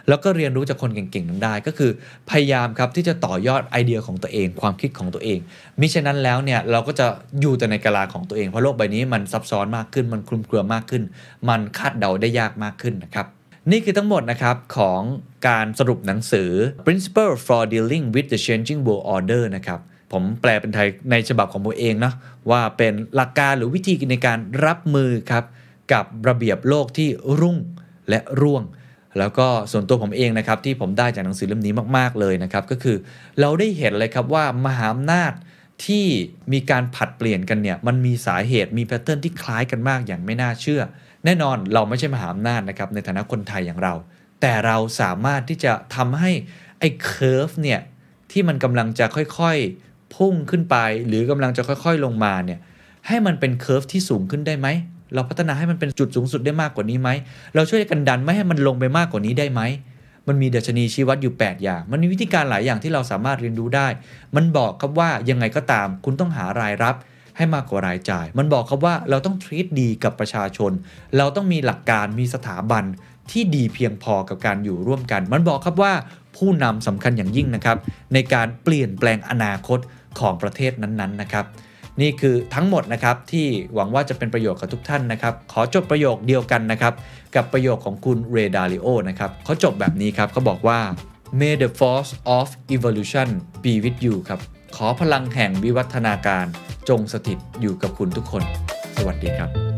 [0.08, 1.90] แล้วก็เรียนรู้จากคนเก่งๆนั้นได้ ก็คือ
[2.30, 5.38] พยายามครับที่จะต่อยอดไอเดียของตัวเอง ความคิดของตัวเอง
[5.80, 7.06] มิฉะนั้นแล้วเนี่ยเราก็จะ
[7.40, 11.02] อยู่แต่ในกาลาของตัวเองเพราะโลกใบนี้มันซับซ้อนมากขึ้น มันคลุมเครือมากขึ้น
[11.48, 13.26] มันคาดเดาได้ยากมากขึ้นนะครับ
[13.70, 15.00] นี่คือทั้งหมดนะครับของ
[15.48, 16.50] การสรุปหนังสือ
[16.86, 19.80] Principle for Dealing with the Changing World Order นะครับ
[20.12, 22.12] ผมแปลเป็นไทยในฉบับของผมเองนะ
[22.50, 25.44] ว่าเป็นหลักการหรือวิธีในการรับมือครับ
[25.92, 27.08] กับระเบียบโลกที่
[27.40, 27.56] รุ่ง
[28.08, 28.62] และร่วง
[29.18, 32.96] แล้วก็ส่วนตัวผมเองนะครับ ที่ผมได้จากหนังสือเล่มนี้มากๆเลยนะครับ ก็คือ
[33.40, 35.32] เราได้เห็นเลยครับว่ามหาอำนาจ
[35.86, 36.06] ที่
[36.52, 40.82] มีการผัดเปลี่ยนกันเนี่ยมันมีสาเหตุมีแพทเทิร์นที่คล้ายกันมากอย่างไม่น่าเชื่อ
[41.24, 43.94] แน่นอนเราไม่ใช่มหาอำนาจนะครับในฐานะคนไทยอย่างเรา
[44.40, 46.30] แต่เราสามารถที่จะทำให้
[46.78, 47.80] ไอ้ curve เนี่ย
[48.32, 49.87] ที่มันกำลังจะค่อยๆ
[50.18, 52.58] พุ่งขึ้นไป หรือกำลังจะค่อยๆลงมาเนี่ย
[53.06, 54.68] ให้มันเป็น curve ที่สูงขึ้นได้ไหม
[55.14, 57.08] เราพัฒนาให้มันเป็นจุดสูงสุดได้มากกว่านี้ไหม
[57.54, 59.60] เราช่วยกันดันไม่ให้มันลงไปมากกว่านี้ได้ไหม
[60.28, 63.88] มันมีดัชนีชี้วัดอยู่ 8 อย่าง มันมีวิธีการหลายอย่างที่เราสามารถเรียนรู้ได้
[64.36, 66.96] มันบอกครับว่ายังไงก็ตาม คุณต้องหารายรับ
[67.36, 70.72] ให้มากกว่ารายจ่าย มันบอกครับว่าเราต้อง treat ดีกับประชาชน
[71.16, 72.84] เราต้องมีหลักการมีสถาบัน
[73.30, 75.92] ที่ดีเพียงพอกับการอยู่ร่วมกัน มันบอกครับว่า
[76.36, 77.76] ผู้นำสำคัญอย่างยิ่งนะครับ
[78.14, 79.78] ในการเปลี่ยนแปลงอนาคต
[80.20, 81.46] ของประเทศนั้นๆนะครับ
[82.00, 86.94] นี่คือทั้งหมดนะครับที่หวังว่าจะเป็นประโยชน์กับทุกท่านนะครับ ขอจบประโยคเดียวกันนะครับ
[87.34, 90.80] กับประโยคของคุณเรดาริโอนะครับเขาจบแบบนี้ครับเขาบอกว่า
[91.40, 93.28] May the force of evolution
[93.64, 94.40] be with you ครับ
[94.76, 96.46] ขอพลังแห่งวิวัฒนาการ
[96.88, 98.42] จงสถิตอยู่กับคุณทุกคน
[98.96, 99.77] สวัสดีครับ